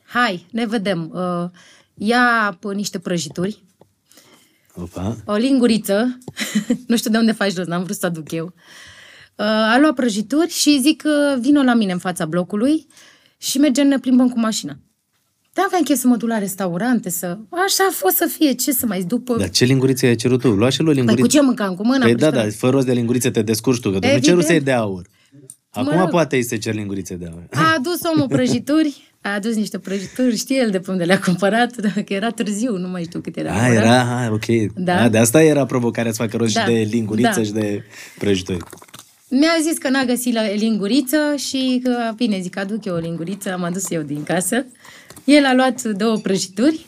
[0.05, 1.11] hai, ne vedem.
[1.13, 1.49] Uh,
[1.93, 3.63] ia pă, niște prăjituri,
[4.75, 5.17] Opa.
[5.25, 6.17] o linguriță,
[6.87, 8.45] nu știu de unde faci rost, n-am vrut să aduc eu.
[8.45, 8.51] Uh,
[9.43, 12.87] a luat prăjituri și zic, uh, vino la mine în fața blocului
[13.37, 14.77] și mergem, ne plimbăm cu mașina.
[15.53, 17.25] Da, aveam chef să mă duc la restaurante, să...
[17.49, 19.35] Așa a fost să fie, ce să mai după...
[19.37, 20.49] Dar ce lingurițe ai cerut tu?
[20.49, 21.27] Lua și lui Păi lingurițe.
[21.27, 21.75] cu ce mâncam?
[21.75, 22.03] Cu mâna?
[22.03, 22.43] Păi cu da, șterg?
[22.45, 24.23] da, fă rost de lingurițe, te descurci tu, că tu nu Evident.
[24.23, 25.05] cerusei de aur.
[25.69, 26.09] Acum Mă rog.
[26.09, 27.43] poate îi se cer lingurițe de aur.
[27.51, 31.75] A adus omul prăjituri, a adus niște prăjituri, știe el de pe unde le-a cumpărat,
[31.75, 33.53] dar că era târziu, nu mai știu cât era.
[33.53, 33.73] A, ora.
[33.73, 34.73] era, a, ok.
[34.75, 35.01] Da.
[35.01, 36.59] A, de asta era provocarea să facă rost Da.
[36.61, 37.43] și de linguriță Da.
[37.43, 37.83] și de
[38.19, 38.57] prăjituri.
[39.39, 43.53] Mi-a zis că n-a găsit la linguriță și că, bine, zic, aduc eu o linguriță,
[43.53, 44.65] am adus eu din casă.
[45.23, 46.85] El a luat două prăjituri,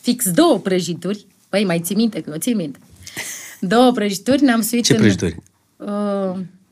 [0.00, 2.78] fix două prăjituri, păi mai ții minte, că eu țin minte.
[3.60, 4.98] Două prăjituri, ne-am suit Ce în...
[4.98, 5.36] prăjituri?
[5.76, 5.86] Uh,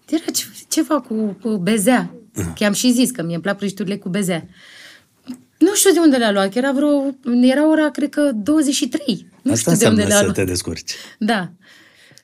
[0.09, 2.15] era ce, ceva cu, cu bezea.
[2.35, 4.47] Că i-am și zis că mie îmi plac prăjiturile cu bezea.
[5.59, 7.15] Nu știu de unde le-a luat, că era vreo...
[7.43, 9.27] Era ora, cred că, 23.
[9.43, 10.35] Nu Asta știu de unde înseamnă le-a să luat.
[10.35, 10.93] te descurci.
[11.19, 11.51] Da.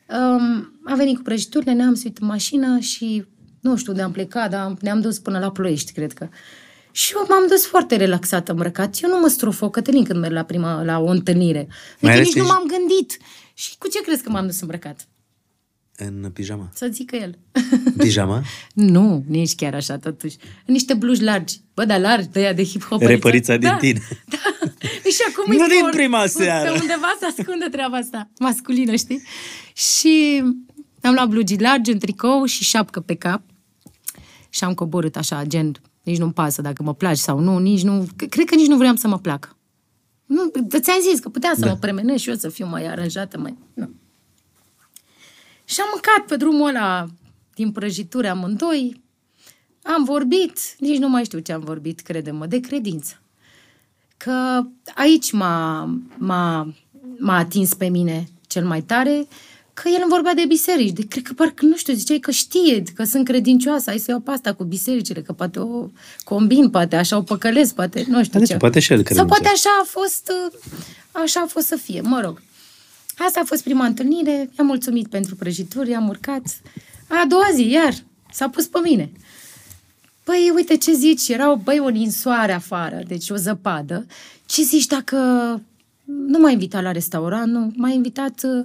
[0.09, 3.25] Um, a venit cu prăjiturile, ne-am suit în mașină și
[3.61, 6.29] nu știu de am plecat, dar ne-am dus până la Ploiești, cred că.
[6.91, 8.99] Și eu m-am dus foarte relaxată îmbrăcat.
[9.03, 11.67] Eu nu mă strofoc, Cătălin, când merg la prima, la o întâlnire.
[12.01, 13.17] Mai Adică ales nici că nu ești- m-am gândit.
[13.55, 15.09] Și cu ce crezi că m-am dus îmbrăcat?
[15.97, 16.71] În pijama.
[16.75, 17.39] Să zică el.
[17.97, 18.43] Pijama?
[18.75, 20.37] nu, nici chiar așa, totuși.
[20.67, 21.61] Niște bluși largi.
[21.75, 22.99] Bă, dar largi, de aia de hip-hop.
[23.01, 24.01] Repărița din da, tine.
[24.29, 24.37] Da.
[25.17, 25.93] Și acum Nu e din sport.
[25.95, 26.73] prima seară.
[26.73, 29.23] Pe undeva se ascunde treaba asta, masculină, știi?
[29.75, 30.43] Și
[31.03, 33.43] am luat blugi largi, un tricou și șapcă pe cap.
[34.49, 35.73] Și am coborât așa, gen,
[36.03, 38.07] nici nu-mi pasă dacă mă placi sau nu, nici nu...
[38.29, 39.57] Cred că nici nu vreau să mă plac.
[40.27, 41.67] Nu, ți-am zis că puteam să Da.
[41.71, 43.57] mă premenez și eu să fiu mai aranjată, mai...
[43.75, 43.91] Nu.
[45.65, 47.07] Și am mâncat pe drumul ăla
[47.55, 49.03] din prăjituri amândoi.
[49.83, 53.23] Am vorbit, nici nu mai știu ce am vorbit, crede-mă, de credință.
[54.19, 54.63] Că
[54.95, 55.85] aici m-a,
[56.17, 56.75] m-a,
[57.19, 59.27] m-a atins pe mine cel mai tare,
[59.75, 60.93] că el îmi vorbea de biserici.
[60.93, 64.21] De, cred că parcă, nu știu, ziceai că știe, că sunt credincioasă, hai să iau
[64.21, 65.89] pe asta cu bisericile, că poate o
[66.25, 68.53] combin, poate așa o păcălesc, poate nu știu Da, ce.
[68.53, 69.39] ce, poate și el Sau credincios.
[69.39, 70.59] poate așa a fost, uh,
[71.25, 72.43] așa a fost să fie, mă rog.
[73.19, 76.43] Asta a fost prima întâlnire, i-am mulțumit pentru prăjituri, am urcat.
[77.09, 77.95] A doua zi, iar,
[78.33, 79.11] s-a pus pe mine.
[80.29, 84.07] Păi, uite ce zici, era o, băi, o ninsoare afară, deci o zăpadă.
[84.47, 85.17] Ce zici dacă
[86.05, 88.41] nu m-a invitat la restaurant, nu, m-a invitat...
[88.43, 88.65] uh,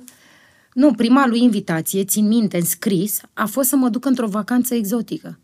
[0.74, 4.74] Nu, prima lui invitație, țin minte, în scris, a fost să mă duc într-o vacanță
[4.76, 5.40] exotică.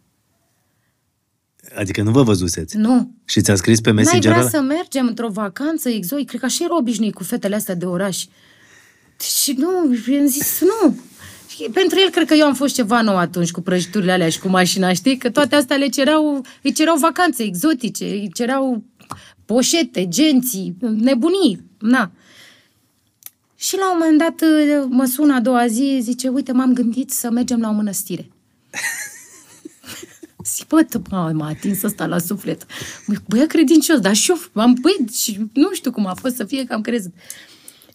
[1.76, 2.78] Adică nu vă văzuseți.
[2.78, 4.50] Nu, Și ți-a scris pe N-ai Messenger vrea ăla?
[4.52, 6.28] să mergem într-o vacanță exotic?
[6.28, 8.26] Cred că așa era obișnuit cu fetele astea de oraș.
[9.42, 10.96] Și nu, i-am zis nu.
[11.60, 14.40] Și pentru el cred că eu am fost ceva nou atunci cu prăjiturile alea și
[14.40, 15.18] cu mașina, știi?
[15.18, 18.84] Că toate astea le cereau, îi cereau vacanțe exotice, îi cereau
[19.46, 22.12] poșete, genții, nebunii, na.
[23.56, 24.42] Și la un moment dat
[24.90, 28.30] mă sună a doua zi, zice, uite, m-am gândit să mergem la o mănăstire.
[30.56, 32.66] Zic, bă, tă- m-a, m-a atins ăsta la suflet.
[33.28, 36.64] Băia credincios, dar și eu am băi, și nu știu cum a fost să fie
[36.64, 37.14] că am crezut.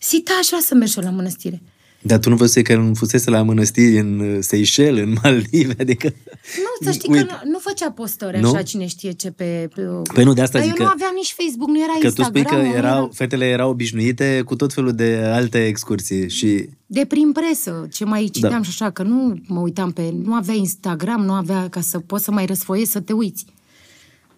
[0.02, 1.62] Zic, da, aș vrea să merg și eu la mănăstire.
[2.06, 6.12] Dar tu nu văzusei că nu fusese la mănăstiri în uh, Seychelles, în Maldive, adică...
[6.56, 7.24] Nu, să știi Uite.
[7.26, 8.48] că nu, nu făcea postări Nu?
[8.50, 9.68] așa cine știe ce pe...
[9.74, 9.82] pe
[10.14, 11.98] Păi nu, de asta Dar zic eu că- nu aveam nici Facebook, nu era Că
[11.98, 12.42] tu Instagram.
[12.44, 16.68] spui că nu erau, era- fetele erau obișnuite cu tot felul de alte excursii și...
[16.86, 18.62] De prin presă, ce mai citeam Da.
[18.62, 20.14] și așa, că nu mă uitam pe...
[20.24, 23.44] Nu avea Instagram, nu avea ca să poți să mai răsfoiezi, să te uiți.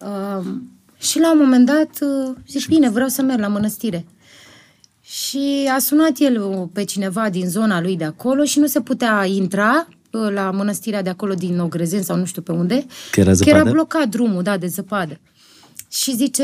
[0.01, 0.45] Uh,
[0.99, 4.05] și la un moment dat uh, zic, bine, vreau să merg la mănăstire.
[5.09, 8.81] Și a sunat el uh, pe cineva din zona lui de acolo și nu se
[8.81, 12.85] putea intra uh, la mănăstirea de acolo din Ogrezen sau nu știu pe unde.
[13.11, 13.71] Că era Că era zăpadă?
[13.71, 15.19] blocat drumul, da, de zăpadă.
[15.89, 16.43] Și zice,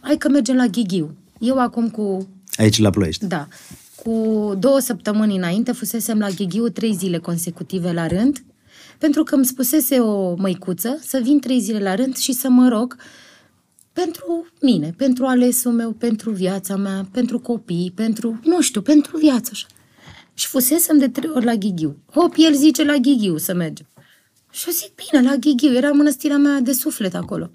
[0.00, 1.14] hai că mergem la Ghigiu.
[1.38, 3.26] Eu acum cu Aici la Ploiești.
[3.26, 3.48] da.
[4.04, 8.44] Cu două săptămâni înainte fusesem la Gheghiu trei zile consecutive la rând,
[8.98, 12.68] pentru că îmi spusese o măicuță să vin trei zile la rând și să mă
[12.68, 12.96] rog
[14.02, 19.50] pentru mine, pentru alesul meu, pentru viața mea, pentru copii, pentru, nu știu, pentru viață
[19.52, 19.66] așa.
[20.34, 21.96] Și fusesem de trei ori la Ghighiu.
[22.12, 23.86] Hop, el zice la Ghighiu să mergem.
[24.50, 27.50] Și eu zic, bine, la Ghighiu, era mănăstirea mea de suflet acolo.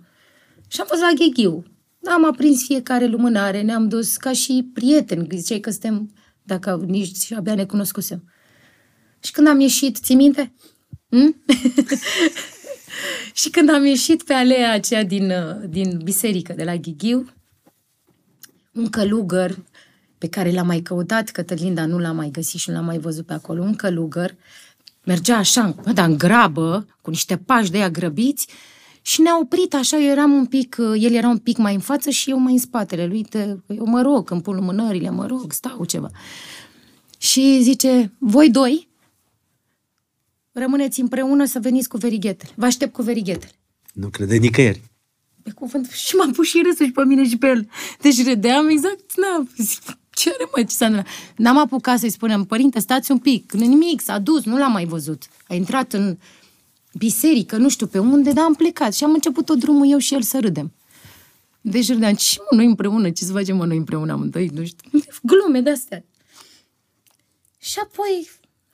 [0.67, 1.63] Și am fost la Gheghiu.
[2.03, 6.13] Am aprins fiecare lumânare, ne-am dus ca și prieteni, ziceai că suntem,
[6.43, 8.23] dacă nici și abia ne cunoscusem.
[9.19, 10.53] Și când am ieșit, ții minte?
[11.09, 11.43] Hm?
[13.39, 17.33] și când am ieșit pe alea aceea din, uh, din biserică de la Ghighiu,
[18.73, 19.57] un călugăr
[20.17, 22.97] pe care l-am mai căutat, Cătălin, dar nu l-am mai găsit și nu l-am mai
[22.97, 24.35] văzut pe acolo, un călugăr,
[25.03, 28.47] mergea așa, bă, dar în grabă, cu niște pași de aia grăbiți,
[29.01, 32.09] și ne-a oprit așa, eu eram un pic, el era un pic mai în față
[32.09, 35.51] și eu mai în spatele lui, te, eu mă rog, îmi pun lumânările, mă rog,
[35.51, 36.09] stau ceva.
[37.17, 38.89] Și zice, voi doi
[40.51, 42.51] rămâneți împreună să veniți cu verighetele.
[42.55, 43.51] Vă aștept cu verighetele.
[43.93, 44.81] Nu crede nicăieri.
[45.43, 45.89] Pe cuvânt.
[45.89, 47.69] Și m-am pus și râsul și pe mine și pe el.
[48.01, 51.13] Deci râdeam exact, na, zic, ce are mă, ce s-a întâmplat?
[51.35, 54.85] N-am apucat să-i spunem, părinte, stați un pic, nu nimic, s-a dus, nu l-am mai
[54.85, 55.23] văzut.
[55.47, 56.17] A intrat în,
[56.93, 60.13] biserică, nu știu pe unde, dar am plecat și am început tot drumul eu și
[60.13, 60.73] el să râdem.
[61.61, 64.89] Deci râdeam, ce mă, noi împreună, ce să facem mă, noi împreună amândoi, nu știu,
[65.21, 66.03] glume de-astea.
[67.57, 68.29] Și apoi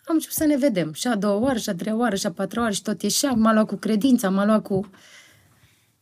[0.08, 0.94] am început să ne vedem.
[0.94, 3.32] Și a doua oară, și a treia oară, și a patra oară, și tot ieșea.
[3.32, 4.90] M-a luat cu credința, m-a luat cu...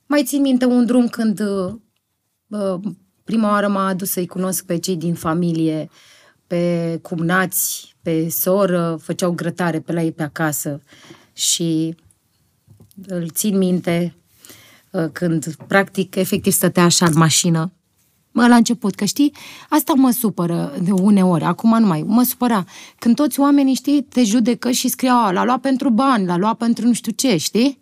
[0.06, 2.80] Mai țin minte un drum când uh,
[3.24, 5.89] prima oară m-a adus să-i cunosc pe cei din familie,
[6.47, 10.82] pe cumnați, pe soră, făceau grătare pe la ei pe acasă
[11.34, 11.95] și
[13.08, 14.16] îl țin minte
[14.91, 17.74] uh, când practic efectiv stătea așa în mașină Mă,
[18.43, 19.33] la început, că știi,
[19.69, 22.65] asta mă supără de uneori, acum nu mai, mă supăra.
[22.99, 26.88] Când toți oamenii, știi, te judecă și scriau, l-a luat pentru bani, l-a luat pentru
[26.88, 27.79] nu știu ce, știi?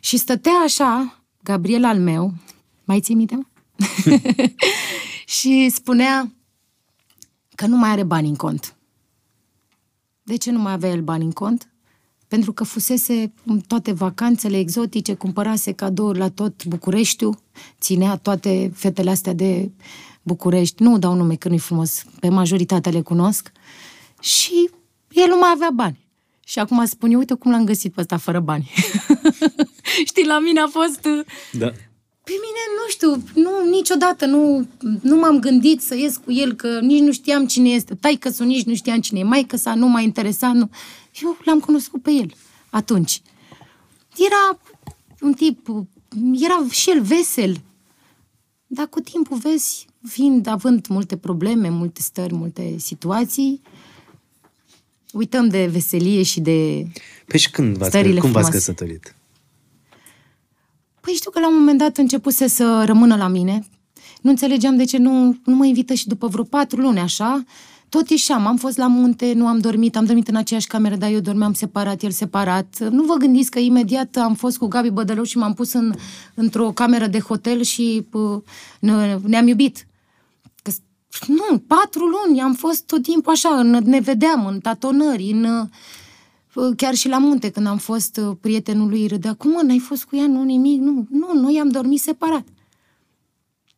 [0.00, 2.32] Și stătea așa, Gabriel al meu,
[2.84, 3.46] mai ții minte,
[5.36, 6.32] și spunea
[7.54, 8.76] că nu mai are bani în cont.
[10.22, 11.68] De ce nu mai avea el bani în cont?
[12.28, 17.38] Pentru că fusese în toate vacanțele exotice, cumpărase cadouri la tot Bucureștiul,
[17.80, 19.70] ținea toate fetele astea de
[20.22, 23.52] București, nu dau nume că nu-i frumos, pe majoritatea le cunosc,
[24.20, 24.70] și
[25.10, 26.06] el nu mai avea bani.
[26.46, 28.70] Și acum spune, uite cum l-am găsit pe ăsta fără bani.
[30.08, 31.00] Știi, la mine a fost...
[31.52, 31.66] Da.
[32.24, 34.66] Pe mine, nu știu, nu, niciodată nu,
[35.00, 37.94] nu m-am gândit să ies cu el, că nici nu știam cine este.
[37.94, 39.22] Tai că nici nu știam cine e.
[39.22, 40.54] Mai că s-a nu m-a interesat.
[40.54, 40.70] Nu.
[41.22, 42.34] Eu l-am cunoscut pe el
[42.70, 43.22] atunci.
[44.16, 44.58] Era
[45.20, 45.68] un tip,
[46.32, 47.60] era și el vesel.
[48.66, 53.62] Dar cu timpul vezi, fiind, având multe probleme, multe stări, multe situații,
[55.12, 56.86] uităm de veselie și de
[57.26, 58.72] Păi și când v-ați, stările cum v-ați frumoase.
[58.72, 59.14] căsătorit?
[61.00, 63.66] Păi știu că la un moment dat începuse să rămână la mine.
[64.20, 67.44] Nu înțelegeam de ce nu, nu mă invită și după vreo patru luni, așa.
[67.88, 71.10] Tot ieșeam, am fost la munte, nu am dormit, am dormit în aceeași cameră, dar
[71.10, 72.78] eu dormeam separat, el separat.
[72.90, 75.94] Nu vă gândiți că imediat am fost cu Gabi Bădălău și m-am pus în,
[76.34, 78.42] într-o cameră de hotel și pă,
[78.80, 79.86] ne- ne-am iubit.
[80.62, 80.70] Că,
[81.26, 85.44] nu, patru luni am fost tot timpul așa, în, ne vedeam în tatonări, în...
[85.44, 85.66] uh,
[86.76, 90.04] Chiar și la munte, când am fost uh, prietenul lui, râdea, cum mă, n-ai fost
[90.04, 92.44] cu ea, nu, nimic, nu, nu, noi am dormit separat.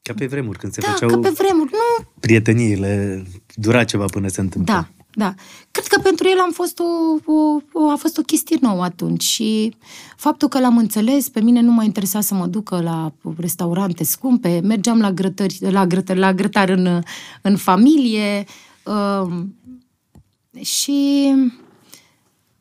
[0.03, 3.25] Ca pe vremuri, când se Da, făceau că pe vremuri, nu, prieteniile,
[3.55, 4.73] dura ceva până se întâmplă.
[4.75, 5.35] Da, da.
[5.71, 6.85] Cred că pentru el am fost o,
[7.33, 9.75] o, o, a fost o chestie nouă atunci și
[10.17, 14.61] faptul că l-am înțeles, pe mine nu m-a interesat să mă ducă la restaurante scumpe,
[14.65, 17.03] mergeam la grătări, la grătări, la grătar în,
[17.43, 18.45] în familie
[18.85, 19.33] uh,
[20.65, 21.33] și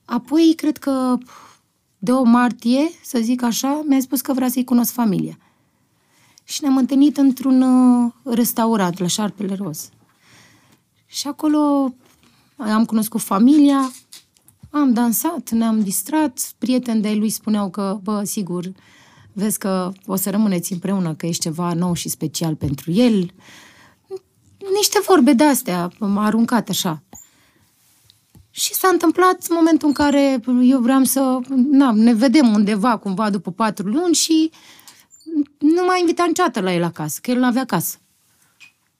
[0.05, 1.17] apoi cred că
[1.97, 5.37] de o martie, să zic așa, mi-a spus că vrea să-i cunosc familia.
[6.49, 9.89] Și ne-am întâlnit într-un uh, restaurant la Șarpele Roz.
[11.05, 11.93] Și acolo
[12.57, 13.91] am cunoscut familia,
[14.69, 18.71] am dansat, ne-am distrat, prieteni de lui spuneau că, bă, sigur,
[19.33, 23.33] vezi că o să rămâneți împreună, că ești ceva nou și special pentru el.
[24.75, 27.03] Niște vorbe de-astea, m-a aruncat așa.
[28.49, 31.39] Și s-a întâmplat momentul în care eu vreau să
[31.69, 34.51] na, ne vedem undeva cumva după patru luni și
[35.57, 37.97] nu m-a invitat niciodată la el acasă, că el nu avea casă.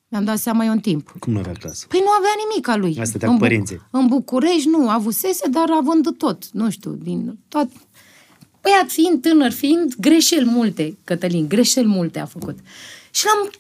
[0.08, 1.16] Mi-am dat seama eu în timp.
[1.20, 1.86] Cum nu avea casă?
[1.90, 2.90] Păi nu avea nimic a lui.
[2.90, 3.82] Asta stătea cu În Bu- părinții.
[3.92, 7.68] În București nu, avusese, dar având tot, nu știu, din tot.
[8.62, 12.58] Băiat fiind tânăr, fiind greșeli multe, Cătălin, greșeli multe a făcut.
[13.12, 13.52] Și l-am,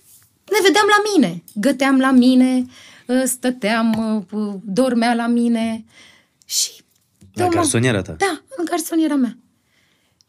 [0.52, 2.66] ne vedeam la mine, găteam la mine,
[3.10, 3.94] ă, stăteam,
[4.34, 5.86] ă, dormea la mine
[6.46, 6.70] și...
[7.34, 8.12] La de o- garsoniera ta?
[8.18, 9.38] Da, în garsoniera mea.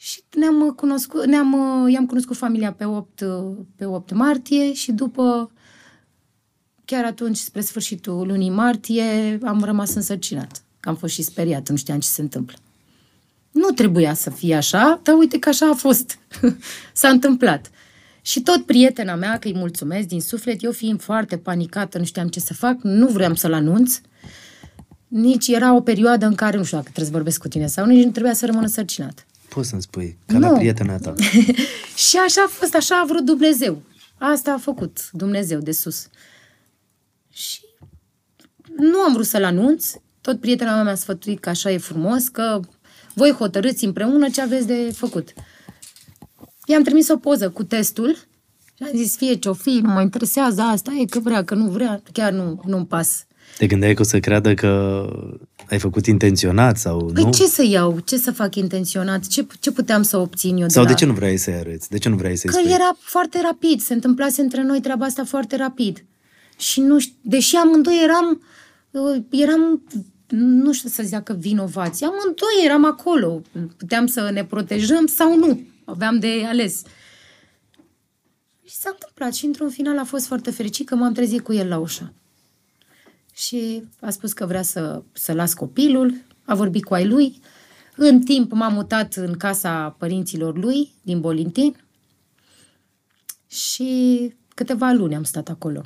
[0.03, 4.72] Și ne-am uh, cunoscut, ne-am, uh, i-am cunoscut familia pe 8, uh, pe 8 martie
[4.72, 5.51] și după,
[6.84, 10.62] chiar atunci, spre sfârșitul lunii martie, am rămas însărcinat.
[10.80, 12.57] Că am fost și speriat, nu știam ce se întâmplă.
[13.51, 16.18] Nu trebuia să fie așa, dar uite că așa a fost.
[16.92, 17.70] S-a întâmplat.
[18.20, 22.28] Și tot prietena mea, că îi mulțumesc din suflet, eu fiind foarte panicată, nu știam
[22.28, 24.01] ce să fac, nu vreau să-l anunț,
[25.09, 27.86] nici era o perioadă în care, nu știu dacă trebuie să vorbesc cu tine sau
[27.86, 29.24] nici nu trebuia să rămână sărcinat.
[29.51, 30.57] Poți să-mi spui, ca la Nu.
[30.57, 31.14] prietena ta.
[32.09, 33.82] și așa a fost, așa a vrut Dumnezeu.
[34.18, 36.09] Asta a făcut Dumnezeu de sus.
[37.32, 37.61] Și
[38.76, 39.90] nu am vrut să-l anunț.
[40.20, 42.61] Tot prietena mea mi-a sfătuit că așa e frumos, că
[43.14, 45.32] voi hotărâți împreună ce aveți de făcut.
[46.66, 48.14] I-am trimis o poză cu testul
[48.76, 51.68] și am zis, fie ce-o fi, nu mă interesează asta, e că vrea, că nu
[51.70, 53.26] vrea, chiar nu, nu-mi pas.
[53.59, 55.05] Te gândeai că o să creadă că
[55.70, 57.30] ai făcut intenționat sau Păi nu?
[57.30, 57.98] ce să iau?
[57.98, 59.26] Ce să fac intenționat?
[59.26, 60.98] Ce, ce puteam să obțin eu Sau de de la...
[60.98, 61.90] ce nu vrei să-i arăți?
[61.90, 62.70] De ce nu vrei să-i Că spui?
[62.72, 66.04] era foarte rapid, se întâmplase între noi treaba asta foarte rapid.
[66.58, 68.42] Și nu știu, deși amândoi eram,
[68.90, 69.82] uh, eram
[70.28, 72.04] nu știu să zic că vinovați.
[72.04, 73.42] Amândoi eram acolo.
[73.76, 75.60] Puteam să ne protejăm sau nu.
[75.84, 76.82] Aveam de ales.
[78.64, 81.68] Și s-a întâmplat și într-un final a fost foarte fericit că m-am trezit cu el
[81.68, 82.12] la ușă.
[83.41, 86.14] Și a spus că vrea să, să las copilul,
[86.45, 87.41] a vorbit cu ai lui.
[87.97, 91.76] În timp m-am mutat în casa părinților lui, din Bolintin.
[93.47, 95.84] Și câteva luni am stat acolo.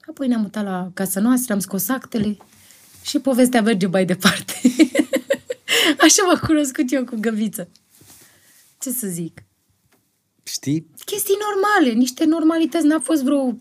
[0.00, 2.36] Apoi ne-am mutat la casa noastră, am scos actele
[3.02, 4.52] și povestea merge mai departe.
[6.04, 7.68] Așa m-am cunoscut eu cu Găviță.
[8.78, 9.44] Ce să zic?
[10.42, 10.86] Știi?
[11.04, 12.86] Chestii normale, niște normalități.
[12.86, 13.58] N-a fost vreo...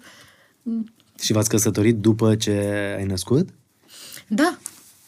[1.21, 2.51] Și v-ați căsătorit după ce
[2.97, 3.49] ai născut?
[4.27, 4.57] Da,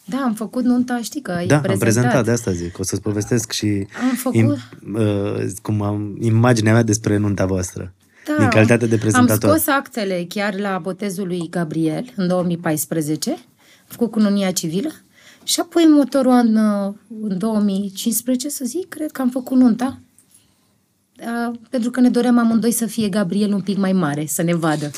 [0.06, 1.72] da, am făcut nunta, știi că ai Da, prezentat.
[1.72, 2.80] am prezentat, de asta zic.
[2.80, 4.58] O să-ți povestesc și Am făcut.
[4.94, 7.94] uh, cum am, imaginea mea despre nunta voastră.
[8.28, 9.50] Da, din calitate de prezentator.
[9.50, 13.38] Am scos actele chiar la botezul lui Gabriel în 2014, am
[13.86, 14.90] făcut cununia civilă
[15.44, 20.00] și apoi în motorul an, uh, în 2015, să zic, cred că am făcut nunta.
[21.20, 24.54] Uh, pentru că ne doream amândoi să fie Gabriel un pic mai mare, să ne
[24.56, 24.92] vadă.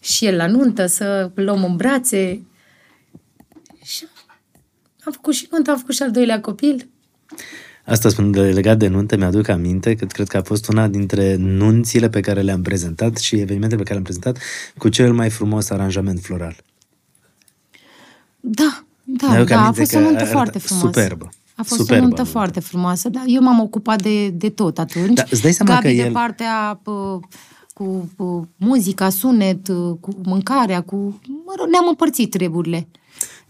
[0.00, 2.42] Și el la nuntă, să îl luăm în brațe.
[3.84, 4.04] Și
[5.04, 6.88] am făcut și nunta, am făcut și al doilea copil.
[7.84, 11.34] Asta spun de legat de nuntă, mi-aduc aminte că cred că a fost una dintre
[11.36, 14.38] nunțile pe care le-am prezentat și evenimentele pe care le-am prezentat
[14.78, 16.56] cu cel mai frumos aranjament floral.
[18.40, 20.86] Da, da, Mi-aduc da, a aminte fost că o nuntă arăta foarte frumoasă.
[21.00, 21.28] superbă.
[21.56, 22.30] A fost Superbă o nuntă nuntă.
[22.38, 25.14] foarte frumoasă, dar eu m-am ocupat de, de tot atunci.
[25.16, 27.18] Da, îți dai seama Gabi că de el- partea pă,
[27.78, 29.66] cu, cu muzica, sunet,
[30.00, 30.96] cu mâncarea, cu...
[31.46, 32.88] Mă rog, ne-am împărțit treburile.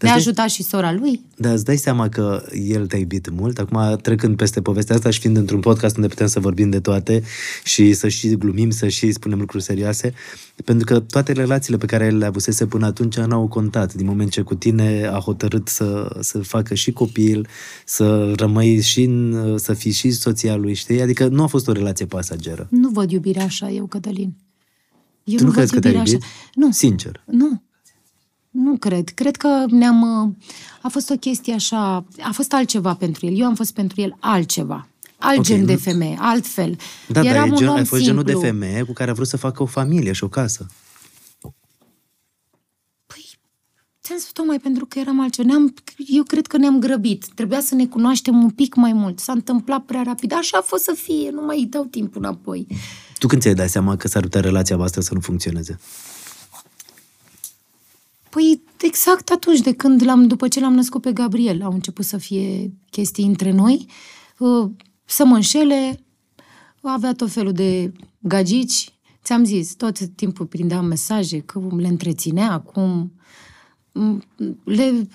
[0.05, 1.21] Ne-a îți dai- ajutat și sora lui.
[1.35, 3.59] Dar îți dai seama că el te-a iubit mult?
[3.59, 7.23] Acum, trecând peste povestea asta și fiind într-un podcast unde putem să vorbim de toate
[7.63, 10.13] și să și glumim, să și spunem lucruri serioase,
[10.65, 13.93] pentru că toate relațiile pe care el le avusese până atunci n-au contat.
[13.93, 17.47] Din moment ce cu tine a hotărât să, să facă și copil,
[17.85, 21.01] să rămâi și în, să fii și soția lui, știi?
[21.01, 22.67] Adică nu a fost o relație pasageră.
[22.69, 24.33] Nu văd iubirea așa, eu, Cătălin.
[25.23, 26.25] Eu Tu nu văd crezi că te-a iubirea iubit?
[26.27, 26.51] Așa.
[26.55, 27.23] Nu, Sincer.
[27.25, 27.61] Nu.
[28.49, 29.09] Nu cred.
[29.09, 30.01] Cred că ne-am...
[30.27, 30.33] uh,
[30.81, 32.05] A fost o chestie așa...
[32.21, 33.39] A fost altceva pentru el.
[33.39, 34.87] Eu am fost pentru el altceva.
[35.17, 36.75] Alt Ok, gen de nu- femeie, altfel.
[37.07, 38.23] Da, dar Eram e un gen, om ai fost simplu.
[38.23, 40.65] genul de femeie cu care a vrut să facă o familie și o casă.
[43.05, 43.25] Păi,
[44.03, 45.47] ți-am spus tocmai pentru că eram altceva.
[45.47, 45.73] Ne-am,
[46.07, 47.25] eu cred că ne-am grăbit.
[47.35, 49.19] Trebuia să ne cunoaștem un pic mai mult.
[49.19, 50.33] S-a întâmplat prea rapid.
[50.33, 51.29] Așa a fost să fie.
[51.31, 52.67] Nu mai dau timpul înapoi.
[53.17, 55.79] Tu când ți-ai dat seama că s-ar putea relația voastră să nu funcționeze?
[58.29, 62.17] Păi exact atunci de când l-am, după ce l-am născut pe Gabriel, au început să
[62.17, 63.85] fie chestii între noi,
[64.37, 64.69] uh,
[65.05, 66.03] să mă înșele,
[66.81, 73.11] avea tot felul de gagici, ți-am zis, tot timpul prindeam mesaje, cum le întreținea, cum
[73.91, 74.23] m,
[74.63, 75.07] le...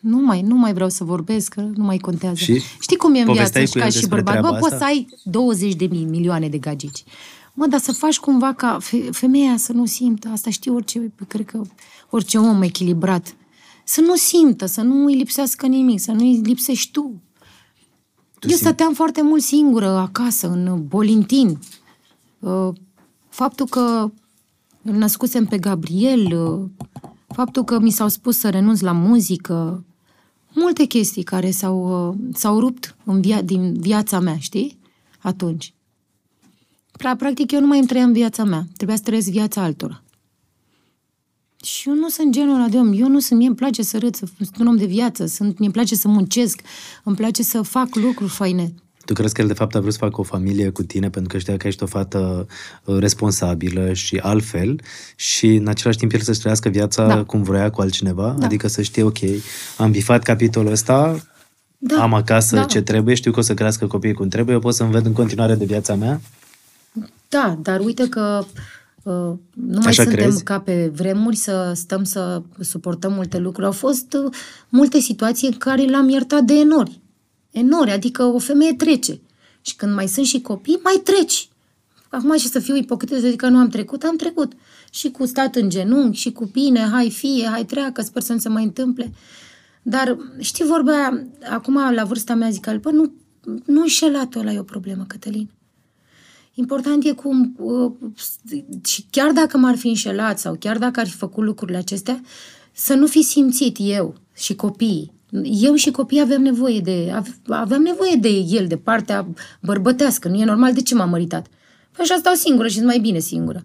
[0.00, 2.34] Nu mai, nu mai vreau să vorbesc, că nu mai contează.
[2.34, 4.34] Și Știi cum e în viață povesteai și cu ca el și despre bărbat?
[4.34, 4.86] treaba Bă, poți asta?
[4.86, 7.04] să ai 20 de mii, milioane de gagici.
[7.54, 11.46] Mă, dar să faci cumva ca fe- femeia să nu simtă, asta știu orice, cred
[11.46, 11.62] că
[12.10, 13.34] orice om echilibrat,
[13.84, 17.00] să nu simtă, să nu îi lipsească nimic, să nu îi lipsești tu.
[17.00, 17.12] Tu
[18.48, 21.58] Eu simți- stăteam foarte mult singură acasă, în Bolintin.
[22.38, 22.68] Uh,
[23.28, 24.10] Faptul că
[24.82, 26.68] îl născusem pe Gabriel, uh,
[27.26, 29.84] faptul că mi s-au spus să renunț la muzică,
[30.54, 34.78] multe chestii care s-au, uh, s-au rupt în via- din viața mea, știi?
[35.18, 35.72] Atunci.
[36.98, 38.66] Pra- Practic, eu nu mai îmi trăiam viața mea.
[38.76, 40.02] Trebuia să trăiesc viața altora.
[41.64, 42.92] Și eu nu sunt genul ăla de om.
[42.92, 45.48] Eu nu sunt, mie îmi place să râd, să sunt un om de viață, sunt,
[45.48, 46.60] mie îmi place să muncesc,
[47.04, 48.72] îmi place să fac lucruri faine.
[49.04, 51.32] Tu crezi că el de fapt a vrut să facă o familie cu tine pentru
[51.32, 52.46] că știa că ești o fată
[52.84, 54.80] uh, responsabilă și altfel
[55.16, 57.24] și în același timp el să-și trăiască viața Da.
[57.24, 58.36] cum vrea cu altcineva?
[58.40, 59.18] Adică să știe, ok,
[59.76, 61.24] am bifat capitolul ăsta,
[61.78, 62.64] Da, am acasă da.
[62.64, 65.12] ce trebuie, știu că o să crească copiii cum trebuie, eu pot să-mi ved în
[65.12, 66.20] continuare de viața mea?
[67.28, 68.60] Da, dar uite că uh,
[69.02, 70.42] nu mai Așa suntem crezi?
[70.42, 73.66] ca pe vremuri să stăm să suportăm multe lucruri.
[73.66, 74.32] Au fost uh,
[74.68, 77.00] multe situații în care l-am iertat de enori.
[77.50, 79.20] Enori, adică o femeie trece.
[79.60, 81.48] Și când mai sunt și copii, mai treci.
[82.08, 84.52] Acum și să fiu ipocrită, să zic că nu am trecut, am trecut.
[84.90, 88.38] Și cu stat în genunchi, și cu bine, hai fie, hai treacă, sper să nu
[88.38, 89.12] se mai întâmple.
[89.82, 93.12] Dar știi vorba aia, acum la vârsta mea zic, bă, nu,
[93.64, 95.50] nu înșelatul ăla e o problemă, Cătălin.
[96.60, 97.92] Important e cum, uh,
[98.84, 102.20] și chiar dacă m-ar fi înșelat sau chiar dacă ar fi făcut lucrurile acestea,
[102.72, 105.12] să nu fi simțit eu și copiii.
[105.42, 109.26] Eu și copiii avem nevoie de, ave- aveam nevoie de el, de partea
[109.60, 110.28] bărbătească.
[110.28, 111.46] Nu e normal de ce m-am măritat.
[111.92, 113.64] Păi așa stau singură și sunt mai bine singură.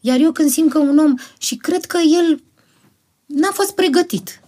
[0.00, 2.42] Iar eu când simt că un om, și cred că el
[3.26, 4.40] n-a fost pregătit.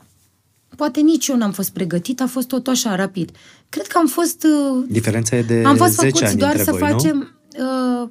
[0.77, 3.31] Poate nici eu n-am fost pregătit, a fost tot așa rapid.
[3.69, 4.45] Cred că am fost...
[4.45, 7.42] Uh, Diferența e de am fost 10 făcuți ani doar între să voi, facem...
[7.59, 8.11] Uh,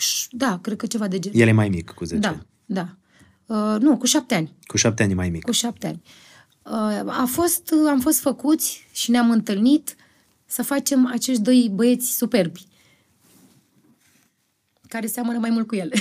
[0.00, 1.36] ș- da, cred că ceva de genul.
[1.38, 1.42] nu?
[1.42, 2.46] El e mai mic cu 10 Da, ani.
[2.64, 2.96] da.
[3.46, 4.54] Uh, nu, cu șapte ani.
[4.66, 5.42] Cu 7 ani e mai mic.
[5.44, 6.02] Cu șapte ani.
[6.62, 9.96] Uh, a fost, uh, am fost făcuți și ne-am întâlnit
[10.46, 12.66] să facem acești doi băieți superbi.
[14.88, 15.90] Care seamănă mai mult cu el.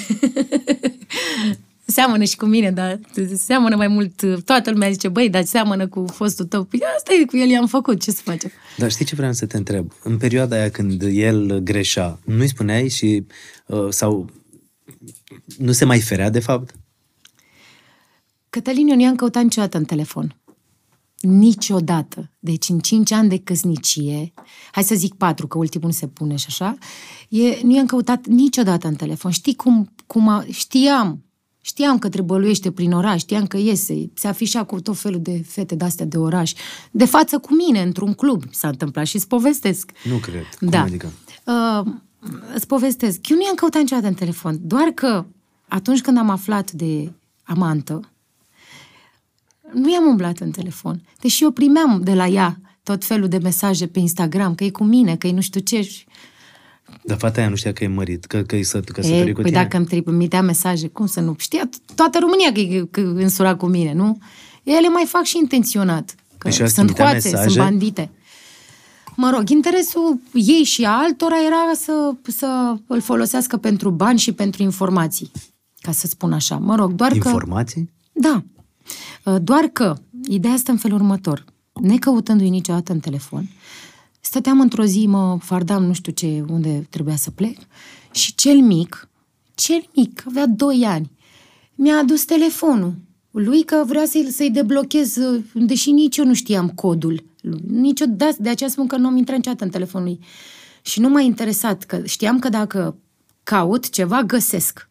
[1.91, 2.99] seamănă și cu mine, dar
[3.35, 4.43] seamănă mai mult.
[4.45, 6.63] Toată lumea zice, băi, dar seamănă cu fostul tău.
[6.63, 8.51] Păi asta e, cu el i-am făcut, ce să facem?
[8.77, 9.91] Dar știi ce vreau să te întreb?
[10.03, 13.25] În perioada aia când el greșea, nu-i spuneai și...
[13.67, 14.29] Uh, sau
[15.57, 16.75] nu se mai ferea, de fapt?
[18.49, 20.35] Cătălin, eu nu i-am căutat niciodată în telefon.
[21.19, 22.31] Niciodată.
[22.39, 24.33] Deci în cinci ani de căsnicie,
[24.71, 26.77] hai să zic patru, că ultimul nu se pune și așa,
[27.29, 29.31] e, nu i-am căutat niciodată în telefon.
[29.31, 31.25] Știi cum, cum a, știam,
[31.61, 35.75] știam că trebăluiește prin oraș, știam că iese, se afișa cu tot felul de fete
[35.75, 36.53] de-astea de oraș,
[36.91, 39.91] de față cu mine, într-un club s-a întâmplat și îți povestesc.
[40.03, 40.43] Nu cred.
[40.59, 40.81] Cum Da.
[40.81, 41.11] adică?
[41.45, 41.93] Uh,
[42.55, 43.29] îți povestesc.
[43.29, 44.57] Eu nu i-am căutat niciodată în telefon.
[44.61, 45.25] Doar că
[45.67, 47.11] atunci când am aflat de
[47.43, 47.99] amantă,
[49.73, 51.01] nu i-am umblat în telefon.
[51.19, 54.83] Deși eu primeam de la ea tot felul de mesaje pe Instagram, că e cu
[54.83, 55.81] mine, că e nu știu ce.
[55.81, 56.05] Și-
[57.03, 59.41] Dar fata aia nu știa că e mărit, că, că e să, căsătorit E, cu
[59.41, 59.61] păi tine.
[59.63, 61.35] dacă îmi trimitea mesaje, cum să nu?
[61.37, 64.17] Știa to- toată România că e că e însurat cu mine, nu?
[64.63, 66.15] Ele mai fac și intenționat.
[66.37, 67.49] Că Deci ea îți sunt trimitea hoațe, mesaje?
[67.49, 68.09] sunt bandite.
[69.15, 74.31] Mă rog, interesul ei și a altora era să, să îl folosească pentru bani și
[74.31, 75.31] pentru informații,
[75.81, 76.55] ca să spun așa.
[76.57, 77.15] Mă rog, doar că...
[77.27, 77.89] Informații?
[78.11, 78.43] Da.
[79.23, 79.95] Uh, Doar că
[80.27, 81.45] ideea asta în felul următor.
[81.81, 83.49] Necăutându-i niciodată în telefon,
[84.31, 87.57] stăteam într-o zi, mă fardam nu știu ce, unde trebuia să plec,
[88.11, 89.09] și cel mic,
[89.55, 91.11] cel mic, avea 2 ani,
[91.75, 92.93] mi-a adus telefonul
[93.31, 97.23] lui că vrea să-i, să-i deblochez, uh, deși nici eu nu știam codul.
[97.67, 100.19] Nici eu, de, de aceea spun că nu am intrat niciodată în telefonul lui.
[100.81, 102.95] Și nu m-a interesat, că știam că dacă
[103.43, 104.87] caut ceva, găsesc.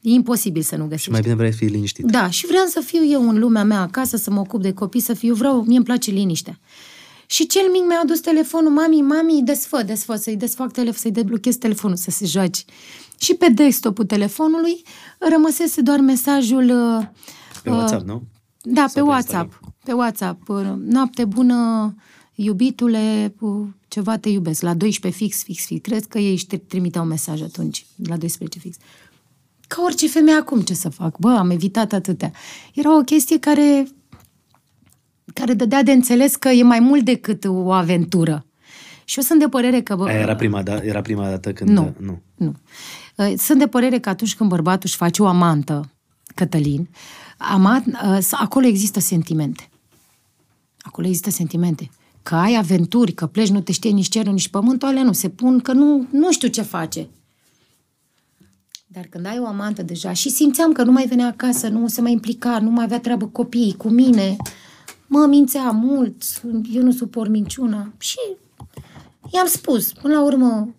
[0.00, 1.10] E imposibil să nu Și găsești.
[1.10, 2.04] mai bine vrei să fii liniștit.
[2.04, 5.00] Da, și vreau să fiu eu în lumea mea acasă, să mă ocup de copii,
[5.00, 6.58] să fiu, vreau, mie îmi place liniștea.
[7.26, 11.56] Și cel mic mi-a adus telefonul, mami, mami, desfă, desfă, să-i desfac telefon, să-i deblochez
[11.56, 12.62] telefonul, să se joace.
[13.18, 14.82] Și pe desktopul telefonului
[15.18, 16.64] rămăsese doar mesajul...
[16.98, 17.04] uh,
[17.62, 18.22] Pe uh, WhatsApp, nu?
[18.62, 19.60] Da, Sau pe pe WhatsApp.
[19.84, 20.48] Pe WhatsApp.
[20.48, 21.94] uh, Noapte bună,
[22.34, 24.62] iubitule, uh, ceva te iubesc.
[24.62, 25.80] La 12 fix, fix, fix.
[25.82, 28.76] Cred că ei își tri- trimiteau mesaj atunci, la 12 fix.
[29.68, 31.18] Ca orice femeie acum, ce să fac?
[31.18, 32.32] Bă, am evitat atâtea.
[32.74, 33.86] Era o chestie care,
[35.34, 38.46] care dădea de înțeles că e mai mult decât o aventură.
[39.04, 39.96] Și eu sunt de părere că...
[39.96, 41.70] Bă, Aia era prima, da, era prima dată când...
[41.70, 41.94] nu.
[41.98, 42.20] nu.
[42.34, 42.54] nu.
[43.16, 45.90] Uh, Sunt de părere că atunci când bărbatul își face o amantă,
[46.34, 46.88] Cătălin,
[47.36, 49.68] amat, uh, s- acolo există sentimente.
[50.80, 51.90] Acolo există sentimente.
[52.22, 55.28] Că ai aventuri, că pleci, nu te știe nici cerul, nici pământul, alea nu se
[55.28, 57.08] pun, că nu, nu știu ce face.
[58.86, 62.00] Dar când ai o amantă deja și simțeam că nu mai venea acasă, nu se
[62.00, 64.36] mai implica, nu mai avea treabă copiii cu mine,
[65.06, 66.22] mă mințea mult,
[66.72, 68.18] eu nu suport minciuna și
[69.32, 70.74] i-am spus, până la urmă,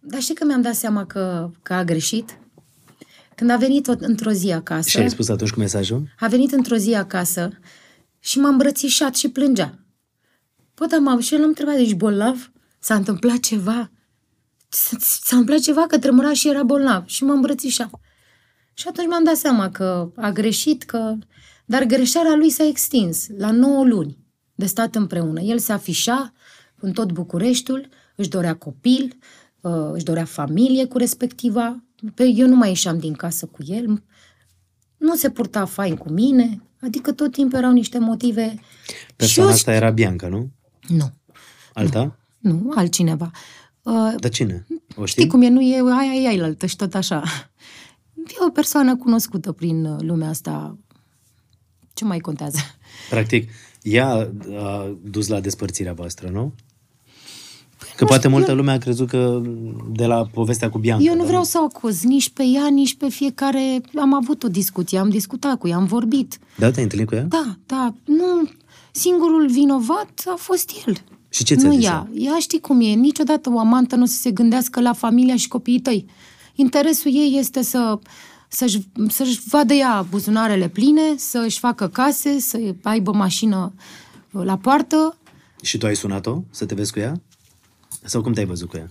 [0.00, 2.38] dar știi că mi-am dat seama că, că a greșit?
[3.34, 6.14] Când a venit o- într-o zi acasă, Și ai spus atunci cu mesajul?
[6.18, 7.50] a venit într-o zi acasă
[8.18, 9.78] și m-a îmbrățișat și plângea.
[10.74, 12.52] Bă, dar m-am, și eu l-am întrebat, ești bolnav?
[12.78, 13.90] S-a întâmplat ceva?
[14.68, 17.90] S- S-a întâmplat ceva că tremura și era bolnav și mă îmbrățișa.
[18.74, 21.14] Și atunci mi-am dat seama că a greșit, că...
[21.72, 24.18] dar greșeala lui s-a extins la 9 luni
[24.54, 25.40] de stat împreună.
[25.40, 26.32] El se afișa
[26.80, 29.18] în tot Bucureștiul, își dorea copil,
[29.60, 31.84] uh, își dorea familie cu respectiva.
[32.14, 34.02] Pe eu nu mai ieșeam din casă cu el,
[34.96, 38.54] nu se purta fain cu mine, adică tot timpul erau niște motive.
[39.16, 40.50] Persoana și eu, asta era Bianca, nu?
[40.88, 41.12] Nu,
[41.72, 42.18] Alta?
[42.38, 43.30] nu, altcineva.
[43.82, 44.66] Uh, Dar cine?
[44.70, 45.06] O știi?
[45.06, 47.22] Știi cum e, nu e aia, aia, aia, altă și tot așa.
[48.26, 50.78] E o persoană cunoscută prin uh, lumea asta.
[51.94, 52.58] Ce mai contează?
[53.10, 53.50] Practic,
[53.82, 56.52] ea a dus la despărțirea voastră, nu?
[57.96, 59.40] Că nu poate știu, multă eu- lume a crezut că
[59.92, 61.04] de la povestea cu Bianca.
[61.04, 63.80] Eu nu dar vreau să o acuz nici pe ea, nici pe fiecare.
[64.00, 66.38] Am avut o discuție, am discutat cu ea, am vorbit.
[66.56, 67.22] Da, te-ai întâlnit cu ea?
[67.22, 68.48] Da, da, nu...
[68.94, 70.96] Singurul vinovat a fost el.
[71.28, 72.08] Și ce ți-a Nu zis ea.
[72.14, 72.92] Ea știi cum e.
[72.92, 76.06] Niciodată o amantă nu o să se gândească la familia și copiii tăi.
[76.54, 77.98] Interesul ei este să,
[78.52, 83.72] să-și, să-și vadă ea buzunarele pline, să-și facă case, să aibă mașină
[84.30, 85.16] uh, la poartă.
[85.62, 87.20] Și tu ai sunat-o să te vezi cu ea?
[88.04, 88.90] Sau cum te-ai văzut cu ea?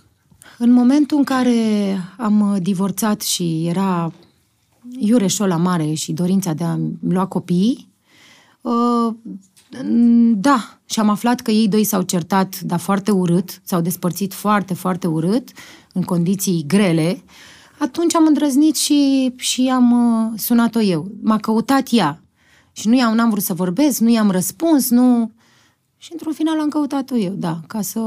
[0.57, 4.14] În momentul în care am uh, divorțat și era
[4.99, 7.91] iureșul la mare și dorința de a lua copiii,
[8.62, 9.14] Uh,
[10.36, 14.74] da, și am aflat că ei doi s-au certat, dar foarte urât, s-au despărțit foarte,
[14.74, 15.49] foarte urât,
[15.93, 17.24] în condiții grele.
[17.82, 21.11] Atunci am îndrăznit și, și am uh, sunat-o eu.
[21.21, 22.21] M-a căutat ea.
[22.71, 25.32] Și nu i-am, n-am vrut să vorbesc, nu i-am răspuns, nu...
[25.97, 27.99] Și într-un final am căutat-o eu, da, ca să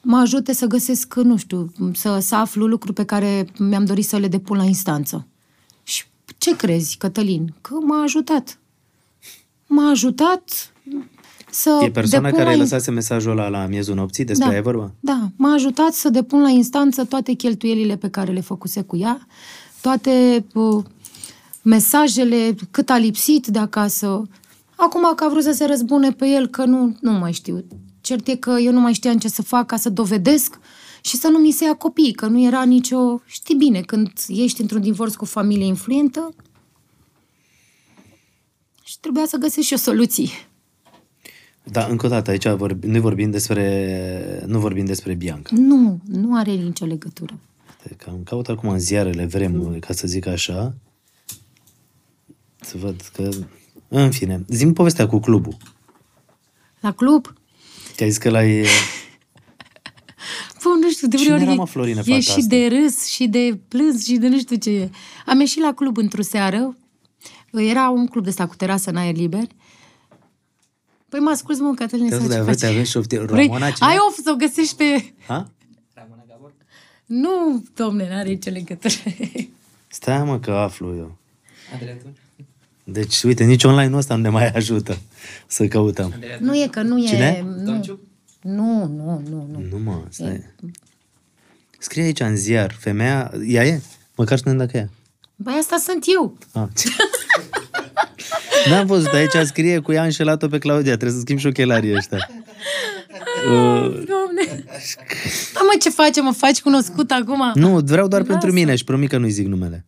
[0.00, 4.16] mă ajute să găsesc, nu știu, să, să aflu lucruri pe care mi-am dorit să
[4.16, 5.26] le depun la instanță.
[5.82, 6.04] Și
[6.38, 7.54] ce crezi, Cătălin?
[7.60, 8.58] Că m-a ajutat.
[9.66, 10.72] M-a ajutat
[11.56, 12.62] să E persoana depun care la...
[12.62, 14.24] lăsase mesajul ăla la miezul nopții?
[14.24, 14.92] Despre da, aia e vorba?
[15.00, 19.26] Da, m-a ajutat să depun la instanță toate cheltuielile pe care le făcuse cu ea,
[19.80, 20.84] toate uh,
[21.62, 24.22] mesajele, cât a lipsit de acasă.
[24.74, 27.64] Acum că a vrut să se răzbune pe el, că nu, nu mai știu.
[28.00, 30.58] Cert e că eu nu mai știam ce să fac ca să dovedesc
[31.00, 33.20] și să nu mi se ia copii, că nu era nicio...
[33.26, 36.34] Știi bine, când ești într-un divorț cu o familie influentă
[38.82, 40.30] și trebuia să găsești și o soluție.
[41.70, 45.50] Da, încă o dată, aici vorbi, nu vorbim despre, nu vorbim despre Bianca.
[45.56, 47.38] Nu, nu are nicio legătură.
[47.96, 50.74] Că am caut acum în ziarele vrem, ca să zic așa,
[52.60, 53.28] să văd că...
[53.88, 55.56] În fine, zi povestea cu clubul.
[56.80, 57.32] La club?
[57.96, 58.66] Că ai zis că l-ai...
[60.62, 62.42] Bă, nu știu, de Cine vreo era, ori mă, e- Florine, e fata și asta?
[62.48, 64.90] de râs și de plâns și de nu știu ce.
[65.26, 66.76] Am ieșit la club într-o seară.
[67.52, 69.46] Era un club de ăsta cu terasă în aer liber.
[71.16, 72.74] Păi mă asculți, mă, Cătăline, Te să de ce aveți, faci?
[72.74, 73.24] aveți șoftier.
[73.24, 73.46] Vrei?
[73.46, 73.88] Ramona cine?
[73.88, 75.12] Ai of să o găsești pe...
[75.26, 75.50] Ha?
[77.06, 78.94] Nu, domne, n-are nicio legătură.
[79.88, 81.16] Stai mă că aflu eu.
[82.84, 84.98] Deci, uite, nici online-ul ăsta nu ne mai ajută
[85.46, 86.14] să căutăm.
[86.38, 87.06] nu e că nu e...
[87.06, 87.44] Cine?
[87.44, 87.80] Nu,
[88.42, 89.46] nu, nu, nu.
[89.50, 89.66] nu.
[89.70, 90.42] Nu mă, stai.
[91.78, 93.82] Scrie aici în ziar, femeia, ea e?
[94.16, 94.80] Măcar spune dacă e.
[94.80, 94.88] ea.
[95.36, 96.38] Băi, asta sunt eu.
[96.52, 96.68] Ah.
[98.68, 102.28] N-am văzut, aici scrie cu ea înșelat-o pe Claudia, trebuie să schimb și ochelarii ăștia.
[103.46, 104.64] Uh, Doamne.
[105.54, 106.20] Da, mă, ce faci?
[106.22, 107.50] Mă faci cunoscut acum?
[107.54, 108.32] nu, vreau doar Lasă.
[108.32, 109.86] pentru mine și promit că nu-i zic numele.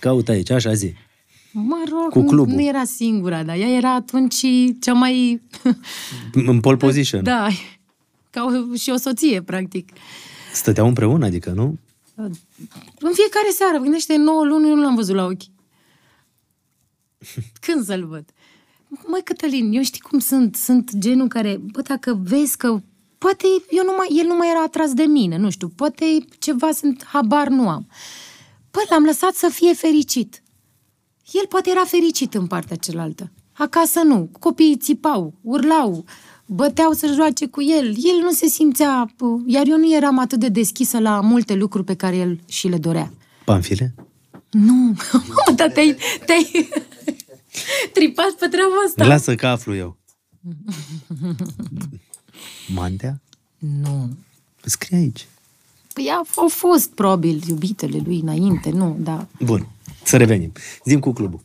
[0.00, 0.94] Caut aici, așa zi.
[1.52, 2.54] Mă rog, Cu clubul.
[2.54, 4.44] Nu, nu era singura, dar ea era atunci
[4.80, 5.42] cea mai...
[6.50, 7.22] În pole position.
[7.22, 7.48] Da,
[8.30, 9.88] ca o, și o soție, practic.
[10.52, 11.78] Stăteau împreună, adică, nu?
[12.98, 15.42] În fiecare seară, gândește, 9 luni eu nu l-am văzut la ochi.
[17.66, 18.24] Când să-l văd?
[19.06, 20.56] Măi, Cătălin, eu știi cum sunt?
[20.56, 22.80] Sunt genul care, bă, dacă vezi că
[23.18, 26.04] poate eu nu mai, el nu mai era atras de mine, nu știu, poate
[26.38, 27.86] ceva sunt, habar nu am.
[28.70, 30.42] Bă, l-am lăsat să fie fericit.
[31.32, 33.30] El poate era fericit în partea cealaltă.
[33.52, 34.30] Acasă nu.
[34.40, 36.04] Copiii țipau, urlau,
[36.46, 37.86] băteau să joace cu el.
[37.86, 39.14] El nu se simțea...
[39.46, 42.76] Iar eu nu eram atât de deschisă la multe lucruri pe care el și le
[42.76, 43.12] dorea.
[43.44, 43.94] Panfile?
[44.50, 45.96] Nu, mă, dar te-ai,
[46.26, 46.68] te-ai
[47.94, 49.06] tripat pe treaba asta.
[49.06, 49.96] Lasă că aflu eu.
[52.74, 53.20] Mantea?
[53.58, 54.10] Nu.
[54.64, 55.26] Scrie aici.
[55.92, 59.26] Păi au, au fost, probabil, iubitele lui înainte, nu, da.
[59.44, 59.68] Bun,
[60.02, 60.52] să revenim.
[60.84, 61.40] Zim cu clubul.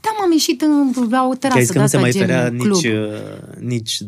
[0.00, 1.98] Da, m-am ieșit în, la o Că ai zis terasă că de nu se asta,
[1.98, 2.74] mai gen ferea club.
[2.74, 3.98] nici, uh, nici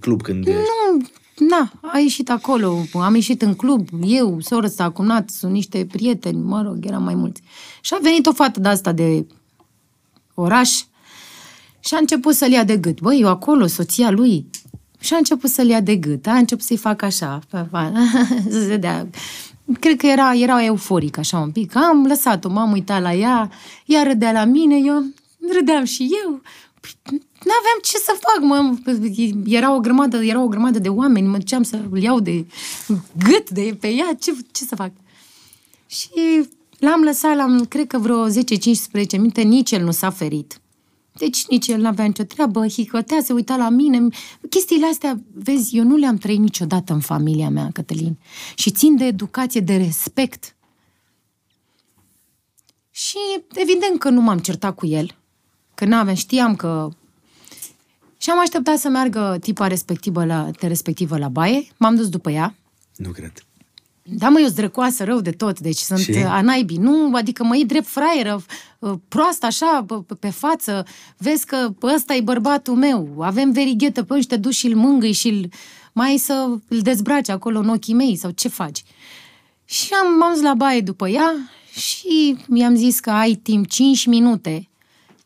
[0.00, 0.60] club când ești.
[0.60, 1.06] Nu,
[1.48, 6.42] na, a ieșit acolo, am ieșit în club, eu, soră sa, cunat, sunt niște prieteni,
[6.42, 7.42] mă rog, eram mai mulți.
[7.80, 9.26] Și a venit o fată de asta de
[10.34, 10.70] oraș
[11.80, 13.00] și a început să-l ia de gât.
[13.00, 14.46] Băi, eu acolo, soția lui.
[14.98, 17.92] Și a început să-l ia de gât, a început să-i facă așa, pa, pa,
[18.50, 19.06] să se dea.
[19.80, 21.76] Cred că era, era euforic așa un pic.
[21.76, 23.50] Am lăsat-o, m-am uitat la ea,
[23.86, 25.04] ea râdea la mine, eu
[25.52, 26.40] râdeam și eu.
[27.44, 28.76] N-aveam ce să fac, mă.
[29.44, 32.46] Era o grămadă, era o grămadă de oameni, mă duceam să-l iau de
[33.18, 34.92] gât de pe ea, ce, ce să fac?
[35.86, 36.10] Și
[36.78, 38.32] l-am lăsat, l-am, cred că vreo 10-15
[39.12, 40.60] minute, nici el nu s-a ferit.
[41.12, 44.06] Deci nici el n-avea nicio treabă, hicotea, se uita la mine.
[44.48, 48.18] Chestiile astea, vezi, eu nu le-am trăit niciodată în familia mea, Cătălin.
[48.54, 50.56] Și țin de educație, de respect.
[52.90, 53.18] Și
[53.54, 55.14] evident că nu m-am certat cu el,
[55.74, 56.88] că n-aveam, știam că...
[58.22, 62.30] Și am așteptat să meargă tipa respectivă la, de respectivă la baie, m-am dus după
[62.30, 62.54] ea,
[62.96, 63.32] Nu cred.
[64.02, 66.12] da, mă, eu zdrăcoasă rău de tot, deci sunt Și?
[66.16, 66.76] a naibii.
[66.76, 68.42] Nu, adică mă iei drept fraieră,
[68.78, 70.86] uh, proastă așa, pe, pe față,
[71.16, 75.12] vezi că ăsta e bărbatul meu, avem verighetă pe și te duci și îl mângâi
[75.12, 75.48] și îl
[75.92, 78.82] mai să îl dezbraci acolo în ochii mei sau ce faci.
[79.64, 84.06] Și am, m-am dus la baie după ea și mi-am zis că ai timp 5
[84.06, 84.68] minute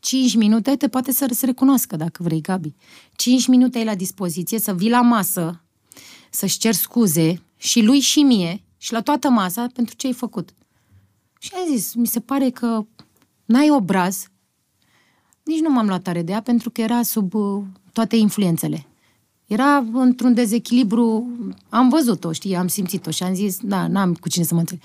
[0.07, 2.75] 5 minute, te poate să se recunoască dacă vrei, Gabi.
[3.17, 5.63] 5 minute ai la dispoziție să vii la masă,
[6.31, 10.55] să-și cer scuze și lui și mie și la toată masa pentru ce ai făcut.
[11.39, 12.87] Și ai zis, mi se pare că
[13.45, 14.31] n-ai obraz,
[15.43, 17.63] nici nu m-am luat tare de ea pentru că era sub uh,
[17.93, 18.87] toate influențele.
[19.47, 21.31] Era într-un dezechilibru,
[21.69, 24.83] am văzut-o, știi, am simțit-o și am zis, da, n-am cu cine să mă înțeleg.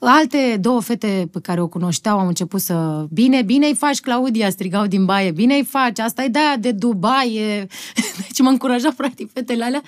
[0.00, 3.06] Alte două fete pe care o cunoșteau au început să...
[3.10, 5.30] Bine, bine-i faci, Claudia, strigau din baie.
[5.30, 7.34] Bine-i faci, asta e de de Dubai.
[7.34, 7.66] E...
[8.26, 9.82] Deci mă încuraja practic fetele alea.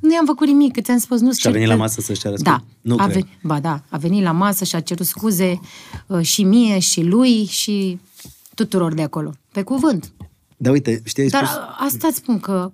[0.00, 2.34] Nu i-am făcut nimic, că ți-am spus, nu Și a venit la masă să-și ceară
[2.38, 3.12] Da, Nu a cred.
[3.12, 5.60] venit, ba da, a venit la masă și a cerut scuze
[6.06, 7.98] uh, și mie și lui și
[8.54, 9.32] tuturor de acolo.
[9.52, 10.12] Pe cuvânt.
[10.56, 11.56] Da, uite, știi, ai Dar spus...
[11.56, 12.72] a- asta îți spun că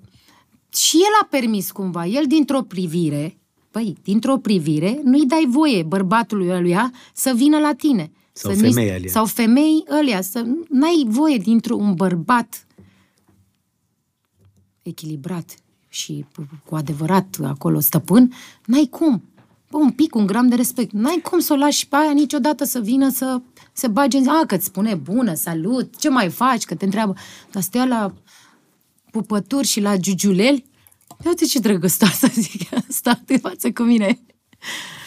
[0.72, 3.36] și el a permis cumva, el dintr-o privire,
[3.76, 8.10] păi, dintr-o privire, nu-i dai voie bărbatului ăluia să vină la tine.
[8.32, 9.10] Sau să nu-i- femei alea.
[9.10, 12.66] Sau femei ălea, să n-ai voie dintr-un bărbat
[14.82, 15.54] echilibrat
[15.88, 16.24] și
[16.64, 18.32] cu adevărat acolo stăpân,
[18.64, 19.22] n-ai cum.
[19.70, 20.92] Bă, un pic, un gram de respect.
[20.92, 23.40] N-ai cum să o lași pe aia niciodată să vină să
[23.72, 24.28] se bage în zi.
[24.28, 27.14] A, că-ți spune bună, salut, ce mai faci, că te întreabă.
[27.50, 28.12] Dar stea la
[29.10, 30.64] pupături și la giugiuleli.
[31.24, 34.18] Ia uite ce drăgăstoasă, zic, sta de față cu mine.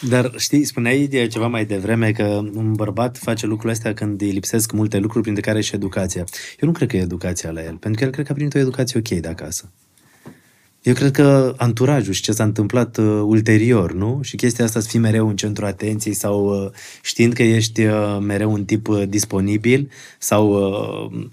[0.01, 2.23] Dar știi, spuneai de ceva mai devreme că
[2.53, 6.23] un bărbat face lucrurile astea când îi lipsesc multe lucruri, printre care și educația.
[6.59, 8.53] Eu nu cred că e educația la el, pentru că el cred că a primit
[8.55, 9.71] o educație ok de acasă.
[10.81, 14.19] Eu cred că anturajul și ce s-a întâmplat uh, ulterior, nu?
[14.21, 16.71] Și chestia asta să fii mereu în centru atenției sau uh,
[17.01, 21.27] știind că ești uh, mereu un tip uh, disponibil sau uh,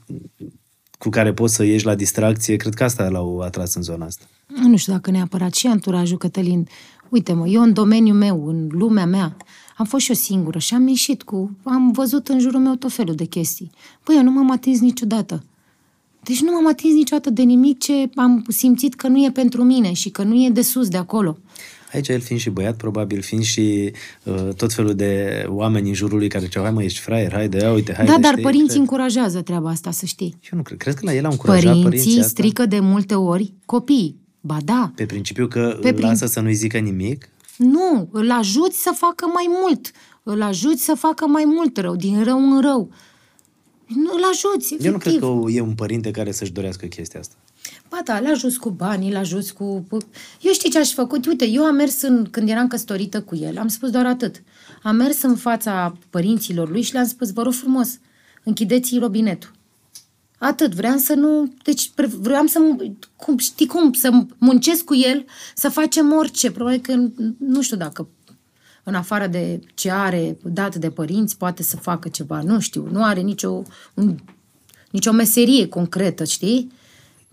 [0.99, 4.25] cu care poți să ieși la distracție, cred că asta l-au atras în zona asta.
[4.63, 6.69] Nu știu dacă neapărat și anturajul, Cătălin.
[7.09, 9.37] Uite mă, eu în domeniul meu, în lumea mea,
[9.77, 11.57] am fost și eu singură și am ieșit cu...
[11.63, 13.71] Am văzut în jurul meu tot felul de chestii.
[14.03, 15.45] Păi eu nu m-am atins niciodată.
[16.23, 19.93] Deci nu m-am atins niciodată de nimic ce am simțit că nu e pentru mine
[19.93, 21.39] și că nu e de sus, de acolo.
[21.93, 23.93] Aici el fiind și băiat, probabil fiind și
[24.23, 27.59] uh, tot felul de oameni în jurul lui care ziceau, hai mă, ești fraier, haide,
[27.59, 28.43] ia uite, haide, da, dar știi?
[28.43, 30.37] părinții Cred- încurajează treaba asta, să știi.
[30.53, 30.79] Eu nu cred.
[30.79, 34.17] Cred că la el au încurajat părinții, Părinții asta strică de multe ori copiii.
[34.47, 37.29] Ba da, pe principiu că Pe îl prin- lasă să nu-i zică nimic.
[37.57, 39.91] Nu, îl ajuți să facă mai mult.
[40.23, 42.91] Îl ajuți să facă mai mult rău, din rău în rău.
[43.87, 44.85] Nu, îl ajuți, efectiv.
[44.87, 47.35] Eu nu cred că e un părinte care să-și dorească chestia asta.
[47.89, 49.87] Ba da, îl ajuți cu banii, îl ajuți cu...
[50.41, 51.27] Eu știi ce aș fi făcut?
[51.27, 54.43] Uite, eu am mers în, când eram căsătorită cu el, am spus doar atât.
[54.83, 57.99] Am mers în fața părinților lui și le-am spus, vă rog frumos,
[58.43, 59.51] închideți robinetul.
[60.39, 61.53] Atât, vreau să nu...
[61.63, 62.59] Deci pre- vreau să...
[63.17, 63.93] Cum, știi cum?
[63.93, 66.51] Să muncesc cu el, să facem orice.
[66.51, 66.95] Probabil că
[67.39, 68.09] nu știu dacă
[68.83, 72.43] în afară de ce are dat de părinți, poate să facă ceva.
[72.43, 73.63] Nu știu, nu are nicio,
[73.95, 74.17] un,
[74.91, 76.73] nicio meserie concretă, știi?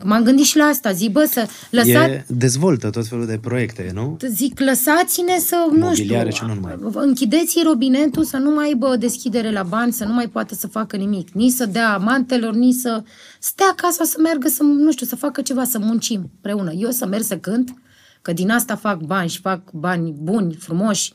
[0.06, 2.12] M-am gândit și la asta, zic, bă, să lăsați...
[2.12, 4.18] E, dezvoltă tot felul de proiecte, nu?
[4.30, 7.04] Zic, lăsați-ne să, nu Mobiliare știu, și nu numai.
[7.06, 10.96] închideți robinetul să nu mai aibă deschidere la bani, să nu mai poată să facă
[10.96, 11.30] nimic.
[11.30, 13.04] Nici să dea amantelor, nici să
[13.40, 16.72] stea acasă, să meargă să, nu știu, să facă ceva, să muncim împreună.
[16.72, 17.74] Eu să merg să cânt,
[18.22, 21.14] că din asta fac bani și fac bani buni, frumoși,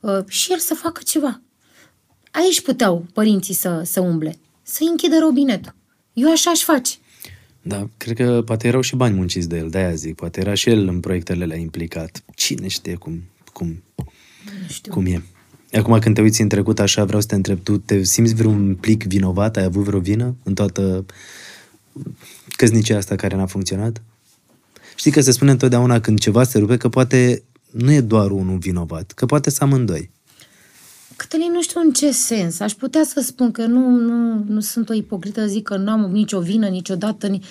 [0.00, 1.40] uh, și el să facă ceva.
[2.30, 5.74] Aici puteau părinții să, să umble, să închidă robinetul.
[6.12, 6.94] Eu așa aș face.
[7.68, 10.14] Da, cred că poate erau și bani munciți de el, de-aia zic.
[10.14, 12.22] Poate era și el în proiectele alea implicat.
[12.34, 13.22] Cine știe cum,
[13.52, 14.04] cum, Nu
[14.68, 14.92] știu.
[14.92, 15.22] cum e.
[15.72, 18.74] Acum când te uiți în trecut așa, vreau să te întreb, tu te simți vreun
[18.74, 19.56] plic vinovat?
[19.56, 21.04] Ai avut vreo vină în toată
[22.56, 24.02] căsnicia asta care n-a funcționat?
[24.96, 28.58] Știi că se spune întotdeauna când ceva se rupe că poate nu e doar unul
[28.58, 30.10] vinovat, că poate să amândoi.
[31.16, 32.60] Cătălin, nu știu în ce sens.
[32.60, 36.00] Aș putea să spun că nu, nu, nu sunt o ipocrită, zic că nu am
[36.10, 37.26] nicio vină niciodată.
[37.26, 37.44] Ni...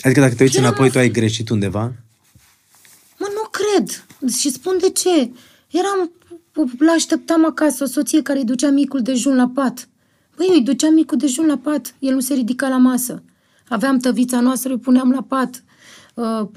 [0.00, 1.82] Adică dacă te uiți Eram înapoi, o- tu ai greșit undeva?
[3.18, 4.06] Mă, nu cred.
[4.32, 5.30] Și spun de ce.
[5.70, 6.12] Eram,
[6.78, 9.88] l-așteptam acasă, o soție care îi ducea micul dejun la pat.
[10.36, 11.94] Băi, eu îi duceam micul dejun la pat.
[11.98, 13.22] El nu se ridica la masă.
[13.68, 15.64] Aveam tăvița noastră, îi puneam la pat.
[16.14, 16.48] Uh,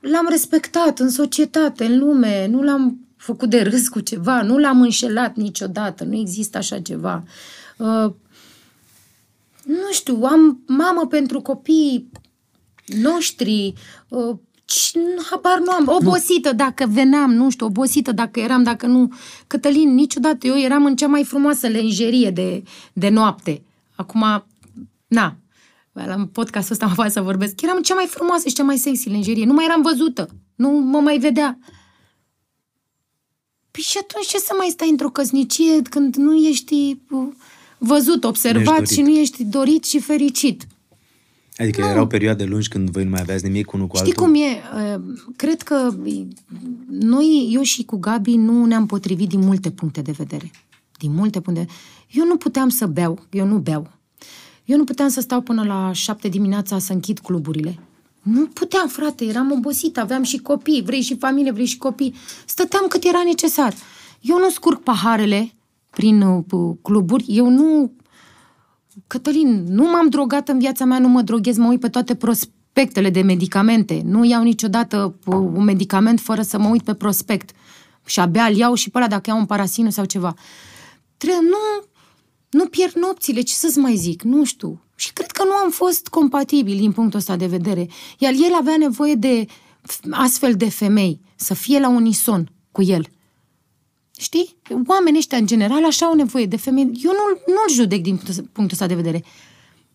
[0.00, 4.80] l-am respectat în societate, în lume, nu l-am făcut de râs cu ceva, nu l-am
[4.80, 7.22] înșelat niciodată, nu există așa ceva.
[7.76, 8.12] Uh,
[9.64, 12.10] nu știu, am mamă pentru copii
[12.86, 13.72] noștri,
[14.08, 14.98] uh, și
[15.30, 19.12] habar nu am, obosită dacă veneam, nu știu, obosită dacă eram, dacă nu.
[19.46, 22.62] Cătălin, niciodată, eu eram în cea mai frumoasă lenjerie de,
[22.92, 23.62] de noapte.
[23.94, 24.44] Acum,
[25.06, 25.36] na,
[25.92, 27.62] la podcastul ăsta mă fac să vorbesc.
[27.62, 29.44] Eram cea mai frumoasă și cea mai sexy lenjerie.
[29.44, 30.28] Nu mai eram văzută.
[30.54, 31.58] Nu mă mai vedea.
[33.78, 37.28] Păi și atunci ce să mai stai într-o căsnicie când nu ești uh,
[37.78, 38.88] văzut, observat dorit.
[38.88, 40.66] și nu ești dorit și fericit?
[41.56, 44.24] Adică erau perioade lungi când voi nu mai aveați nimic unul cu Știi altul?
[44.24, 44.62] cum e?
[44.96, 45.02] Uh,
[45.36, 45.94] Cred că
[46.88, 50.50] noi, eu și cu Gabi, nu ne-am potrivit din multe puncte de vedere.
[50.98, 51.66] Din multe puncte.
[52.10, 53.90] Eu nu puteam să beau, eu nu beau.
[54.64, 57.78] Eu nu puteam să stau până la șapte dimineața să închid cluburile.
[58.22, 62.14] Nu puteam, frate, eram obosit, aveam și copii, vrei și familie, vrei și copii.
[62.46, 63.74] Stăteam cât era necesar.
[64.20, 65.52] Eu nu scurg paharele
[65.90, 67.92] prin uh, cluburi, eu nu...
[69.06, 73.10] Cătălin, nu m-am drogat în viața mea, nu mă droghez, mă uit pe toate prospectele
[73.10, 74.02] de medicamente.
[74.04, 77.50] Nu iau niciodată uh, un medicament fără să mă uit pe prospect.
[78.04, 80.34] Și abia îl iau și pe ăla dacă iau un parasinul sau ceva.
[81.16, 81.86] Trebuie, nu,
[82.50, 84.80] nu pierd nopțile, ce să-ți mai zic, nu știu.
[85.00, 87.88] Și cred că nu am fost compatibili din punctul ăsta de vedere.
[88.18, 89.46] Iar el avea nevoie de
[90.10, 93.06] astfel de femei, să fie la unison cu el.
[94.18, 94.56] Știi?
[94.86, 96.82] Oamenii ăștia, în general, așa au nevoie de femei.
[96.82, 98.16] Eu nu, nu-l judec din
[98.52, 99.24] punctul ăsta de vedere.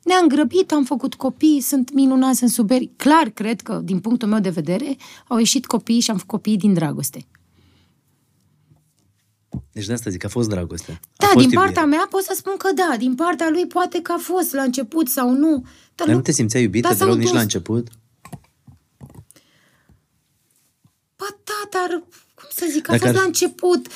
[0.04, 2.90] Ne-am grăbit, am făcut copii, sunt minunați, sunt suberi.
[2.96, 4.98] Clar, cred că, din punctul meu de vedere,
[5.28, 7.26] au ieșit copii și am făcut copii din dragoste.
[9.74, 11.00] Deci de asta zic, a fost dragoste.
[11.16, 14.12] Da, fost din partea mea pot să spun că da, din partea lui poate că
[14.12, 15.66] a fost la început sau nu.
[15.96, 17.88] Dar, nu, nu te simțeai iubită da, deloc nici la început?
[21.16, 23.22] Ba da, dar cum să zic, a Dacă fost ar...
[23.22, 23.88] la început.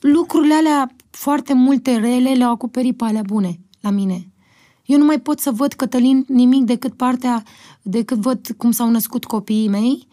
[0.00, 4.32] Lucrurile alea foarte multe rele le-au acoperit pe alea bune la mine.
[4.84, 7.42] Eu nu mai pot să văd, Cătălin, nimic decât partea,
[7.82, 10.08] decât văd cum s-au născut copiii mei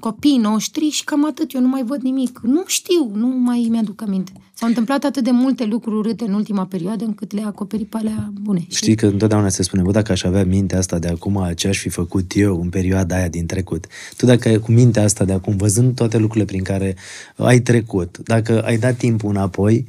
[0.00, 2.40] copiii noștri și cam atât, eu nu mai văd nimic.
[2.42, 4.32] Nu știu, nu mai mi-aduc aminte.
[4.54, 8.32] S-au întâmplat atât de multe lucruri urâte în ultima perioadă încât le-a acoperit pe alea
[8.42, 8.60] bune.
[8.60, 11.68] Știi, știi că întotdeauna se spune, bă, dacă aș avea mintea asta de acum, ce
[11.68, 13.86] aș fi făcut eu în perioada aia din trecut.
[14.16, 16.96] Tu dacă ai cu mintea asta de acum, văzând toate lucrurile prin care
[17.36, 19.86] ai trecut, dacă ai dat timpul înapoi,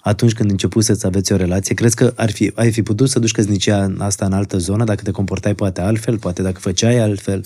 [0.00, 3.18] atunci când început să-ți aveți o relație, crezi că ar fi, ai fi putut să
[3.18, 7.44] duci căsnicia asta în altă zonă dacă te comportai poate altfel, poate dacă făceai altfel?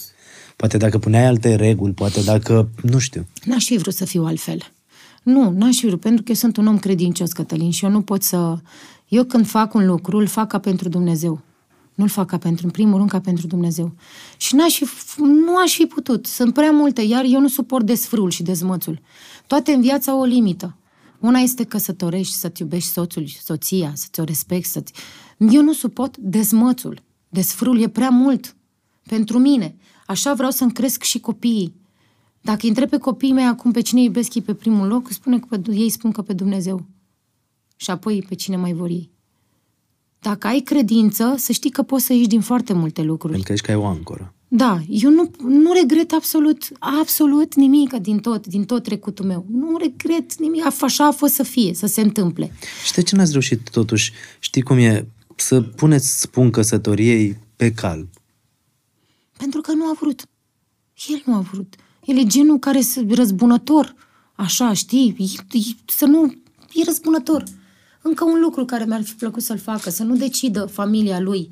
[0.58, 3.26] Poate dacă puneai alte reguli, poate dacă, nu știu.
[3.44, 4.72] N-aș fi vrut să fiu altfel.
[5.22, 8.00] Nu, n-aș fi vrut, pentru că eu sunt un om credincios, Cătălin, și eu nu
[8.00, 8.58] pot să...
[9.08, 11.40] Eu când fac un lucru, îl fac ca pentru Dumnezeu.
[11.94, 13.94] Nu-l fac ca pentru, în primul rând, ca pentru Dumnezeu.
[14.36, 14.84] Și n-aș fi,
[15.20, 16.26] nu aș fi putut.
[16.26, 19.00] Sunt prea multe, iar eu nu suport desfrul și dezmățul.
[19.46, 20.76] Toate în viața au o limită.
[21.20, 24.82] Una este căsătorești, să-ți iubești soțul, soția, să-ți o respecti, să
[25.38, 27.02] Eu nu suport dezmățul.
[27.28, 28.56] Desfrul e prea mult
[29.08, 29.76] pentru mine.
[30.08, 31.74] Așa vreau să-mi cresc și copiii.
[32.40, 35.38] Dacă îi întreb pe copiii mei acum pe cine iubesc ei pe primul loc, spune
[35.38, 36.86] că pe, ei spun că pe Dumnezeu.
[37.76, 39.10] Și apoi pe cine mai vor ei.
[40.18, 43.32] Dacă ai credință, să știi că poți să ieși din foarte multe lucruri.
[43.32, 44.34] Pentru că ești ca o ancoră.
[44.48, 49.46] Da, eu nu, nu regret absolut, absolut nimic din tot, din tot trecutul meu.
[49.50, 52.52] Nu regret nimic, așa a fost să fie, să se întâmple.
[52.84, 55.06] Și de ce n-ați reușit totuși, știi cum e,
[55.36, 58.08] să puneți spun căsătoriei pe cal?
[59.38, 60.22] Pentru că nu a vrut.
[61.08, 61.74] El nu a vrut.
[62.04, 63.94] El e genul care să răzbunător.
[64.34, 65.16] Așa, știi?
[65.18, 66.24] E, e, să nu...
[66.72, 67.44] E răzbunător.
[68.02, 71.48] Încă un lucru care mi-ar fi plăcut să-l facă, să nu decidă familia lui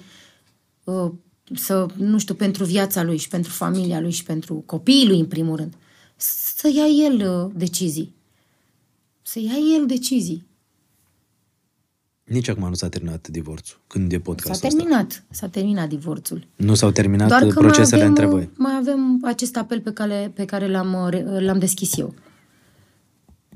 [0.84, 1.10] uh,
[1.54, 5.26] să, nu știu, pentru viața lui și pentru familia lui și pentru copiii lui, în
[5.26, 5.74] primul rând.
[6.16, 8.14] Să ia el uh, decizii.
[9.22, 10.46] Să ia el decizii.
[12.26, 15.22] Nici acum nu s-a terminat divorțul, când e podcastul S-a terminat, asta.
[15.30, 16.46] s-a terminat divorțul.
[16.56, 18.50] Nu s-au terminat Doar procesele avem, între voi.
[18.54, 22.14] Mai avem acest apel pe care, pe care l-am, l-am deschis eu.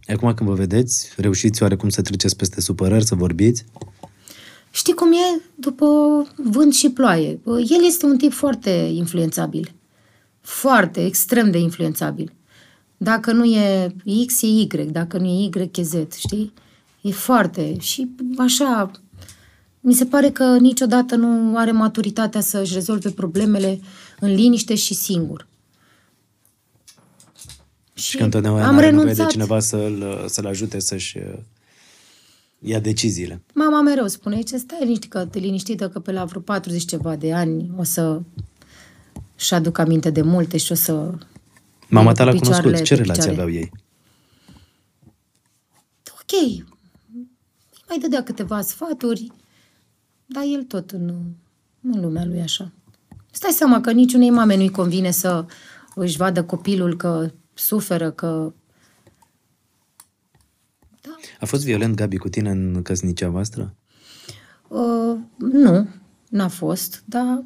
[0.06, 3.64] Acum când vă vedeți, reușiți oarecum să treceți peste supărări, să vorbiți?
[4.70, 5.40] Știi cum e?
[5.54, 5.86] După
[6.36, 7.40] vânt și ploaie.
[7.46, 9.74] El este un tip foarte influențabil.
[10.40, 12.32] Foarte, extrem de influențabil.
[12.96, 13.94] Dacă nu e
[14.26, 14.66] X, e Y.
[14.90, 16.52] Dacă nu e Y, e Z, știi?
[17.00, 17.78] E foarte...
[17.78, 18.08] Și
[18.38, 18.90] așa,
[19.80, 23.80] mi se pare că niciodată nu are maturitatea să-și rezolve problemele
[24.20, 25.46] în liniște și singur.
[27.92, 29.08] Și, și că întotdeauna am are renunțat.
[29.08, 31.38] nevoie de cineva să-l, să-l ajute să-și uh,
[32.58, 33.42] ia deciziile.
[33.54, 37.32] Mama mereu spune, ce stai liniștită, te liniștită că pe la vreo 40 ceva de
[37.32, 38.20] ani o să
[39.36, 41.10] și aduc aminte de multe și o să...
[41.88, 42.82] Mama ta l-a cunoscut.
[42.82, 43.72] Ce relație aveau ei?
[46.20, 46.64] Ok,
[47.90, 49.32] mai dădea câteva sfaturi,
[50.26, 51.08] dar el tot în,
[51.82, 52.72] în lumea lui așa.
[53.30, 55.46] Stai seama că niciunei mame nu-i convine să
[55.94, 58.52] își vadă copilul că suferă, că...
[61.00, 61.16] Da.
[61.40, 63.74] A fost violent Gabi cu tine în căsnicia voastră?
[64.68, 65.88] Uh, nu,
[66.28, 67.44] n-a fost, dar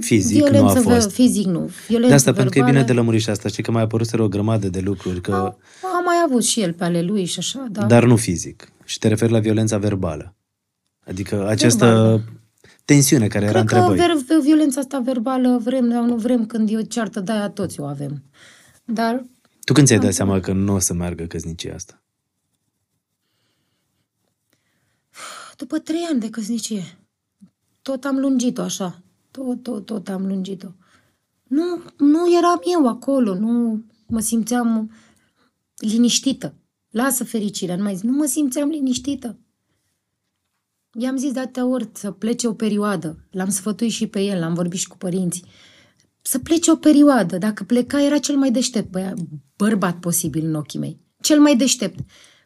[0.00, 1.10] Fizic Violență nu a fost.
[1.10, 1.70] Fizic nu.
[1.88, 2.34] Violență de asta, verbală...
[2.34, 3.48] pentru că e bine de lămurit și asta.
[3.48, 5.20] Știi că mai apărut o grămadă de lucruri.
[5.20, 5.32] Că...
[5.32, 7.84] A, a mai avut și el pe ale lui și așa, da.
[7.84, 8.72] Dar nu fizic.
[8.84, 10.34] Și te referi la violența verbală.
[11.06, 12.24] Adică această verbală.
[12.84, 13.96] tensiune care Cred era între voi.
[13.96, 17.80] Cred că violența asta verbală vrem sau nu vrem, când e o ceartă, de-aia toți
[17.80, 18.22] o avem.
[18.84, 19.24] Dar...
[19.64, 22.02] Tu când ți-ai dat seama că nu o să meargă căsnicia asta?
[25.56, 26.98] După trei ani de căsnicie.
[27.82, 29.02] tot am lungit-o așa.
[29.30, 30.68] Tot, tot, tot am lungit-o.
[31.42, 34.90] Nu, nu eram eu acolo, nu mă simțeam
[35.76, 36.54] liniștită.
[36.94, 39.38] Lasă fericirea, nu mai zic, nu mă simțeam liniștită.
[40.98, 43.26] I-am zis de atâtea ori să plece o perioadă.
[43.30, 45.44] L-am sfătuit și pe el, am vorbit și cu părinții.
[46.22, 47.38] Să plece o perioadă.
[47.38, 49.14] Dacă pleca, era cel mai deștept băia,
[49.56, 51.00] bărbat posibil în ochii mei.
[51.20, 51.98] Cel mai deștept.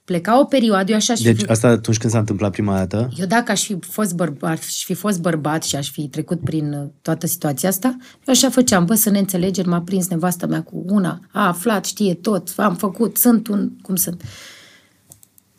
[0.08, 1.46] Pleca o perioadă, eu așa aș Deci fi...
[1.46, 3.08] asta atunci când s-a întâmplat prima dată?
[3.16, 6.72] Eu dacă aș fi fost bărbat, aș fi fost bărbat și aș fi trecut prin
[6.72, 10.62] uh, toată situația asta, eu așa făceam, bă, să ne înțelegem, m-a prins nevasta mea
[10.62, 14.22] cu una, a aflat, știe tot, am făcut, sunt un, cum sunt.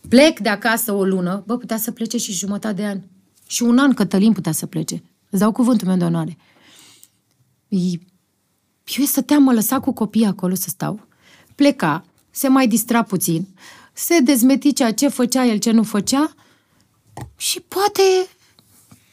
[0.08, 3.02] Plec de acasă o lună, bă, putea să plece și jumătate de an.
[3.48, 5.04] Și un an Cătălin putea să plece.
[5.30, 6.38] Îți dau cuvântul meu de onoare.
[7.68, 8.00] E-
[8.98, 11.08] Eu stăteam, mă lăsa cu copiii acolo să stau.
[11.56, 13.48] Pleca, se mai distra puțin,
[14.00, 16.36] se dezmeticea ce făcea el, ce nu făcea
[17.38, 18.02] și poate,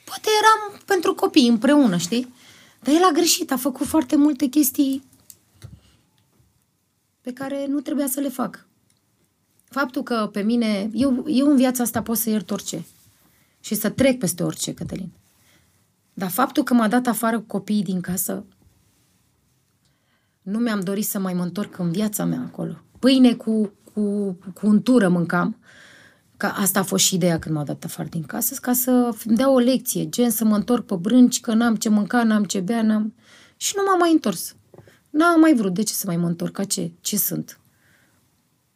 [0.05, 2.35] poate eram pentru copii împreună, știi?
[2.83, 5.05] Dar el a greșit, a făcut foarte multe chestii
[7.21, 8.67] pe care nu trebuia să le fac.
[9.65, 12.85] Faptul că pe mine, eu, eu în viața asta pot să iert orice
[13.61, 15.13] și să trec peste orice, Cătălin.
[16.15, 18.45] Dar faptul că m-a dat afară cu copiii din casă,
[20.43, 22.81] nu mi-am dorit să mai mă întorc în viața mea acolo.
[22.99, 25.57] Pâine cu, cu, cu untură mâncam.
[26.37, 28.91] Că asta a fost și ideea când m-au dat afară din casă, ca să
[29.25, 32.45] îmi dea o lecție, gen să mă întorc pe brânci, că n-am ce mânca, n-am
[32.45, 33.15] ce bea, n-am...
[33.57, 34.57] Și nu m-am mai întors.
[35.11, 35.75] N-am mai vrut.
[35.75, 36.53] De ce să mai mă întorc?
[36.53, 36.93] Ca ce?
[37.01, 37.61] Ce sunt?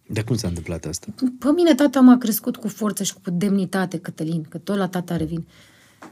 [0.07, 1.07] De cum s-a întâmplat asta?
[1.39, 5.17] Pe mine tata m-a crescut cu forță și cu demnitate, Cătălin, că tot la tata
[5.17, 5.47] revin.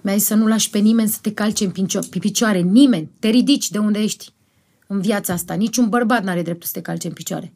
[0.01, 2.61] Mi-a zis să nu lași pe nimeni să te calce în pincio- pe picioare.
[2.61, 3.11] Nimeni.
[3.19, 4.33] Te ridici de unde ești
[4.87, 5.55] în viața asta.
[5.55, 7.53] Niciun bărbat n-are dreptul să te calce în picioare.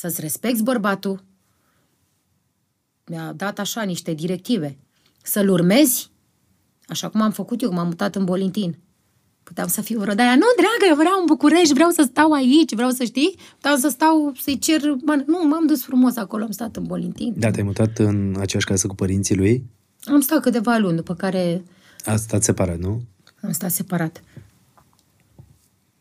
[0.00, 1.24] Să-ți respecti bărbatul.
[3.06, 4.76] Mi-a dat așa niște directive.
[5.22, 6.10] Să-l urmezi,
[6.88, 8.78] așa cum am făcut eu, că m-am mutat în Bolintin.
[9.42, 12.74] Puteam să fiu vreo de-aia, nu, dragă, eu vreau în București, vreau să stau aici,
[12.74, 15.24] vreau să știi, vreau să stau, să-i cer bani.
[15.26, 17.34] Nu, m-am dus frumos acolo, am stat în Bolintin.
[17.36, 19.64] Da, te-ai mutat în aceeași casă cu părinții lui?
[20.04, 21.64] Am stat câteva luni, după care
[22.04, 23.02] A stat separat, nu?
[23.42, 24.22] am stat separat.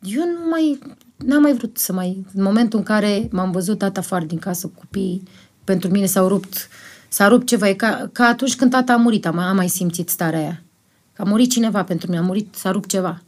[0.02, 0.80] Eu nu mai,
[1.26, 2.26] n-am mai vrut să mai...
[2.34, 5.24] În momentul în care m-am văzut tata afară din casă cu copiii,
[5.64, 6.70] pentru mine s-au rupt,
[7.10, 7.68] s-a rupt ceva.
[7.68, 10.64] E ca, ca atunci când tata a murit, am, am mai simțit starea aia.
[11.14, 13.22] Că a murit cineva pentru mine, a murit, s-a rupt ceva.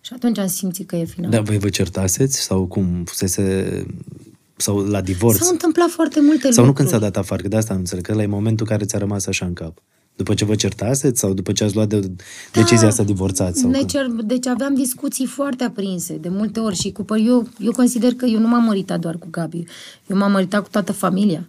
[0.00, 1.30] Și atunci am simțit că e final.
[1.30, 2.40] Da, voi vă certaseți?
[2.40, 3.86] Sau cum fusese...
[4.56, 5.38] Sau la divorț?
[5.38, 6.66] S-au întâmplat foarte multe Sau lucruri.
[6.66, 8.84] nu când s-a dat afară, că de asta nu înțeleg, că ăla e momentul care
[8.84, 9.82] ți-a rămas așa în cap.
[10.16, 12.10] După ce vă certaseți sau după ce ați luat de
[12.52, 13.60] decizia să divorțați?
[13.60, 13.86] Sau Ne cum?
[13.86, 18.12] cer, deci aveam discuții foarte aprinse, de multe ori și cu păr- eu, eu consider
[18.14, 19.64] că eu nu m-am măritat doar cu Gabi.
[20.06, 21.48] Eu m-am măritat cu toată familia.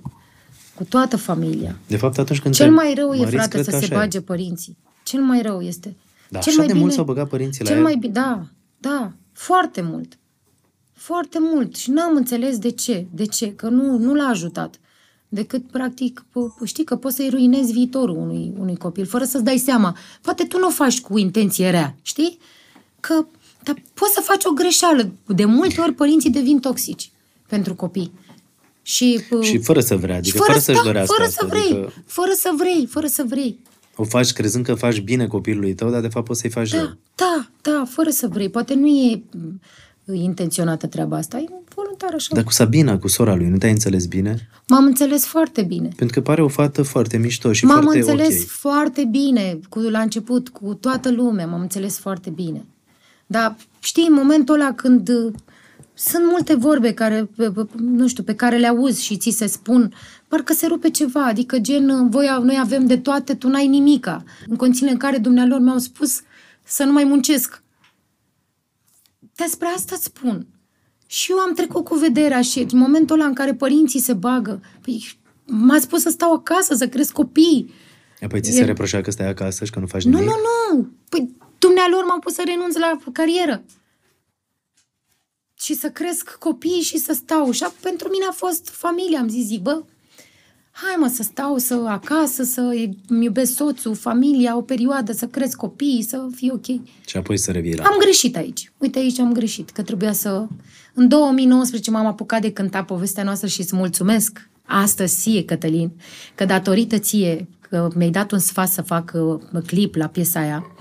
[0.76, 1.76] Cu toată familia.
[1.88, 3.84] De fapt, atunci când Cel te mai rău e, măriți, frate, cred să că se
[3.84, 3.98] așa e.
[3.98, 4.77] bage părinții.
[5.03, 5.95] Cel mai rău este.
[6.30, 7.84] Da, cel așa mai de mult s-au băgat părinții la cel el?
[7.84, 8.45] mai bine, da,
[8.77, 10.18] da, foarte mult.
[10.94, 11.76] Foarte mult.
[11.76, 13.06] Și n-am înțeles de ce.
[13.11, 13.53] De ce?
[13.56, 14.80] Că nu, nu l-a ajutat.
[15.34, 19.57] Decât, practic, p- știi că poți să-i ruinezi viitorul unui, unui copil, fără să-ți dai
[19.57, 19.97] seama.
[20.22, 22.38] Poate tu nu o faci cu intenție rea, știi?
[22.99, 23.26] Că
[23.64, 25.11] dar poți să faci o greșeală.
[25.27, 27.11] De multe ori părinții devin toxici
[27.47, 28.11] pentru copii.
[28.81, 31.41] Și, p- Și fără să vrea, adică și fără, să-și da, dorească fără asta.
[31.41, 33.60] să vrei, Adică fără să vrei, fără să vrei.
[33.95, 36.81] o faci crezând că faci bine copilului tău, dar de fapt poți să-i faci rău.
[36.84, 38.49] Da, da, da, fără să vrei.
[38.49, 39.61] Poate nu e m,
[40.11, 42.35] intenționată treaba asta, e voluntar așa.
[42.35, 44.49] Dar cu Sabina, cu sora lui, nu te-ai înțeles bine?
[44.67, 45.88] M-am înțeles foarte bine.
[45.95, 48.47] Pentru că pare o fată foarte mișto și M-am foarte înțeles ok.
[48.47, 52.65] foarte bine cu, la început cu toată lumea, m-am înțeles foarte bine.
[53.25, 55.34] Dar știi, în momentul ăla când uh,
[55.93, 59.47] sunt multe vorbe care, pe- pe- nu știu, pe care le auzi și ți se
[59.47, 59.93] spun,
[60.27, 64.23] parcă se rupe ceva, adică gen, uh, voi, noi avem de toate, tu n-ai nimica.
[64.47, 66.21] În condițiile în care dumnealor mi-au spus
[66.63, 67.62] să nu mai muncesc.
[69.35, 70.47] Despre asta îți spun.
[71.07, 74.61] Și eu am trecut cu vederea și în momentul ăla în care părinții se bagă,
[74.81, 77.73] păi, m-a spus să stau acasă, să cresc copii.
[78.22, 80.30] Apoi ți E- se reproșea că stai acasă și că nu faci Nu, nimic?
[80.30, 80.35] nu,
[80.77, 80.88] nu!
[81.10, 83.64] Păi dumnealor m-au pus să renunț la carieră.
[85.53, 87.51] Și să cresc copii și să stau.
[87.51, 89.19] Și a- pentru mine a fost familia.
[89.19, 89.84] Am zis, zic, bă,
[90.75, 92.61] hai mă să stau să acasă, să
[93.07, 96.65] îmi iubesc soțul, familia, o perioadă, să cresc copii, să fie ok.
[97.05, 97.83] Și apoi să revii la...
[97.83, 98.71] Am greșit aici.
[98.77, 100.47] Uite, aici am greșit, că trebuia să...
[100.93, 105.91] În 2019 m-am apucat de cânta povestea noastră și îți mulțumesc astăzi ție, Cătălin,
[106.35, 110.75] că datorită ție, că mi-ai dat un sfat să fac uh, clip la piesa aia,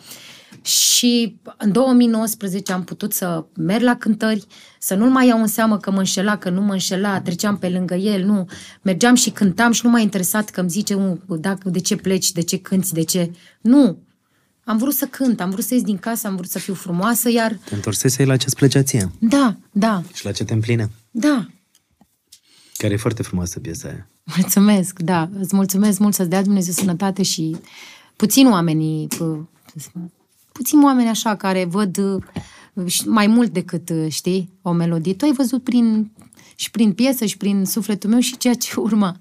[0.63, 4.47] și în 2019 am putut să merg la cântări,
[4.79, 7.69] să nu-l mai iau în seamă că mă înșela, că nu mă înșela, treceam pe
[7.69, 8.49] lângă el, nu.
[8.83, 12.33] Mergeam și cântam și nu m-a interesat că îmi zice "U, dacă, de ce pleci,
[12.33, 13.31] de ce cânti, de ce...
[13.61, 13.99] Nu.
[14.65, 17.31] Am vrut să cânt, am vrut să ies din casă, am vrut să fiu frumoasă,
[17.31, 17.59] iar...
[17.65, 20.91] Te întorsesei la ce-ți plăcea ție Da, da, și la ce te împline.
[21.11, 21.47] da,
[22.77, 24.07] Care e foarte frumoasă piesa aia.
[24.37, 25.29] Mulțumesc, da.
[25.39, 27.57] Îți mulțumesc mult să-ți dea Dumnezeu sănătate și
[28.17, 29.09] puțin oamenii,
[30.53, 31.97] pu- puțin oameni așa care văd
[32.74, 35.15] uh, și mai mult decât, uh, știi, o melodie.
[35.15, 36.11] Tu ai văzut prin,
[36.57, 39.16] și prin piesă și prin sufletul meu și ceea ce urma.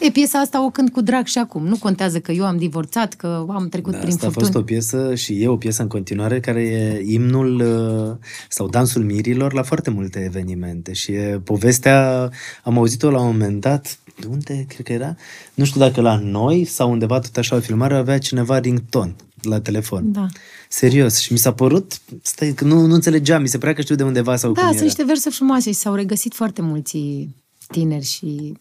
[0.00, 1.66] E, piesa asta o cânt cu drag și acum.
[1.66, 4.52] Nu contează că eu am divorțat, că am trecut Da, prin asta a furtuni.
[4.52, 8.16] fost o piesă și e o piesă în continuare care e imnul uh,
[8.48, 12.30] sau dansul mirilor la foarte multe evenimente și e povestea,
[12.64, 15.16] am auzit-o la un moment dat, de unde cred că era?
[15.54, 19.60] Nu știu dacă la noi sau undeva tot așa o filmare avea cineva rington la
[19.60, 20.12] telefon.
[20.12, 20.26] Da.
[20.68, 21.18] Serios.
[21.18, 21.92] Și mi s-a părut,
[22.22, 24.66] stai, că nu, nu înțelegeam, mi se părea că știu de undeva sau Da, cum
[24.68, 24.84] sunt era.
[24.86, 27.28] niște versuri frumoase și s-au regăsit foarte mulți
[27.70, 28.52] tineri și...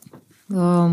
[0.48, 0.92] Uh,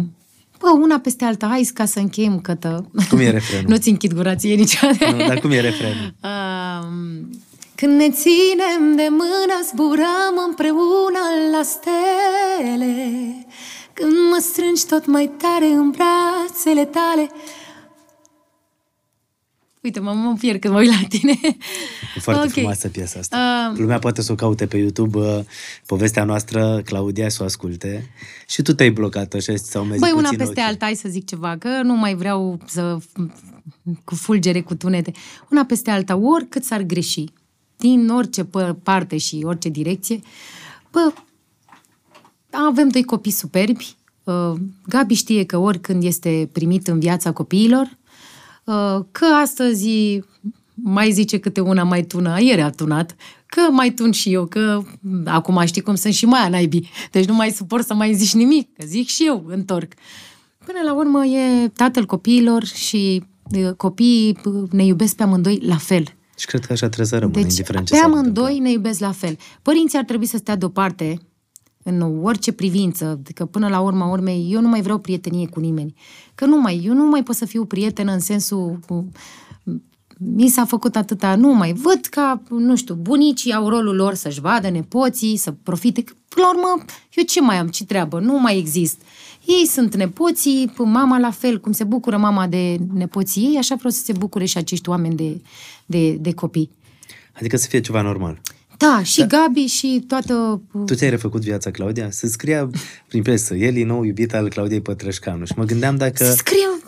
[0.59, 2.91] bă, una peste alta, hai ca să încheiem cătă.
[3.09, 3.69] Cum e refrenul?
[3.71, 5.11] Nu-ți închid gura ție niciodată.
[5.11, 6.15] Nu, dar cum e refrenul?
[6.23, 7.31] Um,
[7.75, 11.23] când ne ținem de mână, zburăm împreună
[11.53, 12.95] la stele.
[13.93, 17.31] Când mă strângi tot mai tare în brațele tale.
[19.83, 21.39] Uite, mă, mă pierd când mă uit la tine.
[22.17, 22.51] E foarte Ok.
[22.51, 23.69] frumoasă piesa asta.
[23.71, 25.41] Um, Lumea poate să o caute pe YouTube, uh,
[25.87, 28.11] povestea noastră, Claudia, să o asculte.
[28.47, 31.57] Și tu te-ai blocat așa sau mi Băi, una peste alta, hai să zic ceva,
[31.57, 32.99] că nu mai vreau să
[34.05, 35.13] cu fulgere, cu tunete.
[35.51, 37.25] Una peste alta, oricât s-ar greși,
[37.77, 40.21] din orice pă- parte și orice direcție,
[40.91, 41.13] bă,
[42.51, 43.95] avem doi copii superbi.
[44.25, 44.53] Uh,
[44.89, 47.99] Gabi știe că oricând este primit în viața copiilor, uh,
[49.13, 50.21] că astăzi
[50.75, 53.17] mai zice câte una mai tună, ieri a tunat,
[53.47, 54.83] că mai tun și eu, că
[55.25, 58.69] acum știi cum sunt și mai naibii, deci nu mai suport să mai zici nimic,
[58.79, 59.93] că zic și eu, întorc.
[60.65, 63.23] Până la urmă e tatăl copiilor și
[63.57, 66.05] uh, copiii uh, ne iubesc pe amândoi la fel.
[66.39, 68.65] Și cred că așa trebuie să rămână, Deci, indiferent ce pe s-ar amândoi întâmpla.
[68.65, 69.37] ne iubesc la fel.
[69.63, 71.19] Părinții ar trebui să stea deoparte
[71.83, 75.95] în orice privință, că până la urma urmei eu nu mai vreau prietenie cu nimeni.
[76.35, 78.79] Că nu mai, eu nu mai pot să fiu prietenă în sensul
[80.23, 84.41] mi s-a făcut atâta, nu mai văd ca, nu știu, bunicii au rolul lor să-și
[84.41, 86.03] vadă nepoții, să profite.
[86.03, 86.85] Că, Până la urmă,
[87.15, 88.21] eu ce mai am, ce treabă?
[88.21, 89.01] Nu mai exist.
[89.47, 93.91] Ei sunt nepoții, mama la fel, cum se bucură mama de nepoții ei, așa vreau
[93.91, 95.41] să se bucure și acești oameni de,
[95.87, 96.71] de, de copii.
[97.33, 98.41] Adică să fie ceva normal.
[98.81, 100.63] Da, și Gabi și toată...
[100.87, 102.11] Tu ți-ai refăcut viața, Claudia?
[102.11, 102.71] Se scria
[103.09, 105.45] prin presă, el e nou iubit al Claudiei Pătrășcanu.
[105.45, 106.81] Și mă gândeam dacă, Să scriu...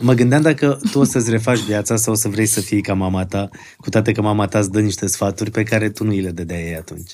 [0.00, 2.94] mă gândeam dacă tu o să-ți refaci viața sau o să vrei să fii ca
[2.94, 6.10] mama ta, cu toate că mama ta îți dă niște sfaturi pe care tu nu
[6.10, 7.10] îi le dădeai ei atunci.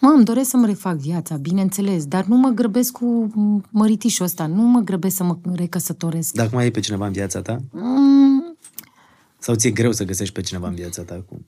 [0.00, 3.32] Mă, îmi doresc să-mi refac viața, bineînțeles, dar nu mă grăbesc cu
[3.70, 6.34] măritișul ăsta, nu mă grăbesc să mă recăsătoresc.
[6.34, 7.58] Dar acum ai pe cineva în viața ta?
[7.70, 8.56] Mm,
[9.38, 11.46] Sau ți-e greu să găsești pe cineva în viața ta acum?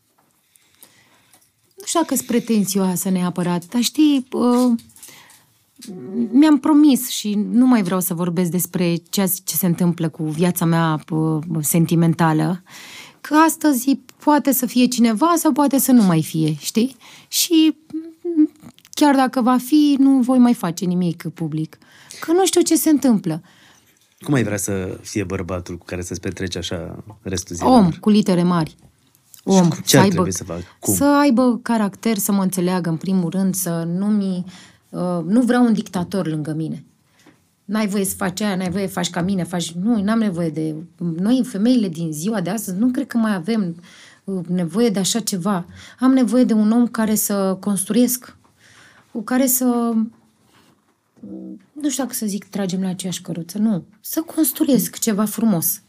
[1.92, 4.72] Nu știu dacă sunt pretențioasă neapărat, dar știi, uh,
[6.30, 10.64] mi-am promis și nu mai vreau să vorbesc despre ceea ce se întâmplă cu viața
[10.64, 12.62] mea uh, sentimentală,
[13.20, 16.96] că astăzi poate să fie cineva sau poate să nu mai fie, știi?
[17.28, 17.76] Și
[18.22, 18.50] mm,
[18.94, 21.78] chiar dacă va fi, nu voi mai face nimic public.
[22.20, 23.42] Că nu știu ce se întâmplă.
[24.20, 27.78] Cum ai vrea să fie bărbatul cu care să-ți petreci așa restul zilelor?
[27.78, 28.76] Om, cu litere mari.
[29.44, 30.62] Om, cu ce ar trebui să facă?
[30.78, 30.94] Cum?
[30.94, 34.44] Să aibă caracter, să mă înțeleagă în primul rând, să nu mi...
[34.88, 36.84] Uh, nu vreau un dictator lângă mine.
[37.64, 39.72] N-ai voie să faci aia, n-ai voie să faci ca mine, faci...
[39.72, 40.74] Nu, n-am nevoie de...
[40.96, 43.76] Noi, femeile din ziua de astăzi, nu cred că mai avem
[44.24, 45.66] uh, nevoie de așa ceva.
[45.98, 48.36] Am nevoie de un om care să construiesc,
[49.12, 49.92] cu care să...
[51.72, 53.84] Nu știu dacă să zic tragem la aceeași căruță, nu.
[54.00, 55.82] Să construiesc ceva frumos.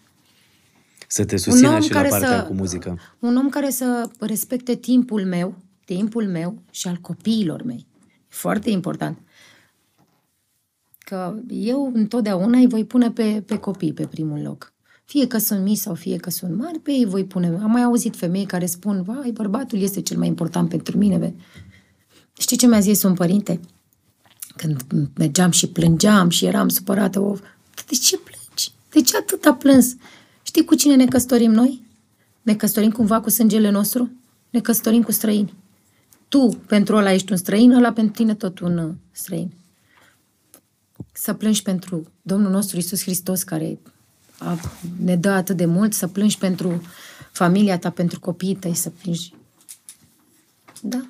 [1.11, 2.99] Să te susțină om și la care partea să- cu muzică.
[3.19, 5.55] Un om care să respecte timpul meu,
[5.85, 7.85] timpul meu și al copiilor mei.
[8.07, 9.17] E foarte important.
[10.97, 14.73] Că eu întotdeauna îi voi pune pe, pe copii pe primul loc.
[15.05, 17.47] Fie că sunt mici sau fie că sunt mari, pe ei voi pune.
[17.47, 21.17] Am mai auzit femei care spun, vai, bărbatul este cel mai important pentru mine.
[21.17, 21.33] Be.
[22.39, 23.59] Știi ce mi-a zis un părinte?
[24.55, 24.81] Când
[25.17, 27.33] mergeam și plângeam și eram supărată, o,
[27.87, 28.71] de ce plângi?
[28.89, 29.95] De ce atâta plâns?
[30.51, 31.85] Știi cu cine ne căsătorim noi?
[32.41, 34.11] Ne căsătorim cumva cu sângele nostru?
[34.49, 35.53] Ne căsătorim cu străini.
[36.27, 39.53] Tu pentru ăla ești un străin, ăla pentru tine tot un uh, străin.
[41.11, 43.79] Să plângi pentru Domnul nostru Isus Hristos care
[44.37, 44.59] a,
[45.03, 46.81] ne dă atât de mult, să plângi pentru
[47.31, 49.33] familia ta, pentru copiii tăi, să plângi.
[50.81, 51.05] Da.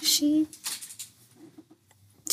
[0.00, 0.46] Și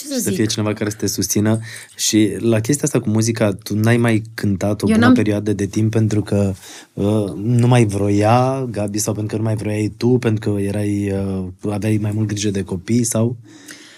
[0.08, 0.36] ce ce să și să zic?
[0.40, 1.60] fie cineva care să te susțină.
[1.96, 5.54] Și la chestia asta cu muzica, tu n-ai mai cântat o Eu bună n-am- perioadă
[5.54, 6.54] de timp pentru că
[6.94, 11.12] uh, nu mai vroia Gabi sau pentru că nu mai vroiai tu, pentru că erai,
[11.12, 13.38] uh, aveai mai mult grijă de copii sau...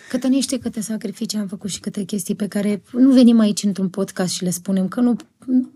[0.09, 3.89] Câte niște câte sacrificii am făcut și câte chestii pe care nu venim aici într-un
[3.89, 5.15] podcast și le spunem, că nu,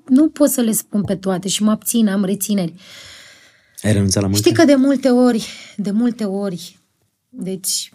[0.07, 2.73] nu pot să le spun pe toate și mă abțin, am rețineri.
[3.81, 4.41] Ai renunțat la multe?
[4.43, 5.47] Știi că de multe ori,
[5.77, 6.79] de multe ori,
[7.29, 7.93] deci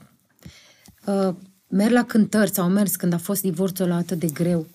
[1.06, 1.34] uh,
[1.68, 4.66] merg la cântări sau am mers când a fost divorțul ăla atât de greu.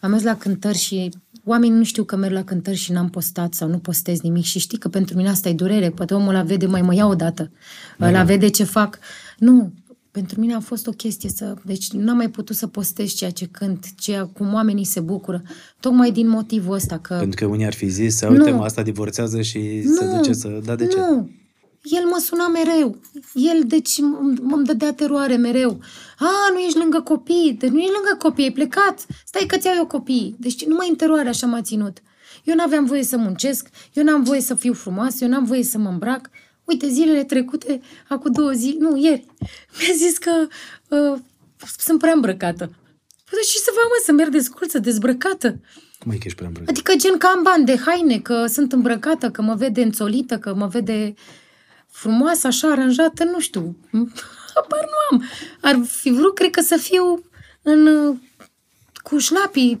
[0.00, 1.10] Am mers la cântări și
[1.44, 4.58] oamenii nu știu că merg la cântări și n-am postat sau nu postez nimic și
[4.58, 5.90] știi că pentru mine asta e durere.
[5.90, 7.50] Poate omul ăla vede, mai mă ia odată.
[7.98, 8.08] Da.
[8.08, 8.98] Ăla vede ce fac.
[9.38, 9.72] Nu,
[10.10, 11.54] pentru mine a fost o chestie să...
[11.64, 15.42] Deci n-am mai putut să postez ceea ce cânt, ceea cum oamenii se bucură.
[15.80, 17.14] Tocmai din motivul ăsta că...
[17.14, 18.56] Pentru că unii ar fi zis, uite, Nu.
[18.56, 20.60] mă, asta divorțează și se duce să...
[20.64, 20.96] Da, de ce?
[20.96, 21.30] Nu.
[21.82, 22.96] El mă suna mereu.
[23.34, 25.80] El, deci, m- m-mi dădea teroare mereu.
[26.18, 27.56] A, nu ești lângă copii.
[27.58, 29.06] Deci nu ești lângă copii, ai plecat.
[29.26, 30.34] Stai că ți-au eu copii.
[30.38, 31.98] Deci numai în teroare așa m-a ținut.
[32.44, 35.78] Eu n-aveam voie să muncesc, eu n-am voie să fiu frumoasă, eu n-am voie să
[35.78, 36.30] mă îmbrac.
[36.64, 39.26] Uite, zilele trecute, acum două zile, nu, ieri,
[39.78, 40.46] mi-a zis că
[40.88, 41.18] uh,
[41.78, 42.64] sunt prea îmbrăcată.
[43.24, 45.60] Păi, dar și să fac, mă, să merg desculță, dezbrăcată.
[45.98, 46.70] Cum e că ești prea îmbrăcat?
[46.70, 50.54] Adică gen ca am bani de haine, că sunt îmbrăcată, că mă vede înțolită, că
[50.54, 51.14] mă vede
[51.98, 53.76] frumoasă, așa, aranjată, nu știu.
[54.54, 55.24] Apar nu am.
[55.60, 57.22] Ar fi vrut, cred că să fiu
[57.62, 58.16] în uh,
[59.02, 59.80] cu șlapii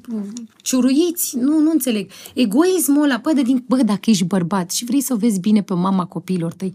[0.62, 2.10] ciuruiți, nu, nu înțeleg.
[2.34, 5.62] Egoismul ăla, bă, de din, bă, dacă ești bărbat și vrei să o vezi bine
[5.62, 6.74] pe mama copiilor tăi,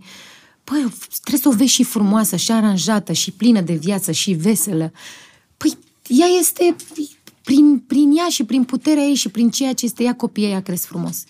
[0.63, 0.75] bă,
[1.21, 4.91] trebuie să o vezi și frumoasă, și aranjată, și plină de viață, și veselă.
[5.57, 6.75] Păi, ea este,
[7.43, 10.61] prin, prin ea și prin puterea ei și prin ceea ce este ea, copiii ea
[10.61, 11.23] cresc frumos.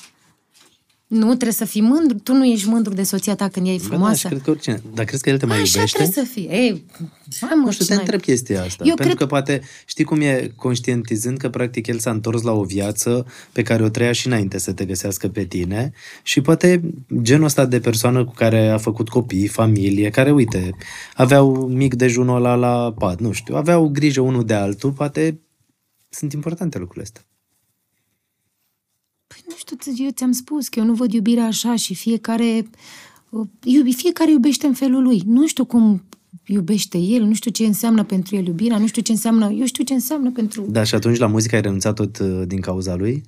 [1.20, 2.18] Nu, trebuie să fii mândru.
[2.18, 4.16] Tu nu ești mândru de soția ta când ea e Bă, da, frumoasă.
[4.18, 4.82] și cred că oricine.
[4.94, 5.98] Dar crezi că el te mai Așa iubește?
[5.98, 6.48] trebuie să fie.
[6.52, 6.86] Ei,
[7.42, 8.84] hai mă, Nu știu, te ce mai- întreb chestia asta.
[8.88, 12.52] Eu pentru cred- că poate, știi cum e conștientizând că practic el s-a întors la
[12.52, 15.92] o viață pe care o trăia și înainte să te găsească pe tine
[16.24, 16.82] și poate
[17.22, 20.70] genul ăsta de persoană cu care a făcut copii, familie, care, uite,
[21.16, 25.40] aveau mic dejunul ăla la pat, nu știu, aveau grijă unul de altul, poate
[26.10, 27.22] sunt importante lucrurile astea.
[29.46, 32.70] Păi nu știu, eu ți-am spus că eu nu văd iubirea așa și fiecare,
[33.30, 35.22] uh, iubi, fiecare iubește în felul lui.
[35.26, 36.04] Nu știu cum
[36.46, 39.84] iubește el, nu știu ce înseamnă pentru el iubirea, nu știu ce înseamnă, eu știu
[39.84, 40.66] ce înseamnă pentru...
[40.70, 43.24] Da, și atunci la muzică ai renunțat tot uh, din cauza lui?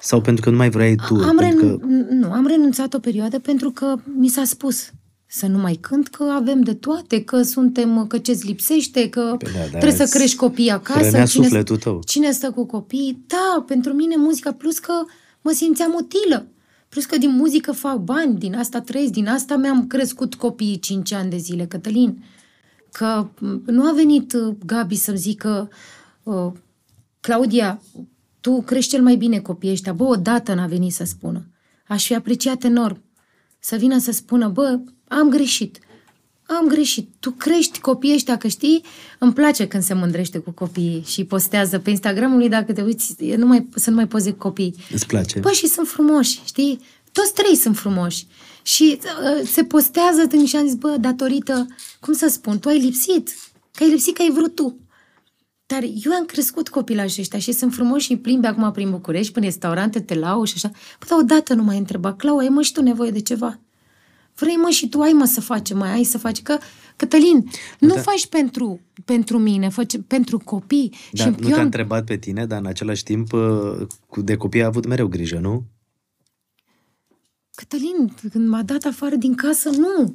[0.00, 1.14] Sau pentru că nu mai vrei tu?
[1.14, 1.78] am, pentru ren...
[1.78, 1.86] că...
[2.14, 4.90] nu, am renunțat o perioadă pentru că mi s-a spus
[5.32, 9.52] să nu mai cânt, că avem de toate, că suntem, că ce-ți lipsește, că Păi
[9.52, 10.98] da, dar trebuie să îți crești copii acasă.
[10.98, 12.02] hrănea cine, sufletul tău.
[12.06, 13.24] Cine stă cu copii?
[13.26, 14.92] Da, pentru mine muzica, plus că
[15.40, 16.46] mă simțeam utilă.
[16.88, 21.12] Plus că din muzică fac bani, din asta trăiesc, din asta mi-am crescut copiii 5
[21.12, 22.24] ani de zile, Cătălin.
[22.92, 25.68] Că m, nu a venit uh, Gabi să-mi zică
[26.22, 26.52] uh,
[27.20, 27.82] Claudia,
[28.40, 29.92] tu crești cel mai bine copiii ăștia.
[29.92, 31.46] Bă, odată n-a venit să spună.
[31.88, 33.02] Aș fi apreciat enorm.
[33.58, 34.80] Să vină să spună, bă,
[35.10, 35.78] am greșit.
[36.46, 37.08] Am greșit.
[37.20, 38.84] Tu crești copiii ăștia, că știi,
[39.18, 43.14] îmi place când se mândrește cu copiii și postează pe Instagramul lui, dacă te uiți,
[43.18, 44.74] e nu mai, să nu mai poze cu copiii.
[44.90, 45.38] Îți place?
[45.38, 46.80] Bă, și sunt frumoși, știi?
[47.12, 48.26] Toți trei sunt frumoși.
[48.62, 51.66] Și uh, se postează din și am zis, bă, datorită,
[52.00, 53.34] cum să spun, tu ai lipsit.
[53.72, 54.78] Că ai lipsit că ai vrut tu.
[55.66, 59.44] Dar eu am crescut copilașii ăștia și sunt frumoși și plimbi acum prin București, prin
[59.44, 60.70] restaurante, te lau și așa.
[60.98, 63.58] Bă, dar odată nu m-ai întrebat, Clau, ai mă și tu nevoie de ceva?
[64.34, 66.42] Vrei mă și tu, ai mă să faci, mai ai să faci.
[66.42, 66.58] Că,
[66.96, 67.48] Cătălin,
[67.78, 68.00] nu Da.
[68.00, 70.94] faci pentru, pentru mine, faci pentru copii.
[71.12, 74.22] Da, și nu eu te-a am- întrebat pe tine, dar în același timp uh, cu-
[74.22, 75.64] de copii a avut mereu grijă, nu?
[77.54, 80.14] Cătălin, când m-a dat afară din casă, nu.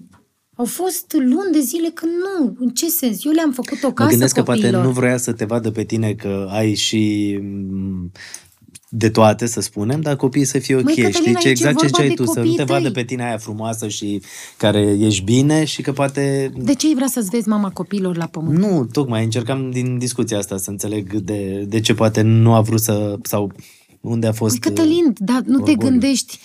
[0.55, 2.55] Au fost luni de zile când nu.
[2.59, 3.25] În ce sens?
[3.25, 4.85] Eu le-am făcut o Mă casă gândesc că poate copiilor.
[4.85, 8.11] nu vrea să te vadă pe tine că ai și mm,
[8.89, 10.83] de toate, să spunem, dar copiii să fie ok.
[10.83, 12.55] Măi, Cătălin, Știi ce aici e exact ce vorba ziceai de tu, să nu copiii
[12.55, 12.91] te vadă tăi.
[12.91, 14.21] pe tine aia frumoasă și
[14.57, 16.51] care ești bine și că poate...
[16.57, 18.57] De ce ai vrea să-ți vezi mama copiilor la pământ?
[18.57, 22.79] Nu, tocmai încercam din discuția asta să înțeleg de, de ce poate nu a vrut
[22.81, 23.17] să...
[23.23, 23.51] sau
[24.01, 24.59] unde a fost...
[24.59, 25.89] Păi, Cătălin, dar nu te orgoliu.
[25.89, 26.39] gândești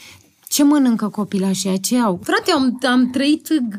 [0.48, 2.20] ce mănâncă copilașii ce au.
[2.22, 3.78] Frate, am, am trăit g-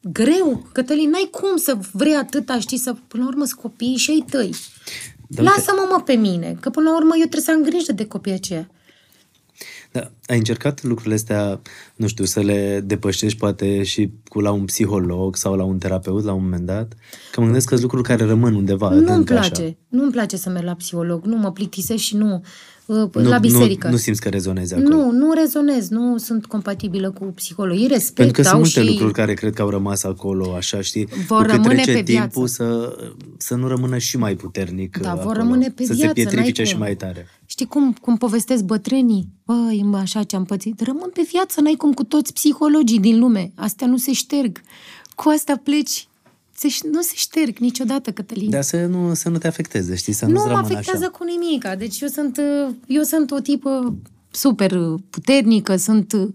[0.00, 0.66] greu.
[0.72, 4.24] Cătălin, n-ai cum să vrei atâta, știi, să până la urmă sunt copiii și ai
[4.30, 4.50] tăi.
[5.34, 7.92] Dar uite- Lasă-mă, mă, pe mine, că până la urmă eu trebuie să am grijă
[7.92, 8.68] de copiii aceia.
[9.92, 11.60] Da, ai încercat lucrurile astea,
[11.96, 16.24] nu știu, să le depășești poate și cu la un psiholog sau la un terapeut
[16.24, 16.92] la un moment dat?
[17.32, 19.62] Că mă gândesc că sunt lucruri care rămân undeva Nu-mi adânc place.
[19.62, 19.74] așa.
[19.88, 21.24] Nu-mi place să merg la psiholog.
[21.24, 22.34] Nu mă plictisesc și nu...
[22.34, 22.40] uh,
[22.92, 23.86] Nu, la biserică.
[23.86, 24.96] Nu, nu simți că rezonezi acolo.
[24.96, 25.88] nu, nu rezonez.
[25.88, 27.86] Nu sunt compatibilă cu psihologii.
[27.86, 28.86] Respect, Pentru că sunt au multe și...
[28.88, 31.08] lucruri care cred că au rămas acolo, așa, știi?
[31.26, 32.28] Vor cu cât rămâne trece pe viață.
[32.28, 32.96] timpul să,
[33.36, 36.12] să nu rămână și mai puternic Da, uh, vor acolo, rămâne pe să viață, se
[36.12, 36.82] pietrifice n-ai și cum.
[36.82, 37.26] mai tare.
[37.46, 39.28] Știi cum, cum povestesc bătrânii?
[39.44, 40.80] Băi, mă, așa ce am pățit.
[40.80, 43.52] Rămân pe viață, n-ai cum cu toți psihologii din lume.
[43.54, 44.60] Astea nu se șterg.
[45.14, 46.06] Cu asta pleci.
[46.54, 48.50] Se, nu se șterg niciodată, Cătălin.
[48.50, 50.12] Dar să nu, să nu te afecteze, știi?
[50.12, 51.16] Să nu nu-ți mă rămână afectează așa.
[51.18, 51.68] cu nimic.
[51.78, 53.94] Deci eu sunt, uh, eu sunt o tipă
[54.30, 54.76] super
[55.10, 56.12] puternică, sunt...
[56.12, 56.28] uh,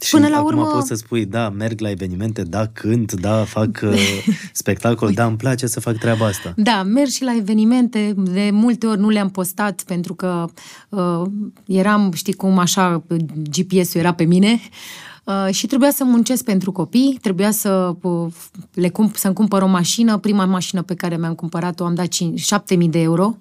[0.00, 3.44] Și Până la acum urmă, poți să spui, da, merg la evenimente, da, cânt, da,
[3.44, 6.54] fac uh, spectacol, da, îmi place să fac treaba asta.
[6.56, 10.44] Da, merg și la evenimente, de multe ori nu le-am postat pentru că
[10.88, 11.22] uh,
[11.66, 13.02] eram, știi cum, așa,
[13.50, 15.15] GPS-ul era pe mine uh,
[15.50, 18.32] și trebuia să muncesc pentru copii, trebuia să uh,
[18.74, 22.40] le cump, să-mi cumpăr o mașină, prima mașină pe care mi-am cumpărat-o am dat 5,
[22.40, 23.36] 7000 de euro,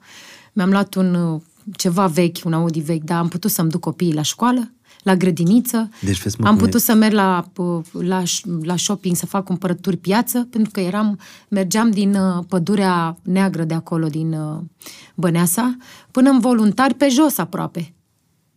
[0.53, 1.41] mi-am luat un uh,
[1.75, 4.71] ceva vechi, un Audi vechi, dar am putut să-mi duc copiii la școală,
[5.03, 5.89] la grădiniță.
[6.01, 6.65] Deci vezi, mă, am cum e.
[6.65, 7.45] putut să merg la,
[7.91, 8.23] la,
[8.61, 13.73] la shopping, să fac cumpărături piață, pentru că eram, mergeam din uh, pădurea neagră de
[13.73, 14.61] acolo, din uh,
[15.15, 15.77] Băneasa,
[16.11, 17.93] până în voluntari pe jos aproape.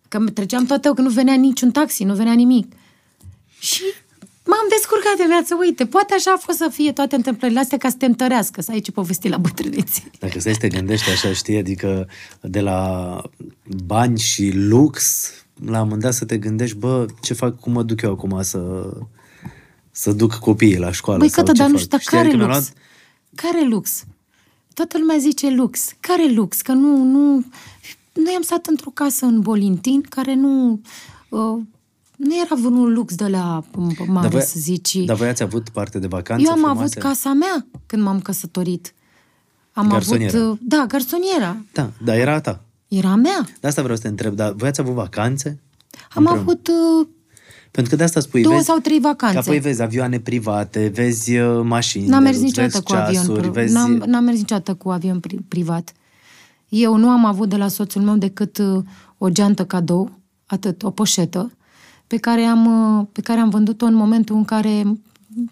[0.08, 2.72] Că treceam toate, că nu venea niciun taxi, nu venea nimic.
[3.58, 3.82] Și
[4.44, 7.88] m-am descurcat de viață, uite, poate așa a fost să fie toate întâmplările astea ca
[7.88, 10.10] să te întărească, să ai ce povesti la bătrânețe.
[10.18, 12.08] Dacă stai să te gândești așa, știi, adică
[12.40, 13.22] de la
[13.86, 15.30] bani și lux,
[15.64, 18.42] la un moment dat să te gândești, bă, ce fac, cum mă duc eu acum
[18.42, 18.92] să,
[19.90, 21.84] să duc copiii la școală Băi, sau Cătă, ce dar nu fac?
[21.84, 22.72] știu, dar Știi, care adică mi-am lux?
[23.34, 24.04] Care lux?
[24.74, 25.88] Toată lumea zice lux.
[26.00, 26.60] Care lux?
[26.60, 27.44] Că nu, nu...
[28.12, 30.80] Noi am stat într-o casă în Bolintin care nu...
[31.28, 31.60] Uh,
[32.18, 33.62] nu era vreun lux de la
[34.06, 34.96] mare, voi- să zici.
[34.96, 36.80] Dar voi ați avut parte de vacanțe Eu am frumoase?
[36.80, 38.94] avut casa mea când m-am căsătorit.
[39.72, 40.38] Am Garsoniera.
[40.38, 40.50] avut...
[40.50, 41.56] uh, Da, garsoniera.
[41.72, 42.62] Da, dar era a ta.
[42.88, 43.48] Era a mea.
[43.60, 45.48] De asta vreau să te întreb, dar voi ați avut vacanțe?
[45.48, 46.40] Am Împreună?
[46.40, 46.68] avut
[47.00, 47.06] uh,
[47.70, 49.38] Pentru că de asta spui, două vezi, sau trei că vacanțe.
[49.38, 53.12] apoi vezi avioane private, vezi uh, mașini N-am de mers lux, niciodată vezi cu avion.
[53.14, 53.72] ceasuri, pri- vezi...
[53.74, 55.92] N-am, n-am mers niciodată cu avion pri- privat.
[56.68, 58.82] Eu nu am avut de la soțul meu decât uh,
[59.18, 60.10] o geantă cadou,
[60.46, 61.52] atât, o poșetă,
[62.08, 64.82] pe care am, uh, pe care am vândut-o în momentul în care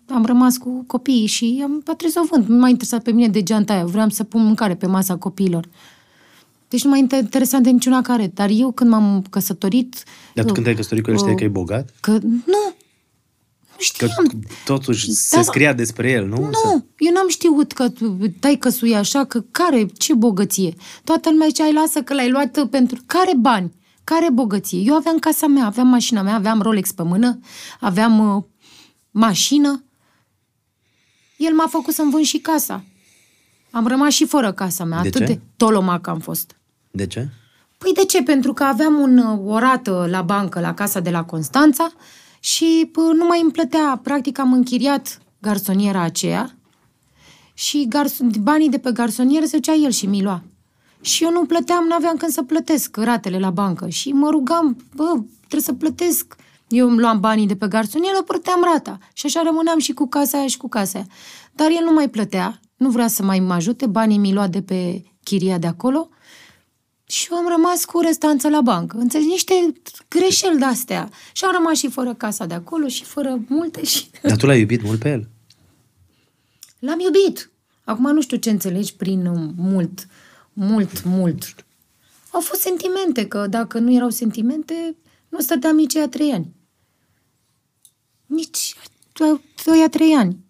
[0.08, 2.46] am rămas cu copiii și am a trebuit să o vând.
[2.46, 3.84] Nu m-a interesat pe mine de geanta aia.
[3.84, 5.68] Vreau să pun mâncare pe masa copiilor.
[6.68, 8.30] Deci nu m-a inter- interesat de niciuna care.
[8.34, 10.02] Dar eu când m-am căsătorit...
[10.34, 11.94] Dar tu uh, când te-ai căsătorit cu el știai uh, că e bogat?
[12.00, 12.74] Că nu, nu
[13.76, 14.42] Că știam.
[14.64, 16.36] totuși se Da, scria despre el, nu?
[16.36, 17.92] Nu, eu n-am știut că
[18.40, 20.74] tai că e așa, că care, ce bogăție.
[21.04, 22.98] Toată lumea zicea, ai lasă că l-ai luat pentru...
[23.06, 23.72] Care bani?
[24.14, 24.78] Care bogăție?
[24.80, 27.38] Eu aveam casa mea, aveam mașina mea, aveam Rolex pe mână,
[27.80, 28.42] aveam uh,
[29.10, 29.84] mașină.
[31.36, 32.84] El m-a făcut să-mi vând și casa.
[33.70, 35.32] Am rămas și fără casa mea, De atât ce?
[35.32, 36.56] de tolomac am fost.
[36.90, 37.28] De ce?
[37.78, 38.22] Păi de ce?
[38.22, 41.92] Pentru că aveam un, uh, o rată la bancă, la casa de la Constanța
[42.40, 44.00] și pă, nu mai îmi plătea.
[44.02, 46.56] Practic am închiriat garsoniera aceea
[47.54, 50.42] și garso- banii de pe garsonieră se ducea el și mi lua.
[51.06, 53.88] Și eu nu plăteam, nu aveam când să plătesc ratele la bancă.
[53.88, 56.36] Și mă rugam, bă, trebuie să plătesc.
[56.68, 58.98] Eu îmi luam banii de pe garsonieră, plăteam rata.
[59.12, 61.06] Și așa rămâneam și cu casa aia și cu casa aia.
[61.52, 64.62] Dar el nu mai plătea, nu vrea să mai mă ajute, banii mi lua de
[64.62, 66.08] pe chiria de acolo
[67.04, 68.96] și eu am rămas cu restanță la bancă.
[68.96, 69.28] Înțelegi?
[69.28, 69.72] Niște
[70.08, 71.08] greșeli de-astea.
[71.32, 74.06] Și am rămas și fără casa de acolo și fără multe și...
[74.22, 75.28] Dar tu l-ai iubit mult pe el?
[76.78, 77.50] L-am iubit.
[77.84, 79.50] Acum nu știu ce înțelegi prin uh,
[80.56, 81.64] mult, mult, mult.
[82.30, 84.96] Au fost sentimente, că dacă nu erau sentimente,
[85.28, 86.54] nu stăteam nici aia trei ani.
[88.26, 88.74] Nici
[89.66, 90.45] aia trei ani.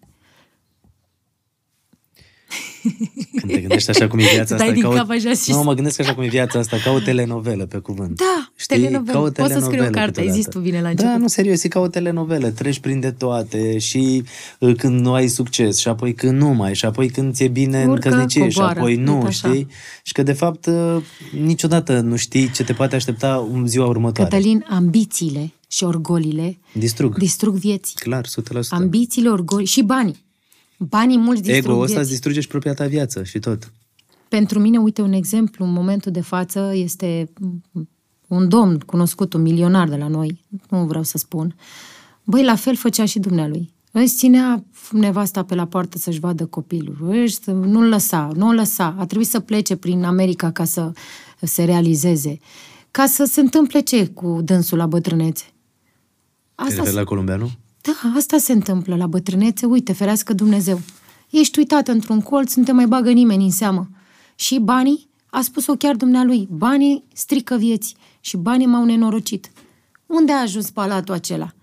[3.39, 4.91] Când te gândești așa cum e viața Dai asta din ca o...
[4.91, 7.77] cap așa și- Nu, mă gândesc așa cum e viața asta ca o telenovelă pe
[7.77, 8.15] cuvânt.
[8.15, 8.75] Da, Știi?
[8.75, 9.11] telenovelă.
[9.17, 10.35] Ca o Poți să scriu o telenovelă carte, ai câteodată.
[10.35, 11.19] zis tu bine la Da, început.
[11.19, 12.49] nu, serios, e ca o telenovelă.
[12.49, 14.23] Treci prin de toate și
[14.59, 17.81] uh, când nu ai succes și apoi când nu mai și apoi când ți-e bine
[17.83, 19.47] în Urcă, căsnicie și coboară, apoi nu, uite așa.
[19.47, 19.67] știi?
[20.03, 20.97] Și că de fapt uh,
[21.41, 24.29] niciodată nu știi ce te poate aștepta în ziua următoare.
[24.29, 27.17] Cătălin, ambițiile și orgolile Distrug.
[27.17, 27.93] distrug vieți.
[27.95, 28.29] Clar, 100%.
[28.69, 30.25] Ambițiile, orgolii și banii.
[30.77, 31.99] Banii mulți distrug Ego-ul ăsta vieți.
[31.99, 33.71] îți distruge și propria ta viață și tot.
[34.27, 37.29] Pentru mine, uite, un exemplu, în momentul de față, este
[38.27, 41.55] un domn cunoscut, un milionar de la noi, nu vreau să spun.
[42.23, 43.73] Băi, la fel făcea și dumnealui.
[43.91, 46.97] Își ținea nevasta pe la poartă să-și vadă copilul.
[47.09, 48.95] Își, nu-l lăsa, nu-l lăsa.
[48.97, 50.91] A trebuit să plece prin America ca să
[51.41, 52.39] se realizeze.
[52.91, 55.43] ca să se întâmple ce cu dânsul la bătrânețe.
[56.55, 57.49] Te Asta, referi la columbeanu?
[57.87, 60.79] Da, asta se întâmplă la bătrânețe, uite, ferească Dumnezeu.
[61.29, 63.89] Ești uitat într-un colț, nu te mai bagă nimeni în seamă.
[64.35, 69.51] Și banii, a spus-o chiar dumnealui, banii strică vieți și banii m-au nenorocit.
[70.05, 71.53] Unde a ajuns palatul acela?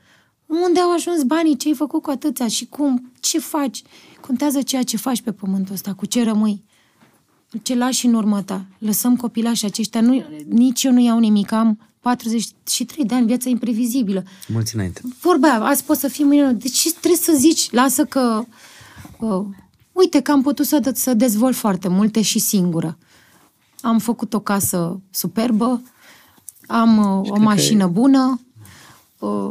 [0.46, 1.56] Unde au ajuns banii?
[1.56, 2.48] Ce ai făcut cu atâția?
[2.48, 3.12] Și cum?
[3.20, 3.82] Ce faci?
[4.20, 6.64] Contează ceea ce faci pe pământul ăsta, cu ce rămâi.
[7.62, 8.64] Ce lași în urmă ta.
[8.78, 10.00] Lăsăm copilașii aceștia.
[10.00, 11.52] Nu, nici eu nu iau nimic.
[11.52, 14.22] Am 43 de ani, viața imprevizibilă.
[14.48, 15.00] Mulți înainte.
[15.20, 16.52] Vorba aia, azi poți să fii mâine.
[16.52, 17.70] De ce trebuie să zici?
[17.70, 18.42] Lasă că...
[19.18, 19.44] Uh,
[19.92, 22.98] uite că am putut să, să dezvolt foarte multe și singură.
[23.80, 25.82] Am făcut o casă superbă,
[26.66, 28.40] am uh, o cred că mașină bună,
[29.18, 29.50] uh,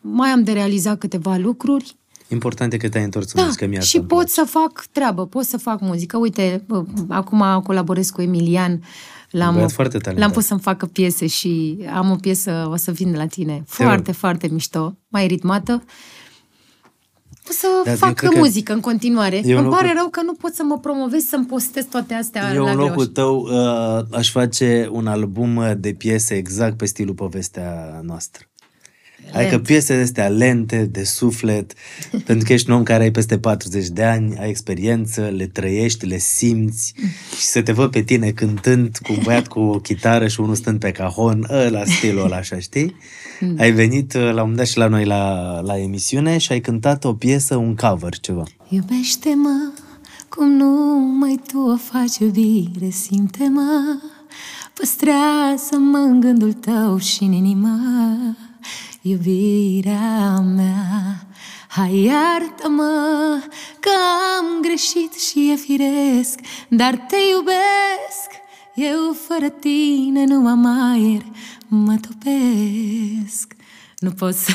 [0.00, 1.96] mai am de realizat câteva lucruri.
[2.28, 4.32] Important e că te-ai întors în Da, muzică, mie asta și îmi pot place.
[4.32, 6.16] să fac treabă, pot să fac muzică.
[6.16, 8.82] Uite, uh, acum colaborez cu Emilian.
[9.32, 10.24] L-am, Băiat foarte talentat.
[10.24, 13.62] l-am pus să-mi facă piese și am o piesă, o să vin de la tine.
[13.66, 14.14] Foarte, rog.
[14.14, 15.82] foarte mișto, mai ritmată.
[17.48, 19.40] O să Dar eu fac cred că muzică în continuare.
[19.44, 22.14] eu în Îmi pare locul- rău că nu pot să mă promovez, să-mi postez toate
[22.14, 22.88] astea Eu la în greu.
[22.88, 28.44] locul tău uh, aș face un album de piese exact pe stilul povestea noastră.
[29.32, 29.62] Adică Lent.
[29.62, 31.74] piese astea lente, de suflet,
[32.26, 36.06] pentru că ești un om care ai peste 40 de ani, ai experiență, le trăiești,
[36.06, 36.94] le simți
[37.38, 40.54] și să te văd pe tine cântând cu un băiat cu o chitară și unul
[40.54, 42.96] stând pe cajon, la stilul ăla, așa, știi?
[43.58, 46.60] Ai venit uh, la un moment dat și la noi la, la emisiune și ai
[46.60, 48.44] cântat o piesă, un cover, ceva.
[48.68, 49.72] Iubește-mă
[50.28, 53.98] cum numai tu o faci iubire, simte-mă
[54.74, 57.78] Păstrează-mă în gândul tău și în inima
[59.04, 61.26] Iubirea mea
[61.68, 63.38] Hai iartă-mă
[63.80, 63.90] că
[64.38, 66.38] am greșit și e firesc
[66.68, 68.30] Dar te iubesc
[68.74, 71.22] Eu fără tine nu am aer
[71.68, 73.51] Mă topesc
[74.02, 74.52] Nu pot să...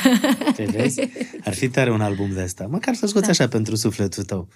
[0.54, 1.00] Te vezi?
[1.44, 2.66] Ar fi tare un album de asta.
[2.70, 4.48] Măcar să scoți așa pentru sufletul tău.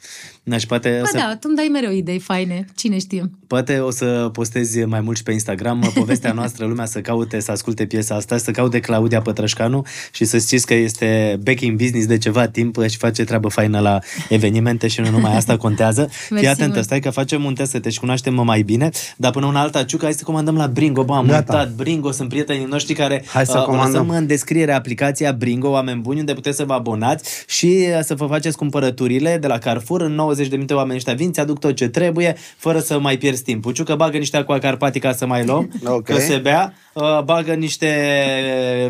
[0.42, 2.64] Na, și poate o Ba să, da, tu îmi dai mereu idei faine.
[2.74, 3.30] Cine știe?
[3.46, 7.50] poate o să postezi mai mult și pe Instagram povestea noastră, lumea să caute, să
[7.50, 12.06] asculte piesa asta, să caute Claudia Pătrășcanu și să știți că este back in business
[12.06, 13.98] de ceva timp și face treabă faină la
[14.28, 16.08] evenimente și nu numai asta contează.
[16.10, 16.84] Fii Mersi atentă, mult.
[16.84, 19.84] stai că facem un test să te și cunoaștem mai bine, dar până una alta,
[19.84, 21.04] Ciuca, hai să comandăm la Bringo.
[21.04, 21.52] Bă, am Gata.
[21.56, 23.90] uitat, Bringo, sunt prietenii noștri care Hai să uh, comandăm.
[23.92, 28.14] lăsăm în descriere aplicația Bringo, oameni buni, unde puteți să vă abonați și uh, să
[28.14, 30.00] vă faceți cumpărăturile de la Carrefour.
[30.00, 33.42] În 90 de minute oamenii ăștia vin, ți-aduc tot ce trebuie, fără să mai pierzi
[33.42, 33.72] timpul.
[33.72, 36.02] Ciucă bagă niște aqua carpatica să mai luăm, Ok.
[36.04, 37.88] că se bea, uh, bagă niște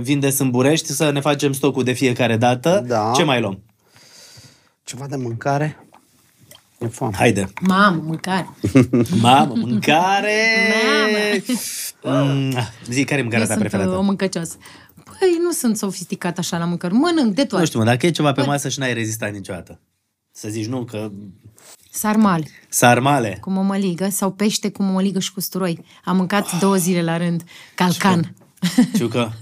[0.02, 2.84] vin de sâmburești să ne facem stocul de fiecare dată.
[2.86, 3.12] Da.
[3.14, 3.62] Ce mai luăm?
[4.84, 5.86] Ceva de mâncare?
[6.78, 7.14] E foame.
[7.16, 7.48] Haide.
[7.60, 8.48] Mamă, mâncare.
[9.20, 10.32] Mamă, mâncare!
[12.02, 12.32] Mamă.
[12.32, 12.52] Mm,
[12.88, 13.90] zi, care e mâncarea Eu ta sunt preferată?
[13.90, 14.56] uh, o mâncăcioasă.
[15.22, 16.94] Păi, nu sunt sofisticat așa la mâncări.
[16.94, 17.58] Mănânc de toate.
[17.58, 19.80] Nu știu, mă, dacă e ceva pe masă și n-ai rezistat niciodată.
[20.32, 21.10] Să zici nu, că
[21.90, 23.38] Sarmale sarmale.
[23.40, 25.84] cu mămăligă sau pește cu mămăligă și cu usturoi.
[26.04, 27.42] Am mâncat două zile la rând.
[27.74, 28.34] Calcan.
[28.96, 29.32] Ciucă,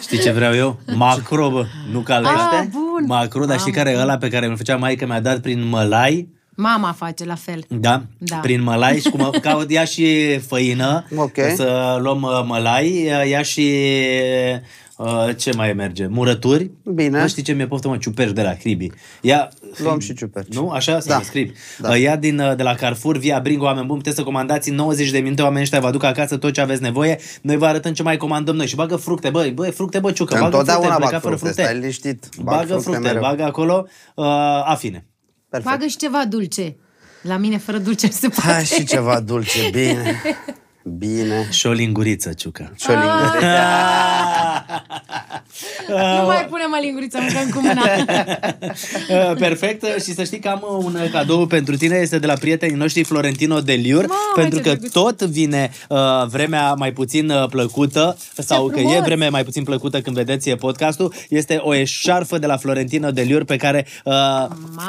[0.00, 0.80] știi ce vreau eu?
[0.94, 2.56] Macro, bă, nu calește.
[2.60, 3.04] Ah, bun.
[3.06, 6.28] Macro, dar știi care e ăla pe care îl făcea maică mi-a dat prin mălai?
[6.56, 7.64] Mama face la fel.
[7.68, 8.02] Da?
[8.18, 8.36] Da.
[8.36, 11.04] Prin mălai și cum caut ea și făină.
[11.16, 11.36] Ok.
[11.50, 13.70] O să luăm uh, mălai, uh, ia și
[15.04, 16.06] uh, ce mai merge?
[16.06, 16.70] Murături.
[16.84, 17.20] Bine.
[17.20, 17.96] Nu știi ce mi-e poftă, mă?
[17.96, 18.90] Ciuperci de la Cribi.
[19.20, 20.54] Ia, Luăm și ciuperci.
[20.54, 20.70] Nu?
[20.70, 21.00] Așa?
[21.00, 21.16] Să Da.
[21.16, 21.22] da.
[21.22, 21.50] scriu.
[21.78, 21.88] Da.
[21.88, 21.96] Da.
[21.96, 25.10] Ia din, uh, de la Carrefour, via Bringo, oameni buni, puteți să comandați în 90
[25.10, 27.18] de minute, oamenii ăștia vă aduc acasă tot ce aveți nevoie.
[27.42, 28.66] Noi vă arătăm ce mai comandăm noi.
[28.66, 31.54] Și bagă fructe, băi, băi, fructe, bă, ciucă, bagă fructe, Întotdeauna pleca bag fără fructe,
[31.54, 31.62] fructe.
[31.62, 32.28] stai liniștit.
[32.42, 33.20] Bag Bagă fructe fructe, mereu.
[33.20, 34.24] bagă acolo uh,
[34.64, 35.06] afine.
[35.48, 35.70] Perfect.
[35.74, 36.76] Bagă și ceva dulce.
[37.22, 38.50] La mine fără dulce nu se poate.
[38.52, 40.20] Hai și ceva dulce, bine.
[40.84, 41.48] Bine.
[41.50, 42.72] Și o linguriță, ciucă.
[42.78, 43.46] Și o linguriță.
[45.88, 47.82] Nu mai punem mă lingurița, mâncăm cu mâna.
[49.30, 52.76] Uh, Perfect și să știi că am un cadou pentru tine, este de la prietenii
[52.76, 54.92] noștri Florentino Deliur, Mamă, pentru ce că drăguț.
[54.92, 59.04] tot vine uh, vremea mai puțin uh, plăcută sau că e frumos!
[59.04, 63.44] vreme mai puțin plăcută când vedeți uh, podcastul, este o eșarfă de la Florentino Deliur
[63.44, 64.14] pe care uh,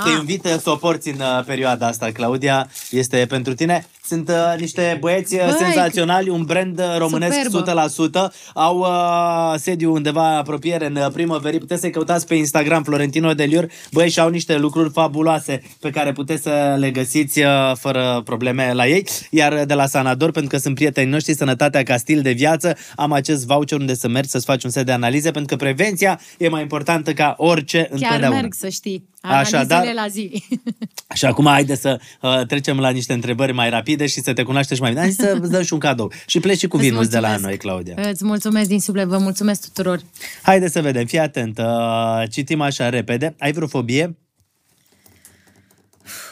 [0.03, 3.87] te invită să o porți în uh, perioada asta, Claudia, este pentru tine.
[4.07, 5.82] Sunt uh, niște băieți uh, Băi, senzaționali,
[6.29, 8.29] un brand uh, românesc Superbă.
[8.29, 8.33] 100%.
[8.53, 11.59] Au uh, sediu undeva în apropiere, în uh, primăverii.
[11.59, 13.67] Puteți să-i căutați pe Instagram, Florentino Deliur.
[13.91, 18.73] Băi, și au niște lucruri fabuloase pe care puteți să le găsiți uh, fără probleme
[18.73, 19.07] la ei.
[19.29, 22.75] Iar uh, de la Sanador, pentru că sunt prietenii noștri, Sănătatea ca stil de viață,
[22.95, 26.19] am acest voucher unde să mergi să-ți faci un set de analize, pentru că prevenția
[26.37, 28.39] e mai importantă ca orice Chiar întotdeauna.
[28.39, 29.11] merg să știi.
[29.25, 30.43] Analizele Așadar, la zi.
[31.19, 34.75] și acum haide să uh, trecem la niște întrebări mai rapide și să te cunoaștem
[34.75, 35.01] și mai bine.
[35.03, 36.11] Hai să îți dăm și un cadou.
[36.25, 37.43] Și pleci și cu Îți vinul de la mulțumesc.
[37.47, 38.09] noi, Claudia.
[38.09, 40.01] Îți mulțumesc din suflet, vă mulțumesc tuturor.
[40.41, 41.57] Haide să vedem, fii atent.
[41.57, 43.35] Uh, citim așa repede.
[43.39, 44.17] Ai vreo fobie?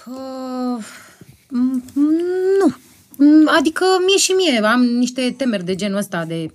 [0.05, 0.84] Uh,
[1.47, 1.93] m-
[2.59, 2.76] nu.
[3.23, 6.48] Mm, Adică mie și mie am niște temeri de genul ăsta, de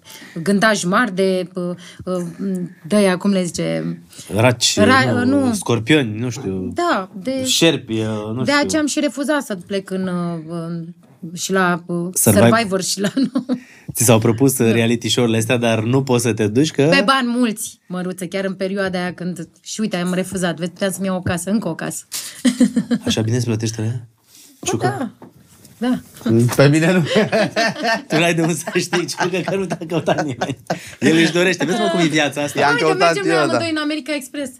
[0.42, 1.74] gândaj mari, de uh,
[2.04, 2.22] uh,
[2.86, 3.98] de aia, cum le zice,
[4.34, 5.54] Raci, Ra- nu, nu.
[5.54, 8.62] scorpioni, nu știu, da, de, șerpi, uh, nu de știu.
[8.64, 10.84] aceea am și refuzat să plec în, uh, în
[11.34, 12.48] și la uh, Survivor.
[12.48, 13.12] Survivor și la...
[13.92, 14.72] Ți s-au propus da.
[14.72, 16.82] reality show-urile astea, dar nu poți să te duci că...
[16.90, 19.48] Pe bani mulți, măruță, chiar în perioada aia când...
[19.62, 22.04] Și uite, am refuzat, vezi, puteam să-mi iau o casă, încă o casă.
[23.06, 23.88] Așa bine îți plătește la
[24.76, 25.10] Bă, da,
[25.78, 25.98] da.
[26.56, 27.02] Pe mine nu.
[28.08, 30.58] Tu n-ai de unde să știi, ciucă că nu te-a căutat nimeni.
[31.00, 31.64] El își dorește.
[31.64, 32.60] Vezi mă cum e viața asta.
[32.60, 33.68] I-am Uite, căutat mergem noi eu, amândoi da.
[33.68, 34.50] în America Express.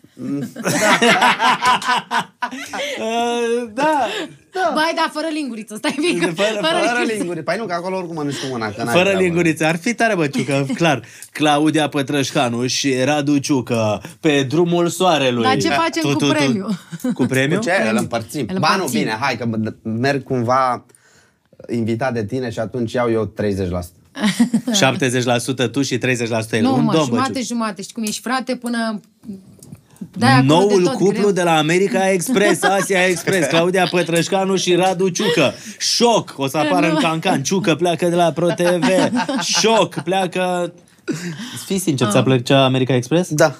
[2.98, 4.06] Uh, da,
[4.52, 4.70] Da.
[4.74, 6.26] Bai, da, fără linguriță, stai mică.
[6.26, 7.42] Fără- Fără linguri.
[7.42, 8.66] Păi nu, că acolo oricum mănânci cu mâna.
[8.70, 9.22] Că n-ai Fără treabă.
[9.22, 9.64] linguriță.
[9.64, 11.02] Ar fi tare, bă, Ciucă, clar.
[11.32, 15.42] Claudia Pătrășcanu și Radu Ciucă pe drumul soarelui.
[15.42, 16.66] Dar ce facem cu premiu?
[17.14, 17.58] Cu premiu?
[17.58, 17.72] Cu ce?
[17.90, 18.46] Îl împărțim.
[18.52, 18.98] Îl Ba nu, împărțim.
[19.00, 20.84] bine, hai că mă- merg cumva
[21.72, 23.46] invitat de tine și atunci iau eu 30%.
[25.66, 26.00] 70% tu și 30%
[26.50, 26.62] el.
[26.62, 27.44] Nu, Un mă, domn, bă, jumate, Ciucă.
[27.44, 27.82] jumate.
[27.82, 29.00] Știi cum ești frate până...
[30.18, 31.30] Da, acolo Noul de tot cuplu greu.
[31.30, 35.52] de la America Express, Asia Express, Claudia Pătrășcanu și Radu Ciucă.
[35.78, 36.34] Șoc!
[36.36, 37.42] O să apară în cancan.
[37.42, 38.84] Ciucă pleacă de la ProTV.
[39.42, 39.94] Șoc!
[40.04, 40.72] Pleacă...
[41.66, 43.30] Fii sincer, ți-a plăcea America Express?
[43.30, 43.56] Da.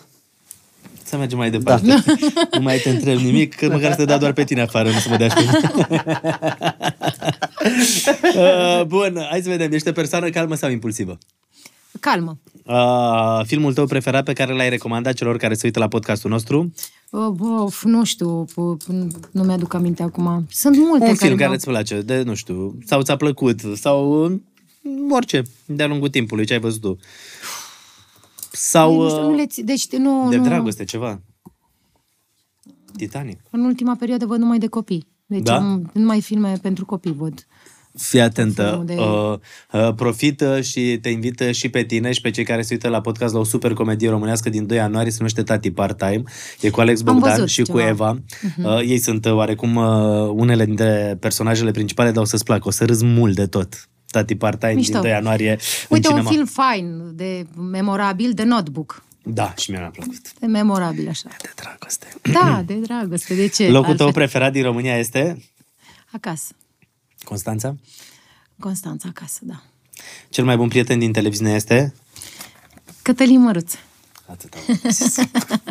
[1.03, 1.87] Să mergem mai departe.
[1.87, 2.03] Da.
[2.53, 4.99] Nu mai te întreb nimic, că măcar să te dea doar pe tine afară, nu
[4.99, 6.05] să mă dea și pe mine.
[8.37, 9.73] Uh, Bun, hai să vedem.
[9.73, 11.19] Ești o persoană calmă sau impulsivă?
[12.01, 12.39] Calmă.
[12.65, 16.73] Uh, filmul tău preferat pe care l-ai recomandat celor care se uită la podcastul nostru?
[17.11, 18.77] Of, of, nu știu, p-
[19.31, 20.47] nu mi-aduc aminte acum.
[20.51, 23.61] Sunt multe Un care film care mi-au- îți place, de, nu știu, sau ți-a plăcut,
[23.75, 24.41] sau uh,
[25.11, 26.97] orice, de-a lungul timpului, ce ai văzut tu.
[28.53, 31.21] Sau Nu știu, nu uh, le ți- deci nu, de nu, dragoste, ceva.
[32.97, 33.41] Titanic.
[33.51, 35.07] în ultima perioadă văd numai de copii.
[35.27, 35.57] Deci Da?
[35.57, 37.47] am, numai filme pentru copii văd.
[37.99, 38.95] Fii atentă, Filmul de-
[39.79, 42.89] uh, uh, profită și te invită și pe tine și pe cei care se uită
[42.89, 46.23] la podcast la o super comedie românească din 2 ianuarie, se numește Tati Part-Time,
[46.61, 48.13] e cu Alex Am Bogdan văzut și cu ceva.
[48.13, 48.53] Mhm.
[48.59, 48.75] Eva.
[48.75, 52.71] Uh, ei sunt uh, oarecum uh, unele dintre personajele principale, dar o să-ți placă, o
[52.71, 53.89] să râzi mult de tot.
[54.11, 54.93] Tati Part-Time Mișto.
[54.93, 55.57] din 2 ianuarie în
[55.89, 56.31] Uite, un cinema.
[56.31, 59.05] film fain, de memorabil, de notebook.
[59.23, 60.39] Da, și mie mi-a plăcut.
[60.41, 61.29] De memorabil, așa.
[61.43, 62.07] De dragoste.
[62.33, 63.71] Da, de dragoste, de ce?
[63.71, 64.23] Locul tău Altfel.
[64.25, 65.43] preferat din România este
[66.13, 66.53] Acasă.
[67.29, 67.77] Constanța?
[68.59, 69.63] Constanța acasă, da.
[70.29, 71.95] Cel mai bun prieten din televiziune este?
[73.03, 73.75] Cătălin Măruț.
[74.27, 75.17] Atât am zis.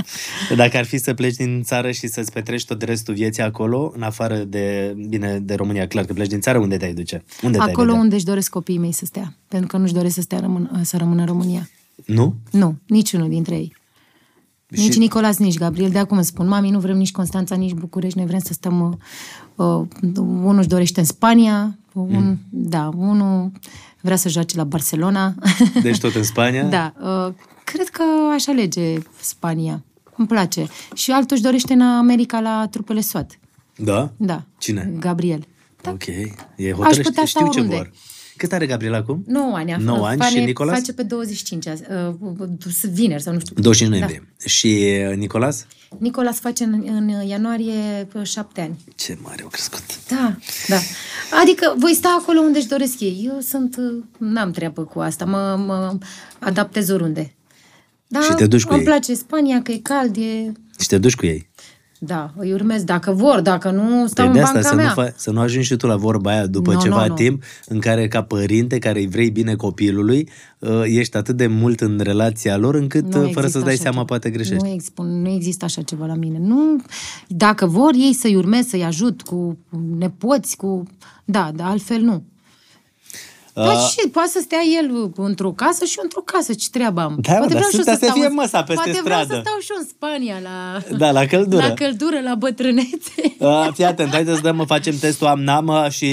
[0.55, 4.01] Dacă ar fi să pleci din țară și să-ți petreci tot restul vieții acolo, în
[4.01, 7.23] afară de, bine, de România, clar că pleci din țară, unde te-ai duce?
[7.41, 8.01] Unde te-ai Acolo vedea?
[8.01, 9.33] unde își doresc copiii mei să stea.
[9.47, 11.69] Pentru că nu-și doresc să, stea rămân, să rămână în România.
[12.05, 12.35] Nu?
[12.51, 13.75] Nu, niciunul dintre ei.
[14.75, 15.89] Nici Și- Nicolas, nici Gabriel.
[15.91, 18.99] De acum îmi spun, mami, nu vrem nici Constanța, nici București, noi vrem să stăm...
[19.55, 19.85] Uh, uh,
[20.17, 22.39] unul își dorește în Spania, un, Mm.
[22.49, 23.51] da, unul
[24.01, 25.33] vrea să joace la Barcelona.
[25.81, 26.63] Deci tot în Spania?
[26.63, 27.33] da, uh,
[27.63, 28.03] cred că
[28.33, 29.83] aș alege Spania.
[30.17, 30.67] Îmi place.
[30.93, 33.39] Și altul își dorește în America la trupele SWAT.
[33.75, 34.11] Da?
[34.17, 34.43] Da.
[34.57, 34.93] Cine?
[34.99, 35.45] Gabriel.
[35.81, 35.91] Da.
[35.91, 36.05] Ok.
[36.55, 37.75] E hotărăște, putea sta știu ce oriunde.
[37.75, 37.91] vor.
[38.37, 39.23] Cât are Gabriel acum?
[39.27, 39.73] 9 ani.
[39.73, 40.75] a- 9 ani face- și Nicolas?
[40.75, 42.47] Face pe 25 azi, uh,
[42.91, 43.55] vineri sau nu știu.
[43.61, 44.33] 25 noiembrie.
[44.45, 45.65] Și uh, Nicolas?
[45.97, 48.79] Nicolas face în, în ianuarie uh, 7 ani.
[48.95, 49.83] Ce mare au crescut.
[50.07, 50.35] Da,
[50.67, 50.77] da.
[51.41, 53.23] Adică voi sta acolo unde își doresc ei.
[53.33, 55.97] Eu sunt, uh, n-am treabă cu asta, mă, mă
[56.39, 57.33] adaptez oriunde.
[58.07, 58.85] Da, Și te duci cu îmi ei.
[58.87, 60.51] place Spania, că e cald, e...
[60.79, 61.49] Și te duci cu ei.
[62.05, 64.81] Da, îi urmez dacă vor, dacă nu, stau Păi în de asta banca să nu,
[64.81, 64.93] mea.
[65.11, 67.13] fa- să nu ajungi și tu la vorba aia după Nu, ceva nu, nu.
[67.13, 70.29] timp în care ca părinte care îi vrei bine copilului
[70.59, 73.73] uh, ești atât de mult în relația lor încât Nu uh, fără există să-ți dai
[73.73, 74.05] așa seama ceva.
[74.07, 74.63] poate greșești.
[74.63, 76.37] Nu, ex- nu există așa ceva la mine.
[76.41, 76.81] Nu,
[77.27, 79.57] dacă vor ei să-i urmez, să-i ajut cu
[79.97, 80.83] nepoți, cu...
[81.25, 82.23] Da, dar altfel nu.
[83.55, 87.01] Dar Uh, și poate să stea el într-o casă și eu într-o casă, ce treabă
[87.01, 87.17] am?
[87.21, 89.01] Da, mă, poate dar vreau și eu să- să stau fie în- măsa peste Poate
[89.03, 89.33] vreau stradă.
[89.43, 90.97] să stau și eu în Spania la...
[90.97, 91.67] Da, la căldură.
[91.67, 93.13] La căldură, la bătrânețe.
[93.39, 96.05] Uh, fii atent, haideți să dăm, facem testul Amnam uh, și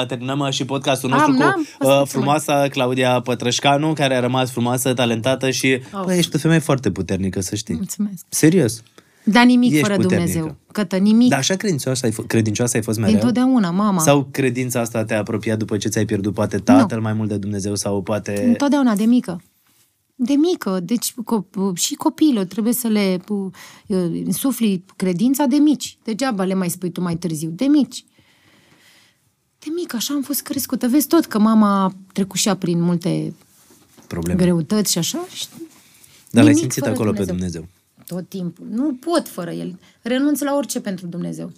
[0.00, 1.66] uh, terminăm uh, și podcastul nostru Amnam?
[1.78, 6.04] cu uh, frumoasa Claudia Pătrășcanu, care a rămas frumoasă, talentată și Of.
[6.04, 7.74] bă, ești o femeie foarte puternică, să știi.
[7.74, 8.24] Mulțumesc.
[8.28, 8.82] Serios.
[9.24, 10.30] Dar nimic Ești fără puternică.
[10.32, 10.56] Dumnezeu.
[10.72, 11.28] Cătă, nimic.
[11.28, 13.14] Dar așa credincioasă ai, f- credincioasă ai fost mereu?
[13.14, 14.00] Întotdeauna, mama.
[14.00, 17.74] Sau credința asta te-a apropiat după ce ți-ai pierdut poate tatăl mai mult de Dumnezeu
[17.74, 18.44] sau poate...
[18.46, 19.42] Întotdeauna, de mică.
[20.14, 23.50] De mică, deci co- și copiilor trebuie să le uh,
[24.12, 25.98] insufli credința de mici.
[26.04, 28.04] Degeaba le mai spui tu mai târziu, de mici.
[29.58, 30.88] De mică, așa am fost crescută.
[30.88, 33.34] Vezi tot că mama a trecut și ea prin multe
[34.06, 34.42] Probleme.
[34.42, 35.26] greutăți și așa.
[35.32, 35.46] Și
[36.30, 37.66] Dar l-ai nimic simțit fără acolo pe Dumnezeu.
[38.06, 38.66] Tot timpul.
[38.70, 39.78] Nu pot fără el.
[40.02, 41.52] Renunț la orice pentru Dumnezeu.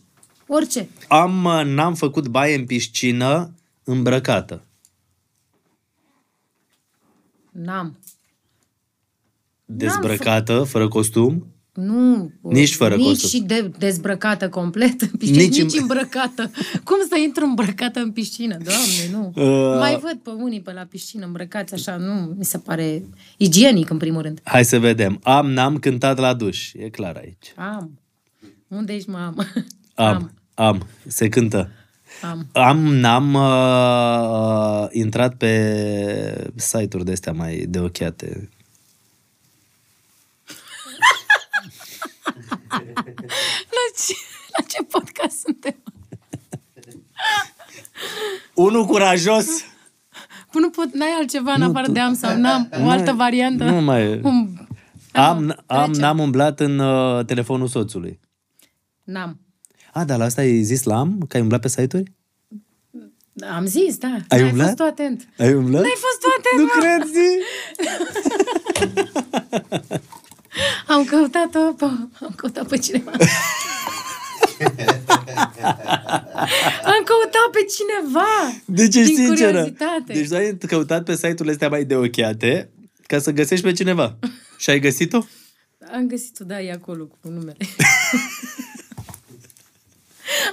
[0.46, 0.88] Orice.
[1.08, 3.50] Am, uh, n-am făcut baie în piscină
[3.84, 4.64] îmbrăcată.
[7.50, 7.98] N-am.
[9.64, 11.46] Dezbrăcată, fără costum.
[11.76, 12.30] Nu.
[12.40, 13.28] Nici fără nici costum.
[13.28, 16.50] și de, dezbrăcată complet în piscină, Nici nici, în- îmbrăcată.
[16.84, 18.56] Cum să intru îmbrăcată în piscină?
[18.64, 19.42] Doamne, nu.
[19.44, 19.78] Uh.
[19.78, 23.02] Mai văd pe unii pe la piscină îmbrăcați așa, nu mi se pare
[23.36, 24.40] igienic în primul rând.
[24.44, 25.20] Hai să vedem.
[25.22, 26.72] Am, n-am cântat la duș.
[26.72, 27.52] E clar aici.
[27.56, 27.98] Am.
[28.68, 29.44] Unde ești, mamă?
[29.94, 30.86] Am, am.
[31.06, 31.70] Se cântă.
[32.30, 32.46] Am.
[32.52, 37.78] Am, n-am uh, intrat pe site-uri de astea mai de
[43.76, 44.14] La ce,
[44.58, 45.76] la ce podcast suntem?
[48.54, 49.46] Unul curajos.
[50.52, 52.68] Păi Nu pot, n-ai altceva în afară de am sau n-am?
[52.84, 53.64] O altă variantă?
[53.64, 54.20] Nu mai...
[54.22, 54.48] Un...
[55.12, 56.00] Am, am, trece.
[56.00, 58.20] n-am umblat în uh, telefonul soțului.
[59.04, 59.40] N-am.
[59.92, 61.24] A, dar la asta ai zis la am?
[61.28, 62.12] Că ai umblat pe site-uri?
[63.54, 64.08] Am zis, da.
[64.28, 64.64] Ai N-ai umblat?
[64.66, 65.28] fost tu atent.
[65.38, 65.82] Ai umblat?
[65.82, 66.80] N-ai fost tu atent, Nu mă.
[66.80, 67.28] cred, zi!
[70.86, 73.10] Am căutat-o, pe, am căutat pe cineva.
[76.92, 78.26] am căutat pe cineva.
[78.64, 79.50] Deci ești Din sinceră.
[79.50, 80.12] curiozitate.
[80.12, 82.70] Deci tu ai căutat pe site-urile astea mai de ochiate
[83.06, 84.16] ca să găsești pe cineva.
[84.58, 85.24] Și ai găsit-o?
[85.92, 87.56] Am găsit-o, da, e acolo cu numele.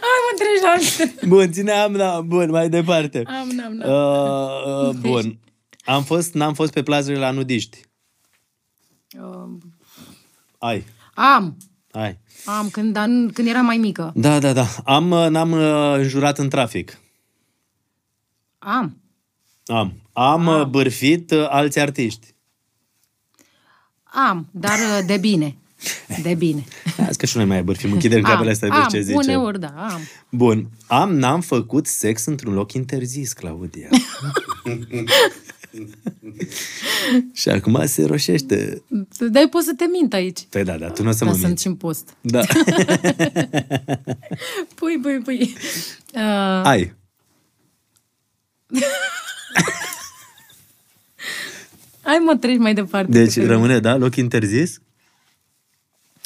[0.02, 1.28] Hai, mă treci la alte.
[1.28, 3.24] Bun, ține am, da, bun, mai departe.
[3.26, 3.90] Am, n-am, n-am.
[3.90, 5.40] Uh, uh, bun.
[5.86, 7.82] Am fost, n-am fost pe plazurile la nudiști.
[9.22, 9.60] Um,
[10.64, 11.58] Ai, am.
[11.92, 12.20] ai.
[12.46, 14.12] Am, când, dar nu- când eram mai mică.
[14.16, 14.68] Da, da, da.
[14.86, 17.00] Am, uh, n-am uh, înjurat în trafic.
[18.60, 18.98] Am.
[19.66, 19.94] Am.
[20.14, 22.28] Am uh, bârfit uh, alți artiști.
[24.04, 25.58] Am, dar uh, de bine.
[26.22, 26.64] De bine.
[27.08, 29.16] Azi că și noi mai bârfim, închidem capele astea de am, ce zice.
[29.18, 30.02] uneori, da, am.
[30.30, 30.70] Bun.
[30.88, 33.90] Am, n-am făcut sex într-un loc interzis, Claudia.
[37.34, 38.82] și acum se roșește.
[39.32, 40.40] Dar poți să te mint aici.
[40.50, 41.62] Păi da, da, tu nu o să Dar mă sunt minți.
[41.62, 42.16] și în post.
[42.22, 42.42] Da.
[44.76, 45.54] Pui, pui, pui.
[46.16, 46.94] Uh, Ai.
[52.02, 53.12] hai mă, treci mai departe.
[53.12, 53.96] Deci Că- rămâne, da?
[53.96, 54.82] Loc interzis?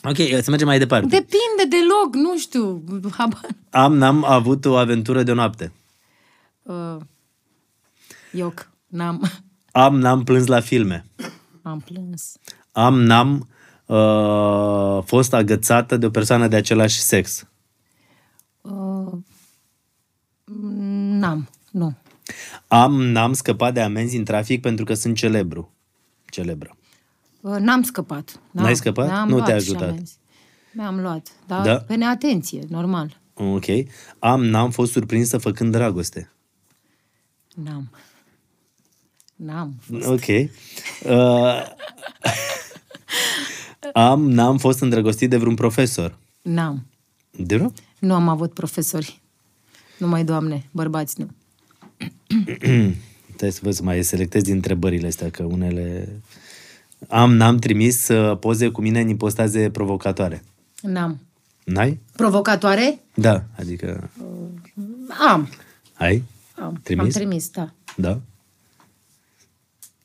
[0.03, 1.07] Ok, să mergem mai departe.
[1.07, 2.83] Depinde de loc, nu știu.
[3.17, 3.45] Habar.
[3.69, 5.71] Am, n-am avut o aventură de noapte.
[6.63, 6.95] Uh,
[8.31, 9.29] ioc, n-am,
[9.71, 11.05] Am, n-am plâns la filme.
[11.61, 12.37] am plâns.
[12.71, 13.47] Am, n-am
[13.85, 17.47] uh, fost agățată de o persoană de același sex.
[18.61, 19.13] Uh,
[21.19, 21.95] n-am, nu.
[22.67, 25.71] Am, n-am scăpat de amenzi în trafic pentru că sunt celebru.
[26.29, 26.77] Celebră.
[27.41, 28.39] Uh, n-am scăpat.
[28.51, 29.07] N-am, N-ai scăpat?
[29.07, 29.89] N-am Nu luat te-a și ajutat.
[29.89, 30.17] amenzi.
[30.73, 31.75] Mi-am luat, dar Da?
[31.77, 33.19] pe neatenție, normal.
[33.33, 33.65] Ok.
[34.19, 36.31] Am, n-am fost surprinsă făcând dragoste.
[37.55, 37.89] N-am.
[39.37, 39.75] N-am.
[40.05, 40.25] Ok.
[41.05, 41.63] Uh,
[43.93, 46.17] am, n-am fost îndrăgostit de vreun profesor.
[46.41, 46.85] N-am.
[47.31, 47.73] De vreun?
[47.99, 49.21] Nu am avut profesori.
[49.97, 51.27] Numai doamne, bărbați nu.
[53.25, 56.09] Trebuie să văd să mai selectez din întrebările astea, că unele...
[57.07, 60.43] Am, n-am trimis uh, poze cu mine în ipostaze provocatoare.
[60.81, 61.19] N-am.
[61.63, 61.99] N-ai?
[62.15, 62.99] Provocatoare?
[63.13, 64.09] Da, adică...
[65.27, 65.49] Am.
[65.93, 66.23] Ai?
[66.55, 66.79] Am.
[66.83, 67.03] Trimis?
[67.05, 67.71] Am trimis, da.
[67.95, 68.19] Da?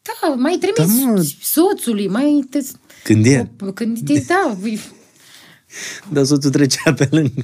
[0.02, 1.26] Da, mai trimis Da, mă.
[1.40, 2.44] soțului, mai...
[2.50, 2.58] Te...
[3.04, 3.50] Când e?
[3.74, 4.80] Când te, da, ui,
[6.12, 7.42] Dar soțul trecea pe lângă.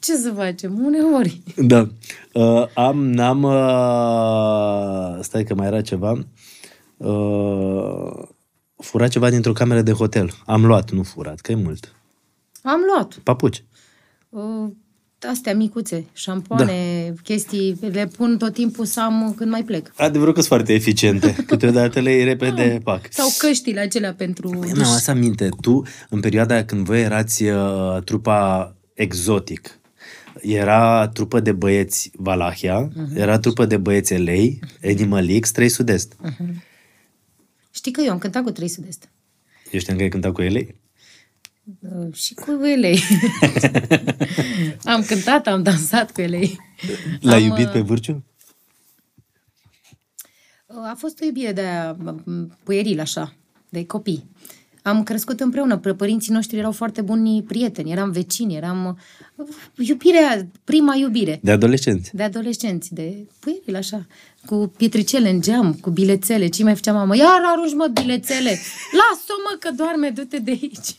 [0.00, 0.84] ce să facem?
[0.84, 1.42] Uneori.
[1.56, 1.88] Da.
[2.32, 3.42] Uh, am, n-am...
[3.42, 6.26] Uh, stai că mai era ceva.
[6.96, 8.22] Uh,
[8.76, 10.30] furat ceva dintr-o cameră de hotel.
[10.46, 11.94] Am luat, nu furat, că e mult.
[12.62, 13.14] Am luat.
[13.22, 13.64] Papuci.
[14.28, 14.70] Uh,
[15.24, 17.20] astea micuțe, șampoane, da.
[17.22, 19.92] chestii, le pun tot timpul să am când mai plec.
[19.96, 21.36] Adevărul că sunt foarte eficiente.
[21.46, 23.06] Câteodată le iei repede, pac.
[23.10, 24.48] Sau căștile acelea pentru...
[24.48, 25.48] Păi, nu, asta minte.
[25.60, 29.78] Tu, în perioada când voi erați uh, trupa exotic,
[30.40, 33.16] era trupă de băieți Valahia, uh-huh.
[33.16, 36.16] era trupă de băieți Elei, Animal X, 3 Sud-Est.
[37.76, 39.08] Știi că eu am cântat cu 3 sud-est.
[39.70, 40.74] Eu știam că ai cântat cu Elei?
[41.80, 43.00] Uh, și cu elei.
[44.84, 46.60] am cântat, am dansat cu elei.
[47.20, 48.24] L-ai Am, iubit uh, pe Vârciu?
[50.66, 53.34] Uh, A fost o iubire de aia, m, pueril, așa,
[53.68, 54.30] de copii.
[54.82, 58.98] Am crescut împreună, Pă- părinții noștri erau foarte buni prieteni, eram vecini, eram...
[59.76, 61.38] Iubirea, prima iubire.
[61.42, 62.14] De adolescenți.
[62.14, 64.06] De adolescenți, de pueril, așa,
[64.44, 66.48] cu pietricele în geam, cu bilețele.
[66.48, 67.16] Ce mai făcea mama?
[67.16, 68.50] Iar arunci, mă, bilețele!
[68.92, 70.96] Lasă-o, mă, că doarme, du-te de aici.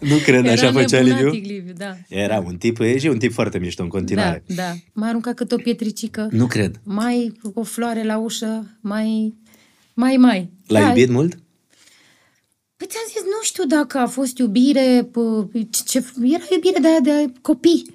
[0.00, 1.54] Nu cred, așa Era făcea nebunatic, Liviu?
[1.54, 1.96] Liviu, da.
[2.08, 4.44] Era un tip, e și un tip foarte mișto în Da, continuare.
[4.46, 4.72] da.
[4.92, 6.28] Mai arunca cât o pietricică.
[6.30, 6.80] Nu cred.
[6.84, 9.34] Mai o floare la ușă, mai...
[9.94, 10.50] Mai, mai.
[10.66, 11.38] L-ai Da, iubit mult?
[12.76, 17.10] Păi ți-am zis, nu știu dacă a fost iubire, pă, ce, ce, era iubire de,
[17.10, 17.94] de copii.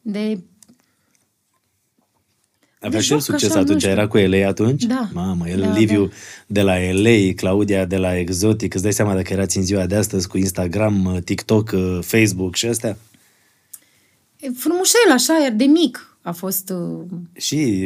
[0.00, 0.38] De...
[2.82, 3.92] Avea De și el joc, succes așa, nu atunci, știu.
[3.92, 4.82] era cu LA atunci?
[4.84, 5.08] Da.
[5.12, 6.12] Mamă, el, Da, Liviu da.
[6.46, 9.94] de la LA, Claudia de la Exotic, îți dai seama dacă erați în ziua de
[9.94, 12.96] astăzi cu Instagram, TikTok, Facebook și astea?
[14.40, 16.70] e Frumușel, așa, iar de mic a fost...
[16.70, 17.04] uh,
[17.36, 17.84] Și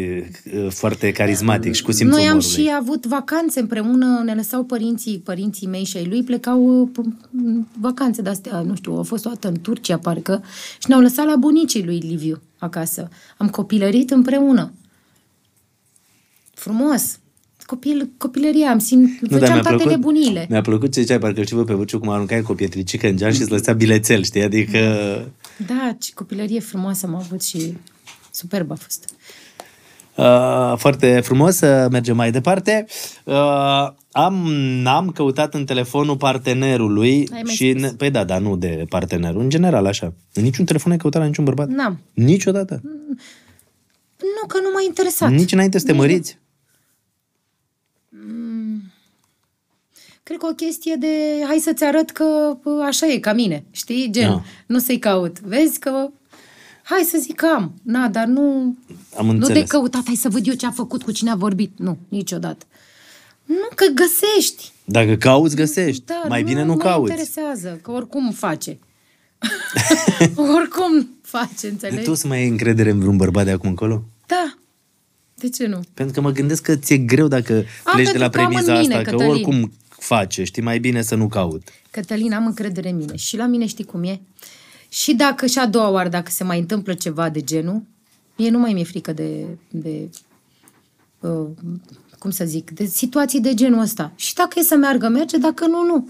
[0.55, 2.63] uh, foarte carismatic și cu simțul Noi am umorului.
[2.65, 7.29] și avut vacanțe împreună, ne lăsau părinții, părinții mei și ai lui, plecau uh, p-
[7.37, 10.43] în vacanțe de-astea, nu știu, au fost o dată în Turcia, parcă,
[10.79, 13.09] și ne-au lăsat la bunicii lui Liviu acasă.
[13.37, 14.73] Am copilărit împreună.
[16.57, 17.19] Frumos.
[17.67, 20.47] Copil, copilăria, am simt, Nu, dar făceam mi-a toate plăcut, nebunile.
[20.49, 23.17] mi-a plăcut ce ziceai, parcă îl știu pe Buciu cum aruncai cu o pietricică în
[23.17, 24.43] geam și îți lăsea bilețel, știi?
[24.43, 24.79] Adică...
[25.67, 27.77] Da, ce copilărie frumoasă am avut și
[28.31, 29.05] superb a fost.
[30.15, 32.87] Uh, foarte frumos, uh, mergem mai departe.
[33.25, 33.35] Uh,
[34.13, 34.49] am,
[34.87, 37.69] am căutat în telefonul partenerului Ai mai și...
[37.71, 37.83] spus.
[37.83, 40.13] Ne, păi da, dar nu de partenerul, în general așa.
[40.33, 41.69] În niciun telefon ai căutat la niciun bărbat?
[41.69, 42.01] N-am.
[42.15, 42.81] Niciodată?
[44.17, 45.31] Nu, că nu m-a interesat.
[45.31, 46.39] Nici înainte să te măriți?
[50.27, 51.07] Cred că o chestie de
[51.47, 54.09] hai să-ți arăt că pă, așa e ca mine, știi?
[54.11, 54.43] Gen, Da.
[54.67, 55.41] nu să-i caut.
[55.41, 56.09] Vezi că
[56.83, 57.73] hai să zic că am.
[57.83, 58.77] Na, dar nu...
[59.17, 59.69] Am nu de înțeles.
[59.69, 61.73] căutat, hai să văd eu ce a făcut, cu cine a vorbit.
[61.77, 62.67] Nu, niciodată.
[63.45, 64.73] Nu, că găsești.
[64.85, 66.03] Dacă cauți, găsești.
[66.05, 67.11] Da, mai bine nu mă cauți.
[67.11, 68.79] interesează, că oricum face.
[70.59, 72.05] oricum face, înțelegi?
[72.05, 74.03] Tu să mai ai încredere în vreun bărbat de acum încolo?
[74.27, 74.55] Da.
[75.35, 75.81] De ce nu?
[75.95, 78.51] Pentru că mă gândesc că ți-e greu dacă A, pleci de la pentru că am
[78.53, 79.33] premiza în mine, asta, că Cătălin.
[79.33, 79.73] oricum
[80.07, 81.63] face, știi, mai bine să nu caut.
[81.91, 83.17] Cătălin, am încredere în mine.
[83.17, 84.21] Și la mine știi cum e?
[84.89, 87.83] Și dacă și a doua oară, dacă se mai întâmplă ceva de genul,
[88.37, 90.11] mie nu mai mi-e frică de, de
[91.21, 91.49] uh,
[92.19, 94.13] cum să zic, de situații de genul ăsta.
[94.17, 96.09] Și dacă e să meargă, merge, dacă nu, nu.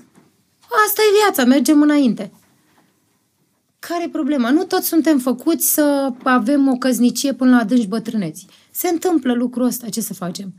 [0.87, 2.33] Asta e viața, mergem înainte.
[3.79, 4.51] Care e problema?
[4.51, 8.47] Nu toți suntem făcuți să avem o căznicie până la adânci bătrâneți.
[8.71, 10.55] Se întâmplă lucrul ăsta, ce să facem?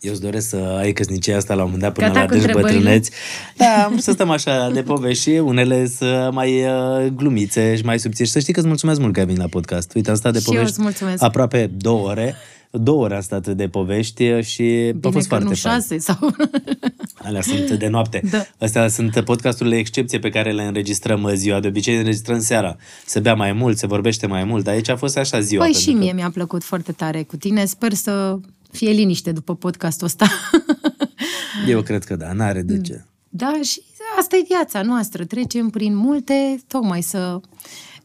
[0.00, 2.30] Eu îți doresc să ai căsnicia asta la un moment dat până Gata la cu
[2.32, 2.78] adânci întrebările?
[2.80, 3.10] bătrâneți.
[3.56, 7.82] Da, am vrut să stăm așa de povești și unele să mai uh, glumițe și
[7.84, 8.26] mai subțiri.
[8.26, 9.94] Și să știi că îți mulțumesc mult că ai venit la podcast.
[9.94, 11.22] Uite, am stat de Și eu povești îți mulțumesc.
[11.22, 12.34] aproape două ore.
[12.70, 15.74] Două ore am stat de povești și a Bine fost că foarte nu fain.
[15.74, 16.18] șase sau...
[17.26, 18.22] Alea sunt de noapte.
[18.30, 18.44] Da.
[18.58, 21.60] Astea sunt podcasturile excepție pe care le înregistrăm uh, ziua.
[21.60, 22.76] De obicei le înregistrăm seara.
[23.06, 24.64] Se bea mai mult, se vorbește mai mult.
[24.64, 25.62] Dar aici a fost așa ziua.
[25.64, 27.64] Păi pentru și că- mie mi-a plăcut foarte tare cu tine.
[27.64, 28.38] Sper să
[28.70, 30.26] fie liniște după podcastul ăsta.
[31.68, 33.04] Eu cred că da, n-are de ce.
[33.28, 33.82] da, și
[34.18, 35.24] asta e viața noastră.
[35.24, 37.40] Trecem prin multe, tocmai să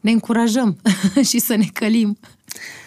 [0.00, 0.76] ne încurajăm
[1.28, 2.18] și să ne călim.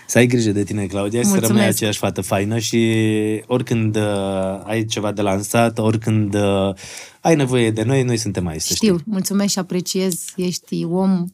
[0.08, 1.54] Să ai grijă de tine, Claudia, și să Mulțumesc.
[1.60, 3.04] rămâi aceeași fată faină și
[3.48, 4.04] oricând uh,
[4.64, 6.74] ai ceva de lansat, oricând uh,
[7.22, 8.88] ai nevoie de noi, noi suntem aici, să știi.
[8.88, 10.26] Știu, mulțumesc și apreciez.
[10.36, 11.26] Ești om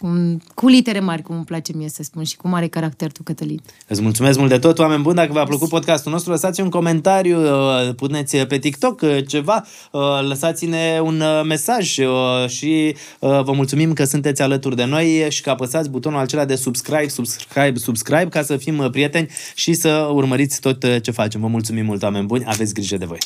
[0.00, 3.22] un, cu litere mari, cum îmi place mie să spun, și cu mare caracter tu,
[3.22, 3.60] Cătălin.
[3.86, 5.16] Îți mulțumesc mult de tot, oameni buni.
[5.16, 10.00] Dacă v-a plăcut podcastul nostru, lăsați un comentariu, uh, puneți pe TikTok uh, ceva, uh,
[10.28, 15.42] lăsați-ne un uh, mesaj uh, și uh, vă mulțumim că sunteți alături de noi și
[15.42, 20.08] că apăsați butonul acela de subscribe, subscribe, subscribe ca să fim uh, prieteni și să
[20.12, 21.40] urmăriți tot uh, ce facem.
[21.40, 22.44] Vă mulțumim mult, oameni buni.
[22.46, 23.18] Aveți grijă de voi.